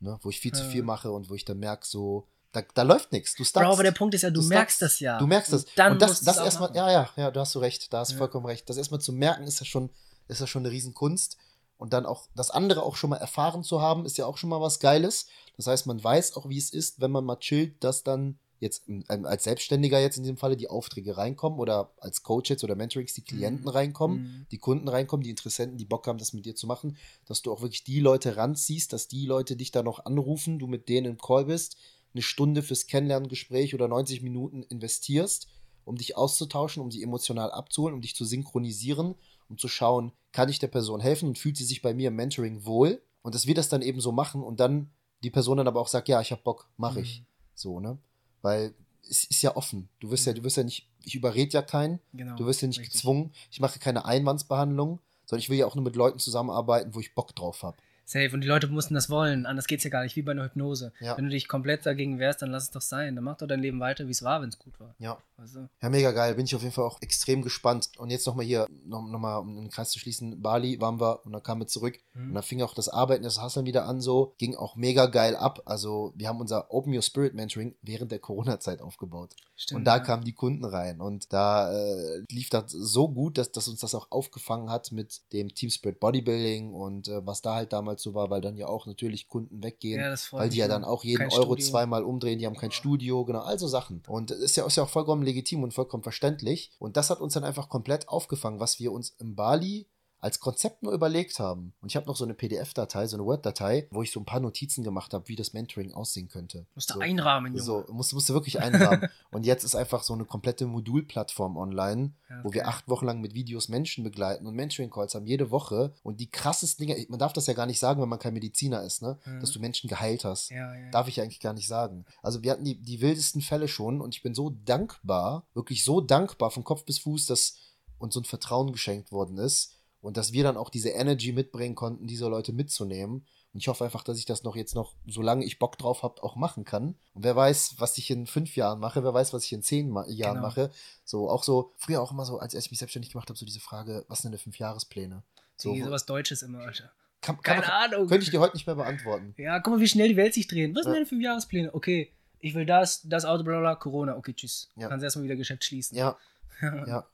Ne? 0.00 0.18
Wo 0.22 0.30
ich 0.30 0.38
viel 0.38 0.52
zu 0.52 0.62
Ja. 0.62 0.68
viel 0.70 0.82
mache 0.82 1.10
und 1.10 1.28
wo 1.28 1.34
ich 1.34 1.44
dann 1.44 1.58
merke, 1.58 1.84
so, 1.86 2.26
da, 2.52 2.62
da 2.74 2.82
läuft 2.82 3.10
nichts. 3.12 3.32
Du 3.34 3.42
Bro, 3.42 3.48
stuckst. 3.48 3.66
aber 3.72 3.82
der 3.82 3.90
Punkt 3.92 4.14
ist 4.14 4.22
ja, 4.22 4.30
du, 4.30 4.40
Du 4.40 4.46
merkst 4.46 4.80
das 4.80 5.00
ja. 5.00 5.18
Du 5.18 5.26
merkst 5.26 5.52
das. 5.52 5.64
Und 5.64 5.72
dann 5.76 5.92
und 5.94 6.02
das, 6.02 6.20
das 6.20 6.36
erstmal, 6.38 6.74
ja, 6.74 6.90
ja, 6.90 7.10
ja, 7.16 7.30
du 7.32 7.40
hast 7.40 7.54
du 7.54 7.58
recht, 7.58 7.92
da 7.92 7.98
hast 7.98 8.10
du 8.10 8.14
Ja. 8.14 8.18
vollkommen 8.18 8.46
recht. 8.46 8.68
Das 8.70 8.76
erstmal 8.76 9.00
zu 9.00 9.12
merken, 9.12 9.42
ist 9.44 9.58
ja 9.60 9.66
schon, 9.66 9.90
ist 10.28 10.40
ja 10.40 10.46
schon 10.46 10.62
eine 10.62 10.70
Riesenkunst. 10.72 11.36
Und 11.76 11.92
dann 11.92 12.06
auch 12.06 12.28
das 12.34 12.50
andere 12.50 12.82
auch 12.82 12.96
schon 12.96 13.10
mal 13.10 13.16
erfahren 13.18 13.62
zu 13.62 13.80
haben, 13.80 14.04
ist 14.04 14.18
ja 14.18 14.26
auch 14.26 14.36
schon 14.36 14.50
mal 14.50 14.60
was 14.60 14.80
Geiles. 14.80 15.26
Das 15.56 15.68
heißt, 15.68 15.86
man 15.86 16.02
weiß 16.02 16.36
auch, 16.36 16.48
wie 16.48 16.58
es 16.58 16.70
ist, 16.70 17.00
wenn 17.00 17.12
man 17.12 17.24
mal 17.24 17.36
chillt, 17.38 17.82
dass 17.84 18.02
dann 18.02 18.38
jetzt 18.58 18.88
ähm, 18.88 19.04
als 19.24 19.44
Selbstständiger 19.44 20.00
jetzt 20.00 20.16
in 20.16 20.24
diesem 20.24 20.36
Falle 20.36 20.56
die 20.56 20.68
Aufträge 20.68 21.16
reinkommen 21.16 21.60
oder 21.60 21.92
als 21.98 22.24
Coach 22.24 22.50
jetzt 22.50 22.64
oder 22.64 22.74
Mentorings 22.74 23.14
die 23.14 23.22
Klienten 23.22 23.66
Mhm. 23.66 23.68
reinkommen, 23.70 24.16
Mhm. 24.18 24.46
die 24.50 24.58
Kunden 24.58 24.88
reinkommen, 24.88 25.22
die 25.22 25.30
Interessenten, 25.30 25.78
die 25.78 25.84
Bock 25.84 26.08
haben, 26.08 26.18
das 26.18 26.32
mit 26.32 26.44
dir 26.44 26.56
zu 26.56 26.66
machen, 26.66 26.96
dass 27.26 27.42
du 27.42 27.52
auch 27.52 27.60
wirklich 27.60 27.84
die 27.84 28.00
Leute 28.00 28.36
ranziehst, 28.36 28.92
dass 28.92 29.06
die 29.06 29.26
Leute 29.26 29.54
dich 29.54 29.70
dann 29.70 29.84
noch 29.84 30.04
anrufen, 30.04 30.58
du 30.58 30.66
mit 30.66 30.88
denen 30.88 31.06
im 31.06 31.18
Call 31.18 31.44
bist, 31.44 31.76
eine 32.12 32.22
Stunde 32.22 32.64
fürs 32.64 32.88
Kennenlerngespräch 32.88 33.76
oder 33.76 33.86
90 33.86 34.22
Minuten 34.22 34.64
investierst, 34.64 35.46
um 35.84 35.96
dich 35.96 36.16
auszutauschen, 36.16 36.82
um 36.82 36.90
sie 36.90 37.04
emotional 37.04 37.52
abzuholen, 37.52 37.94
um 37.94 38.00
dich 38.00 38.16
zu 38.16 38.24
synchronisieren, 38.24 39.14
um 39.48 39.58
zu 39.58 39.68
schauen, 39.68 40.12
kann 40.32 40.48
ich 40.48 40.58
der 40.58 40.68
Person 40.68 41.00
helfen 41.00 41.28
und 41.28 41.38
fühlt 41.38 41.56
sie 41.56 41.64
sich 41.64 41.82
bei 41.82 41.94
mir 41.94 42.08
im 42.08 42.16
Mentoring 42.16 42.64
wohl 42.64 43.00
und 43.22 43.34
dass 43.34 43.46
wir 43.46 43.54
das 43.54 43.68
dann 43.68 43.82
eben 43.82 44.00
so 44.00 44.12
machen 44.12 44.42
und 44.42 44.60
dann 44.60 44.90
die 45.22 45.30
Person 45.30 45.58
dann 45.58 45.68
aber 45.68 45.80
auch 45.80 45.88
sagt, 45.88 46.08
ja, 46.08 46.20
ich 46.20 46.30
habe 46.30 46.42
Bock, 46.42 46.68
mache 46.76 47.00
ich. 47.00 47.20
Mhm. 47.20 47.26
So, 47.54 47.80
ne? 47.80 47.98
Weil 48.42 48.74
es 49.08 49.24
ist 49.24 49.42
ja 49.42 49.56
offen. 49.56 49.88
Du 50.00 50.10
wirst 50.10 50.26
ja, 50.26 50.32
du 50.32 50.44
wirst 50.44 50.56
ja 50.56 50.64
nicht, 50.64 50.88
ich 51.02 51.14
überrede 51.14 51.52
ja 51.52 51.62
keinen, 51.62 51.98
Genau. 52.12 52.36
Du 52.36 52.46
wirst 52.46 52.62
ja 52.62 52.68
nicht 52.68 52.78
richtig. 52.80 52.94
gezwungen. 52.94 53.32
Ich 53.50 53.60
mache 53.60 53.78
keine 53.78 54.04
Einwandsbehandlung, 54.04 55.00
sondern 55.24 55.40
ich 55.40 55.50
will 55.50 55.58
ja 55.58 55.66
auch 55.66 55.74
nur 55.74 55.84
mit 55.84 55.96
Leuten 55.96 56.18
zusammenarbeiten, 56.18 56.94
wo 56.94 57.00
ich 57.00 57.14
Bock 57.14 57.34
drauf 57.34 57.62
habe. 57.62 57.76
Safe. 58.08 58.30
Und 58.32 58.40
die 58.40 58.48
Leute 58.48 58.68
mussten 58.68 58.94
das 58.94 59.10
wollen. 59.10 59.44
Anders 59.44 59.66
geht's 59.66 59.84
ja 59.84 59.90
gar 59.90 60.02
nicht, 60.02 60.16
wie 60.16 60.22
bei 60.22 60.32
einer 60.32 60.44
Hypnose. 60.44 60.92
Ja. 60.98 61.18
Wenn 61.18 61.24
du 61.24 61.30
dich 61.30 61.46
komplett 61.46 61.84
dagegen 61.84 62.18
wehrst, 62.18 62.40
dann 62.40 62.50
lass 62.50 62.62
es 62.64 62.70
doch 62.70 62.80
sein. 62.80 63.14
Dann 63.14 63.24
mach 63.24 63.36
doch 63.36 63.46
dein 63.46 63.60
Leben 63.60 63.80
weiter, 63.80 64.06
wie 64.06 64.12
es 64.12 64.22
war, 64.22 64.40
wenn 64.40 64.48
es 64.48 64.58
gut 64.58 64.80
war. 64.80 64.94
Ja. 64.98 65.18
Du? 65.36 65.68
Ja, 65.82 65.88
mega 65.88 66.10
geil. 66.10 66.34
Bin 66.34 66.46
ich 66.46 66.54
auf 66.56 66.62
jeden 66.62 66.74
Fall 66.74 66.86
auch 66.86 67.00
extrem 67.02 67.42
gespannt. 67.42 67.90
Und 67.98 68.10
jetzt 68.10 68.26
nochmal 68.26 68.46
hier, 68.46 68.66
nochmal, 68.84 69.12
noch 69.12 69.18
mal, 69.18 69.36
um 69.36 69.56
den 69.56 69.70
Kreis 69.70 69.90
zu 69.90 69.98
schließen, 69.98 70.40
Bali 70.40 70.80
waren 70.80 70.98
wir 71.00 71.24
und 71.24 71.32
dann 71.32 71.42
kamen 71.42 71.60
wir 71.60 71.66
zurück. 71.66 71.98
Mhm. 72.14 72.28
Und 72.28 72.34
dann 72.34 72.42
fing 72.42 72.62
auch 72.62 72.74
das 72.74 72.88
Arbeiten, 72.88 73.22
das 73.22 73.42
Hustlen 73.42 73.66
wieder 73.66 73.84
an 73.84 74.00
so. 74.00 74.34
Ging 74.38 74.56
auch 74.56 74.74
mega 74.74 75.06
geil 75.06 75.36
ab. 75.36 75.62
Also 75.66 76.12
wir 76.16 76.28
haben 76.28 76.40
unser 76.40 76.72
Open 76.72 76.94
Your 76.94 77.02
Spirit 77.02 77.34
Mentoring 77.34 77.76
während 77.82 78.10
der 78.10 78.18
Corona-Zeit 78.18 78.80
aufgebaut. 78.80 79.34
Stimmt, 79.54 79.80
und 79.80 79.84
da 79.84 79.96
ja. 79.96 80.02
kamen 80.02 80.24
die 80.24 80.32
Kunden 80.32 80.64
rein. 80.64 81.00
Und 81.00 81.32
da 81.32 81.72
äh, 81.72 82.24
lief 82.30 82.48
das 82.48 82.70
so 82.72 83.08
gut, 83.08 83.38
dass, 83.38 83.52
dass 83.52 83.68
uns 83.68 83.80
das 83.80 83.94
auch 83.94 84.08
aufgefangen 84.10 84.70
hat 84.70 84.92
mit 84.92 85.20
dem 85.32 85.54
Team 85.54 85.70
Spirit 85.70 86.00
Bodybuilding 86.00 86.72
und 86.72 87.08
äh, 87.08 87.26
was 87.26 87.42
da 87.42 87.54
halt 87.54 87.72
damals 87.72 87.97
so 87.98 88.14
war, 88.14 88.30
weil 88.30 88.40
dann 88.40 88.56
ja 88.56 88.66
auch 88.66 88.86
natürlich 88.86 89.28
Kunden 89.28 89.62
weggehen. 89.62 90.00
Ja, 90.00 90.10
das 90.10 90.32
weil 90.32 90.48
die 90.48 90.58
ja 90.58 90.68
dann 90.68 90.84
auch 90.84 91.04
jeden 91.04 91.30
Euro 91.30 91.54
Studio. 91.54 91.66
zweimal 91.66 92.04
umdrehen, 92.04 92.38
die 92.38 92.46
haben 92.46 92.56
kein 92.56 92.70
Studio, 92.70 93.24
genau, 93.24 93.40
also 93.40 93.68
Sachen. 93.68 94.02
Und 94.08 94.30
ist 94.30 94.56
ja, 94.56 94.66
ist 94.66 94.76
ja 94.76 94.84
auch 94.84 94.88
vollkommen 94.88 95.22
legitim 95.22 95.62
und 95.62 95.74
vollkommen 95.74 96.02
verständlich. 96.02 96.72
Und 96.78 96.96
das 96.96 97.10
hat 97.10 97.20
uns 97.20 97.34
dann 97.34 97.44
einfach 97.44 97.68
komplett 97.68 98.08
aufgefangen, 98.08 98.60
was 98.60 98.78
wir 98.78 98.92
uns 98.92 99.14
im 99.18 99.34
Bali 99.34 99.86
als 100.20 100.40
Konzept 100.40 100.82
nur 100.82 100.92
überlegt 100.92 101.38
haben. 101.38 101.72
Und 101.80 101.90
ich 101.90 101.96
habe 101.96 102.06
noch 102.06 102.16
so 102.16 102.24
eine 102.24 102.34
PDF-Datei, 102.34 103.06
so 103.06 103.16
eine 103.16 103.24
Word-Datei, 103.24 103.86
wo 103.90 104.02
ich 104.02 104.10
so 104.10 104.18
ein 104.18 104.24
paar 104.24 104.40
Notizen 104.40 104.82
gemacht 104.82 105.14
habe, 105.14 105.28
wie 105.28 105.36
das 105.36 105.52
Mentoring 105.52 105.92
aussehen 105.92 106.28
könnte. 106.28 106.66
Musst 106.74 106.90
du 106.90 106.94
so. 106.94 107.00
einrahmen, 107.00 107.52
Junge. 107.52 107.62
So, 107.62 107.84
musst, 107.90 108.12
musst 108.14 108.28
du 108.28 108.34
wirklich 108.34 108.60
einrahmen. 108.60 109.08
und 109.30 109.46
jetzt 109.46 109.62
ist 109.62 109.76
einfach 109.76 110.02
so 110.02 110.14
eine 110.14 110.24
komplette 110.24 110.66
Modulplattform 110.66 111.56
online, 111.56 112.12
Ja, 112.28 112.42
wo 112.42 112.52
wir 112.52 112.66
acht 112.66 112.88
Wochen 112.88 113.06
lang 113.06 113.20
mit 113.20 113.34
Videos 113.34 113.68
Menschen 113.68 114.02
begleiten 114.02 114.46
und 114.46 114.54
Mentoring-Calls 114.56 115.14
haben, 115.14 115.26
jede 115.26 115.52
Woche. 115.52 115.94
Und 116.02 116.18
die 116.18 116.30
krassesten 116.30 116.86
Dinge, 116.86 117.06
man 117.08 117.20
darf 117.20 117.32
das 117.32 117.46
ja 117.46 117.54
gar 117.54 117.66
nicht 117.66 117.78
sagen, 117.78 118.02
wenn 118.02 118.08
man 118.08 118.18
kein 118.18 118.34
Mediziner 118.34 118.82
ist, 118.82 119.02
ne? 119.02 119.18
Mhm. 119.24 119.40
Dass 119.40 119.52
du 119.52 119.60
Menschen 119.60 119.88
geheilt 119.88 120.24
hast. 120.24 120.50
Ja, 120.50 120.74
ja. 120.74 120.90
Darf 120.90 121.06
ich 121.06 121.20
eigentlich 121.20 121.40
gar 121.40 121.52
nicht 121.52 121.68
sagen. 121.68 122.04
Also 122.22 122.42
wir 122.42 122.50
hatten 122.50 122.64
die, 122.64 122.80
die 122.80 123.00
wildesten 123.00 123.40
Fälle 123.40 123.68
schon 123.68 124.00
und 124.00 124.16
ich 124.16 124.22
bin 124.22 124.34
so 124.34 124.50
dankbar, 124.64 125.44
wirklich 125.54 125.84
so 125.84 126.00
dankbar 126.00 126.50
von 126.50 126.64
Kopf 126.64 126.84
bis 126.84 126.98
Fuß, 126.98 127.26
dass 127.26 127.56
uns 127.98 128.14
so 128.14 128.20
ein 128.20 128.24
Vertrauen 128.24 128.72
geschenkt 128.72 129.12
worden 129.12 129.38
ist 129.38 129.77
und 130.00 130.16
dass 130.16 130.32
wir 130.32 130.42
dann 130.44 130.56
auch 130.56 130.70
diese 130.70 130.90
Energy 130.90 131.32
mitbringen 131.32 131.74
konnten, 131.74 132.06
diese 132.06 132.28
Leute 132.28 132.52
mitzunehmen. 132.52 133.26
Und 133.54 133.60
ich 133.60 133.68
hoffe 133.68 133.84
einfach, 133.84 134.04
dass 134.04 134.18
ich 134.18 134.26
das 134.26 134.42
noch 134.44 134.54
jetzt 134.56 134.74
noch, 134.74 134.94
solange 135.06 135.44
ich 135.44 135.58
Bock 135.58 135.78
drauf 135.78 136.02
habe, 136.02 136.22
auch 136.22 136.36
machen 136.36 136.64
kann. 136.64 136.96
Und 137.14 137.24
wer 137.24 137.34
weiß, 137.34 137.76
was 137.78 137.96
ich 137.98 138.10
in 138.10 138.26
fünf 138.26 138.56
Jahren 138.56 138.78
mache, 138.78 139.02
wer 139.02 139.14
weiß, 139.14 139.32
was 139.32 139.44
ich 139.44 139.52
in 139.52 139.62
zehn 139.62 139.88
Ma 139.88 140.06
Jahren 140.06 140.34
Genau. 140.36 140.46
mache. 140.46 140.70
So, 141.04 141.28
auch 141.30 141.42
so, 141.42 141.72
früher 141.78 142.02
auch 142.02 142.12
immer 142.12 142.24
so, 142.26 142.38
als 142.38 142.54
ich 142.54 142.70
mich 142.70 142.78
selbstständig 142.78 143.12
gemacht 143.12 143.28
habe, 143.30 143.38
so 143.38 143.46
diese 143.46 143.60
Frage, 143.60 144.04
was 144.08 144.20
sind 144.20 144.32
denn 144.32 144.38
Fünfjahrespläne? 144.38 145.22
So, 145.56 145.74
So, 145.74 145.84
sowas 145.86 146.04
Deutsches 146.06 146.42
immer, 146.42 146.60
Alter. 146.60 146.92
kann, 147.22 147.40
kann 147.40 147.60
Keine 147.62 147.66
man, 147.66 147.92
Ahnung. 147.94 148.08
könnte 148.08 148.24
ich 148.24 148.30
dir 148.30 148.38
heute 148.40 148.54
nicht 148.54 148.66
mehr 148.66 148.76
beantworten. 148.76 149.34
Ja, 149.38 149.58
guck 149.60 149.74
mal, 149.74 149.80
wie 149.80 149.88
schnell 149.88 150.08
die 150.08 150.16
Welt 150.16 150.34
sich 150.34 150.46
dreht. 150.46 150.74
Was 150.76 150.82
sind 150.84 150.92
Ja. 150.92 150.96
deine 150.98 151.06
fünf 151.06 151.22
Jahrespläne? 151.22 151.74
Okay, 151.74 152.12
ich 152.40 152.54
will 152.54 152.66
das, 152.66 153.00
das 153.08 153.24
Auto, 153.24 153.42
bla 153.42 153.54
bla, 153.54 153.60
bla, 153.60 153.74
Corona. 153.76 154.16
Okay, 154.16 154.34
tschüss. 154.34 154.68
Ja. 154.76 154.88
Kannst 154.88 155.02
erstmal 155.02 155.24
wieder 155.24 155.34
Geschäft 155.36 155.64
schließen. 155.64 155.96
Ja, 155.96 156.16
ja. 156.62 157.08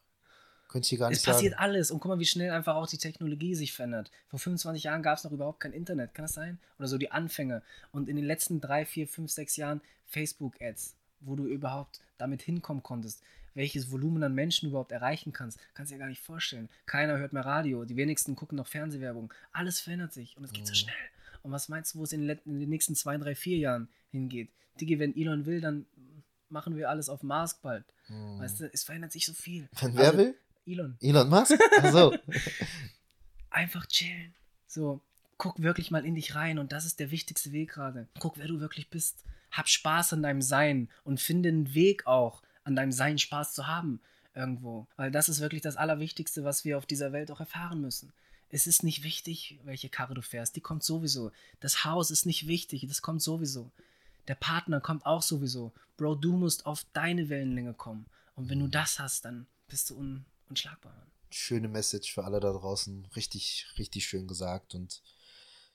Könnte 0.74 0.92
ich 0.92 0.98
gar 0.98 1.08
Es 1.12 1.18
nicht 1.18 1.24
passiert 1.26 1.52
sagen. 1.52 1.62
alles. 1.62 1.92
Und 1.92 2.00
guck 2.00 2.08
mal, 2.08 2.18
wie 2.18 2.26
schnell 2.26 2.50
einfach 2.50 2.74
auch 2.74 2.88
die 2.88 2.98
Technologie 2.98 3.54
sich 3.54 3.72
verändert. 3.72 4.10
Vor 4.26 4.40
25 4.40 4.82
Jahren 4.82 5.04
gab 5.04 5.16
es 5.18 5.22
noch 5.22 5.30
überhaupt 5.30 5.60
kein 5.60 5.72
Internet. 5.72 6.14
Kann 6.14 6.24
das 6.24 6.32
sein? 6.34 6.58
Oder 6.80 6.88
so 6.88 6.98
die 6.98 7.12
Anfänge. 7.12 7.62
Und 7.92 8.08
in 8.08 8.16
den 8.16 8.24
letzten 8.24 8.60
drei, 8.60 8.84
vier, 8.84 9.06
fünf, 9.06 9.30
sechs 9.30 9.54
Jahren 9.56 9.80
Facebook-Ads, 10.06 10.96
wo 11.20 11.36
du 11.36 11.46
überhaupt 11.46 12.00
damit 12.18 12.42
hinkommen 12.42 12.82
konntest. 12.82 13.22
Welches 13.54 13.92
Volumen 13.92 14.24
an 14.24 14.34
Menschen 14.34 14.66
du 14.66 14.70
überhaupt 14.70 14.90
erreichen 14.90 15.32
kannst, 15.32 15.60
kannst 15.74 15.92
du 15.92 15.94
dir 15.94 16.00
gar 16.00 16.08
nicht 16.08 16.20
vorstellen. 16.20 16.68
Keiner 16.86 17.18
hört 17.18 17.32
mehr 17.32 17.44
Radio. 17.44 17.84
Die 17.84 17.94
wenigsten 17.96 18.34
gucken 18.34 18.56
noch 18.56 18.66
Fernsehwerbung. 18.66 19.32
Alles 19.52 19.78
verändert 19.78 20.12
sich 20.12 20.36
und 20.36 20.42
es 20.42 20.52
geht 20.52 20.66
so 20.66 20.72
Mhm. 20.72 20.76
schnell. 20.76 20.94
Und 21.42 21.52
was 21.52 21.68
meinst 21.68 21.94
du, 21.94 22.00
wo 22.00 22.02
es 22.02 22.12
in, 22.12 22.26
den 22.26 22.40
nächsten 22.68 22.96
zwei, 22.96 23.16
drei, 23.16 23.36
vier 23.36 23.58
Jahren 23.58 23.88
hingeht? 24.10 24.50
Digi, 24.80 24.98
wenn 24.98 25.16
Elon 25.16 25.46
will, 25.46 25.60
dann 25.60 25.86
machen 26.48 26.76
wir 26.76 26.90
alles 26.90 27.08
auf 27.08 27.22
Mars 27.22 27.54
bald. 27.60 27.84
Hm. 28.06 28.38
Weißt 28.40 28.60
du, 28.60 28.70
es 28.72 28.82
verändert 28.82 29.12
sich 29.12 29.24
so 29.26 29.32
viel. 29.34 29.68
Wenn 29.80 29.96
wer 29.96 30.06
also, 30.06 30.18
will? 30.18 30.34
Elon. 30.66 30.96
Elon 31.00 31.28
Musk? 31.28 31.58
Ach 31.78 32.12
Einfach 33.50 33.86
chillen. 33.86 34.34
So, 34.66 35.00
guck 35.38 35.62
wirklich 35.62 35.90
mal 35.90 36.04
in 36.04 36.14
dich 36.14 36.34
rein 36.34 36.58
und 36.58 36.72
das 36.72 36.84
ist 36.84 37.00
der 37.00 37.10
wichtigste 37.10 37.52
Weg 37.52 37.70
gerade. 37.70 38.08
Guck, 38.18 38.38
wer 38.38 38.48
du 38.48 38.60
wirklich 38.60 38.88
bist. 38.88 39.24
Hab 39.50 39.68
Spaß 39.68 40.14
an 40.14 40.22
deinem 40.22 40.42
Sein 40.42 40.88
und 41.04 41.20
finde 41.20 41.50
einen 41.50 41.74
Weg 41.74 42.06
auch, 42.06 42.42
an 42.64 42.74
deinem 42.74 42.92
Sein 42.92 43.18
Spaß 43.18 43.54
zu 43.54 43.66
haben 43.66 44.00
irgendwo. 44.34 44.86
Weil 44.96 45.10
das 45.10 45.28
ist 45.28 45.40
wirklich 45.40 45.62
das 45.62 45.76
Allerwichtigste, 45.76 46.44
was 46.44 46.64
wir 46.64 46.78
auf 46.78 46.86
dieser 46.86 47.12
Welt 47.12 47.30
auch 47.30 47.40
erfahren 47.40 47.80
müssen. 47.80 48.12
Es 48.50 48.66
ist 48.66 48.84
nicht 48.84 49.02
wichtig, 49.02 49.58
welche 49.64 49.88
Karre 49.88 50.14
du 50.14 50.22
fährst, 50.22 50.56
die 50.56 50.60
kommt 50.60 50.84
sowieso. 50.84 51.32
Das 51.60 51.84
Haus 51.84 52.10
ist 52.10 52.26
nicht 52.26 52.46
wichtig, 52.46 52.86
das 52.86 53.02
kommt 53.02 53.22
sowieso. 53.22 53.70
Der 54.28 54.34
Partner 54.34 54.80
kommt 54.80 55.06
auch 55.06 55.22
sowieso. 55.22 55.72
Bro, 55.96 56.16
du 56.16 56.32
musst 56.32 56.66
auf 56.66 56.84
deine 56.92 57.28
Wellenlänge 57.28 57.74
kommen. 57.74 58.06
Und 58.36 58.48
wenn 58.48 58.60
du 58.60 58.68
das 58.68 58.98
hast, 58.98 59.24
dann 59.24 59.46
bist 59.68 59.90
du 59.90 59.98
un 59.98 60.24
unschlagbar. 60.48 61.06
Schöne 61.30 61.68
Message 61.68 62.12
für 62.12 62.24
alle 62.24 62.40
da 62.40 62.52
draußen. 62.52 63.06
Richtig, 63.16 63.66
richtig 63.78 64.06
schön 64.06 64.26
gesagt. 64.26 64.74
Und 64.74 65.02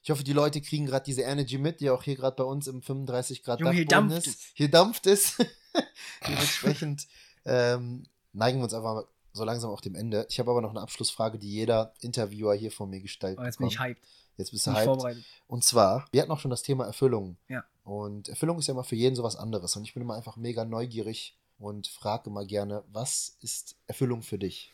ich 0.01 0.09
hoffe, 0.09 0.23
die 0.23 0.33
Leute 0.33 0.61
kriegen 0.61 0.85
gerade 0.85 1.03
diese 1.03 1.23
Energy 1.23 1.57
mit, 1.57 1.81
die 1.81 1.89
auch 1.89 2.03
hier 2.03 2.15
gerade 2.15 2.35
bei 2.35 2.43
uns 2.43 2.67
im 2.67 2.81
35 2.81 3.43
Grad 3.43 3.59
Junge, 3.59 3.73
hier 3.73 3.85
dampft 3.85 4.17
ist. 4.17 4.27
Es. 4.27 4.51
Hier 4.53 4.71
dampft 4.71 5.07
es. 5.07 5.37
Dementsprechend 6.27 7.07
ähm, 7.45 8.05
neigen 8.31 8.59
wir 8.59 8.63
uns 8.63 8.73
einfach 8.73 9.03
so 9.33 9.43
langsam 9.43 9.69
auch 9.71 9.81
dem 9.81 9.95
Ende. 9.95 10.25
Ich 10.29 10.39
habe 10.39 10.51
aber 10.51 10.61
noch 10.61 10.71
eine 10.71 10.81
Abschlussfrage, 10.81 11.37
die 11.37 11.51
jeder 11.51 11.93
Interviewer 12.01 12.55
hier 12.55 12.71
vor 12.71 12.87
mir 12.87 13.01
gestellt 13.01 13.37
hat. 13.37 13.43
Oh, 13.43 13.45
jetzt 13.45 13.57
bin 13.57 13.67
ich 13.67 13.79
hyped. 13.79 14.01
Jetzt 14.37 14.51
bist 14.51 14.67
du 14.67 14.73
hyped. 14.73 15.25
Und 15.47 15.63
zwar, 15.63 16.05
wir 16.11 16.21
hatten 16.21 16.31
auch 16.31 16.39
schon 16.39 16.51
das 16.51 16.63
Thema 16.63 16.85
Erfüllung. 16.85 17.37
Ja. 17.49 17.65
Und 17.83 18.29
Erfüllung 18.29 18.59
ist 18.59 18.67
ja 18.67 18.73
immer 18.73 18.83
für 18.83 18.95
jeden 18.95 19.15
sowas 19.15 19.35
anderes. 19.35 19.75
Und 19.75 19.83
ich 19.83 19.93
bin 19.93 20.01
immer 20.01 20.15
einfach 20.15 20.37
mega 20.37 20.63
neugierig 20.63 21.37
und 21.59 21.87
frage 21.87 22.29
immer 22.29 22.45
gerne, 22.45 22.83
was 22.91 23.37
ist 23.41 23.75
Erfüllung 23.87 24.23
für 24.23 24.37
dich? 24.37 24.71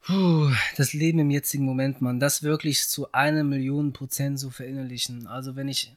Puh, 0.00 0.50
das 0.76 0.92
Leben 0.92 1.18
im 1.18 1.30
jetzigen 1.30 1.64
Moment, 1.64 2.00
Mann, 2.00 2.20
das 2.20 2.42
wirklich 2.42 2.86
zu 2.88 3.12
einer 3.12 3.44
Million 3.44 3.92
Prozent 3.92 4.38
zu 4.38 4.50
verinnerlichen. 4.50 5.26
Also 5.26 5.56
wenn 5.56 5.68
ich 5.68 5.92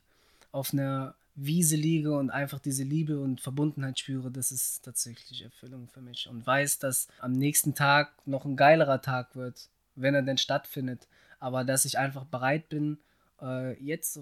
auf 0.51 0.73
einer 0.73 1.15
Wiese 1.35 1.75
liege 1.75 2.17
und 2.17 2.29
einfach 2.29 2.59
diese 2.59 2.83
Liebe 2.83 3.19
und 3.19 3.39
Verbundenheit 3.39 3.99
spüre, 3.99 4.31
das 4.31 4.51
ist 4.51 4.83
tatsächlich 4.83 5.43
Erfüllung 5.43 5.87
für 5.87 6.01
mich. 6.01 6.27
Und 6.27 6.45
weiß, 6.45 6.79
dass 6.79 7.07
am 7.19 7.31
nächsten 7.31 7.73
Tag 7.73 8.11
noch 8.25 8.43
ein 8.43 8.57
geilerer 8.57 9.01
Tag 9.01 9.35
wird, 9.35 9.69
wenn 9.95 10.15
er 10.15 10.23
denn 10.23 10.37
stattfindet. 10.37 11.07
Aber 11.39 11.63
dass 11.63 11.85
ich 11.85 11.97
einfach 11.97 12.25
bereit 12.25 12.69
bin, 12.69 12.97
äh, 13.41 13.81
jetzt 13.81 14.19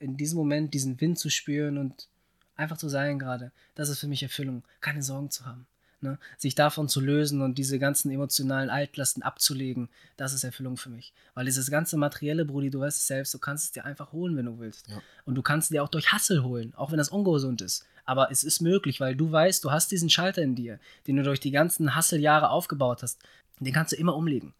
in 0.00 0.16
diesem 0.16 0.38
Moment 0.38 0.74
diesen 0.74 1.00
Wind 1.00 1.18
zu 1.18 1.30
spüren 1.30 1.78
und 1.78 2.08
einfach 2.56 2.76
zu 2.76 2.88
sein 2.88 3.18
gerade. 3.18 3.52
Das 3.74 3.88
ist 3.88 3.98
für 3.98 4.08
mich 4.08 4.22
Erfüllung. 4.22 4.64
Keine 4.80 5.02
Sorgen 5.02 5.30
zu 5.30 5.46
haben. 5.46 5.66
Ne? 6.00 6.18
Sich 6.36 6.54
davon 6.54 6.88
zu 6.88 7.00
lösen 7.00 7.40
und 7.40 7.56
diese 7.56 7.78
ganzen 7.78 8.10
emotionalen 8.10 8.68
Altlasten 8.68 9.22
abzulegen, 9.22 9.88
das 10.16 10.34
ist 10.34 10.44
Erfüllung 10.44 10.76
für 10.76 10.90
mich. 10.90 11.14
Weil 11.34 11.46
dieses 11.46 11.70
ganze 11.70 11.96
materielle, 11.96 12.44
Brudi, 12.44 12.70
du 12.70 12.80
weißt 12.80 12.98
es 12.98 13.06
selbst, 13.06 13.32
du 13.32 13.38
kannst 13.38 13.64
es 13.64 13.72
dir 13.72 13.84
einfach 13.84 14.12
holen, 14.12 14.36
wenn 14.36 14.46
du 14.46 14.58
willst. 14.58 14.88
Ja. 14.88 15.00
Und 15.24 15.36
du 15.36 15.42
kannst 15.42 15.66
es 15.66 15.74
dir 15.74 15.82
auch 15.82 15.88
durch 15.88 16.12
Hassel 16.12 16.42
holen, 16.42 16.74
auch 16.76 16.90
wenn 16.90 16.98
das 16.98 17.08
ungesund 17.08 17.62
ist. 17.62 17.86
Aber 18.04 18.30
es 18.30 18.44
ist 18.44 18.60
möglich, 18.60 19.00
weil 19.00 19.16
du 19.16 19.32
weißt, 19.32 19.64
du 19.64 19.72
hast 19.72 19.90
diesen 19.90 20.10
Schalter 20.10 20.42
in 20.42 20.54
dir, 20.54 20.78
den 21.06 21.16
du 21.16 21.22
durch 21.22 21.40
die 21.40 21.50
ganzen 21.50 21.94
Hasseljahre 21.94 22.50
aufgebaut 22.50 23.02
hast. 23.02 23.18
Den 23.58 23.72
kannst 23.72 23.92
du 23.92 23.96
immer 23.96 24.14
umlegen. 24.14 24.54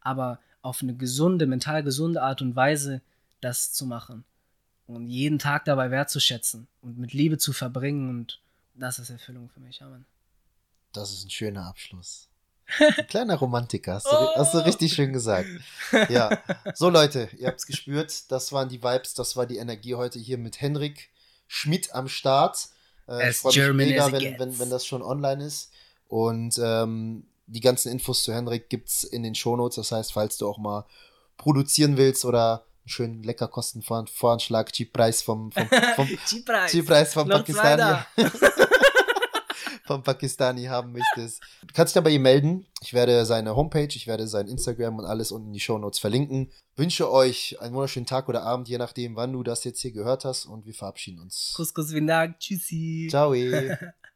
Aber 0.00 0.40
auf 0.60 0.82
eine 0.82 0.94
gesunde, 0.94 1.46
mental 1.46 1.82
gesunde 1.82 2.20
Art 2.20 2.42
und 2.42 2.56
Weise 2.56 3.00
das 3.40 3.72
zu 3.72 3.86
machen. 3.86 4.24
Und 4.94 5.08
jeden 5.08 5.38
Tag 5.38 5.64
dabei 5.64 5.90
wertzuschätzen 5.90 6.66
und 6.82 6.98
mit 6.98 7.12
Liebe 7.12 7.38
zu 7.38 7.52
verbringen. 7.52 8.08
Und 8.08 8.40
das 8.74 8.98
ist 8.98 9.10
Erfüllung 9.10 9.48
für 9.48 9.60
mich, 9.60 9.78
ja, 9.78 9.88
Mann. 9.88 10.04
Das 10.92 11.12
ist 11.12 11.24
ein 11.24 11.30
schöner 11.30 11.66
Abschluss. 11.66 12.26
Ein 12.78 13.06
kleiner 13.08 13.34
Romantiker, 13.36 13.94
hast 13.94 14.06
du, 14.06 14.16
oh. 14.16 14.36
hast 14.36 14.54
du 14.54 14.58
richtig 14.58 14.92
schön 14.92 15.12
gesagt. 15.12 15.48
Ja, 16.08 16.40
so 16.74 16.88
Leute, 16.90 17.28
ihr 17.36 17.48
habt 17.48 17.58
es 17.58 17.66
gespürt, 17.66 18.30
das 18.30 18.52
waren 18.52 18.68
die 18.68 18.80
Vibes, 18.80 19.14
das 19.14 19.36
war 19.36 19.44
die 19.44 19.56
Energie 19.56 19.96
heute 19.96 20.20
hier 20.20 20.38
mit 20.38 20.60
Henrik 20.60 21.10
Schmidt 21.48 21.92
am 21.92 22.06
Start. 22.06 22.68
Äh, 23.08 23.30
ich 23.30 23.38
freue 23.38 23.72
mich 23.72 23.88
mega, 23.88 24.12
wenn, 24.12 24.38
wenn, 24.38 24.58
wenn 24.60 24.70
das 24.70 24.86
schon 24.86 25.02
online 25.02 25.44
ist. 25.44 25.72
Und 26.06 26.60
ähm, 26.62 27.26
die 27.46 27.60
ganzen 27.60 27.90
Infos 27.90 28.22
zu 28.22 28.32
Henrik 28.32 28.68
gibt 28.68 28.88
es 28.88 29.04
in 29.04 29.24
den 29.24 29.34
Shownotes. 29.34 29.76
Das 29.76 29.90
heißt, 29.90 30.12
falls 30.12 30.36
du 30.36 30.48
auch 30.48 30.58
mal 30.58 30.86
produzieren 31.36 31.96
willst 31.96 32.24
oder 32.24 32.64
schönen 32.86 33.22
lecker 33.22 33.48
Kostenvoranschlag, 33.48 34.72
Cheap-Preis 34.72 35.22
vom, 35.22 35.52
vom, 35.52 35.68
vom 35.96 36.08
Cheap-Preis 36.26 36.72
Cheap 36.72 37.06
vom 37.12 37.28
Pakistan. 37.28 38.04
vom 39.90 40.04
Pakistani 40.04 40.66
haben 40.66 40.92
möchtest. 40.92 41.42
Du 41.62 41.74
kannst 41.74 41.96
dich 41.96 42.02
bei 42.02 42.10
ihm 42.10 42.22
melden. 42.22 42.66
Ich 42.80 42.94
werde 42.94 43.26
seine 43.26 43.56
Homepage, 43.56 43.88
ich 43.88 44.06
werde 44.06 44.28
sein 44.28 44.46
Instagram 44.46 44.98
und 45.00 45.04
alles 45.04 45.32
unten 45.32 45.48
in 45.48 45.52
die 45.52 45.60
Show 45.60 45.78
Notes 45.78 45.98
verlinken. 45.98 46.52
Wünsche 46.76 47.10
euch 47.10 47.60
einen 47.60 47.74
wunderschönen 47.74 48.06
Tag 48.06 48.28
oder 48.28 48.44
Abend, 48.44 48.68
je 48.68 48.78
nachdem, 48.78 49.16
wann 49.16 49.32
du 49.32 49.42
das 49.42 49.64
jetzt 49.64 49.80
hier 49.80 49.90
gehört 49.90 50.24
hast. 50.24 50.46
Und 50.46 50.64
wir 50.64 50.74
verabschieden 50.74 51.18
uns. 51.18 51.54
Kuss, 51.56 51.74
Kuss, 51.74 51.92
Tschüssi. 52.38 53.08
Ciao. 53.10 53.34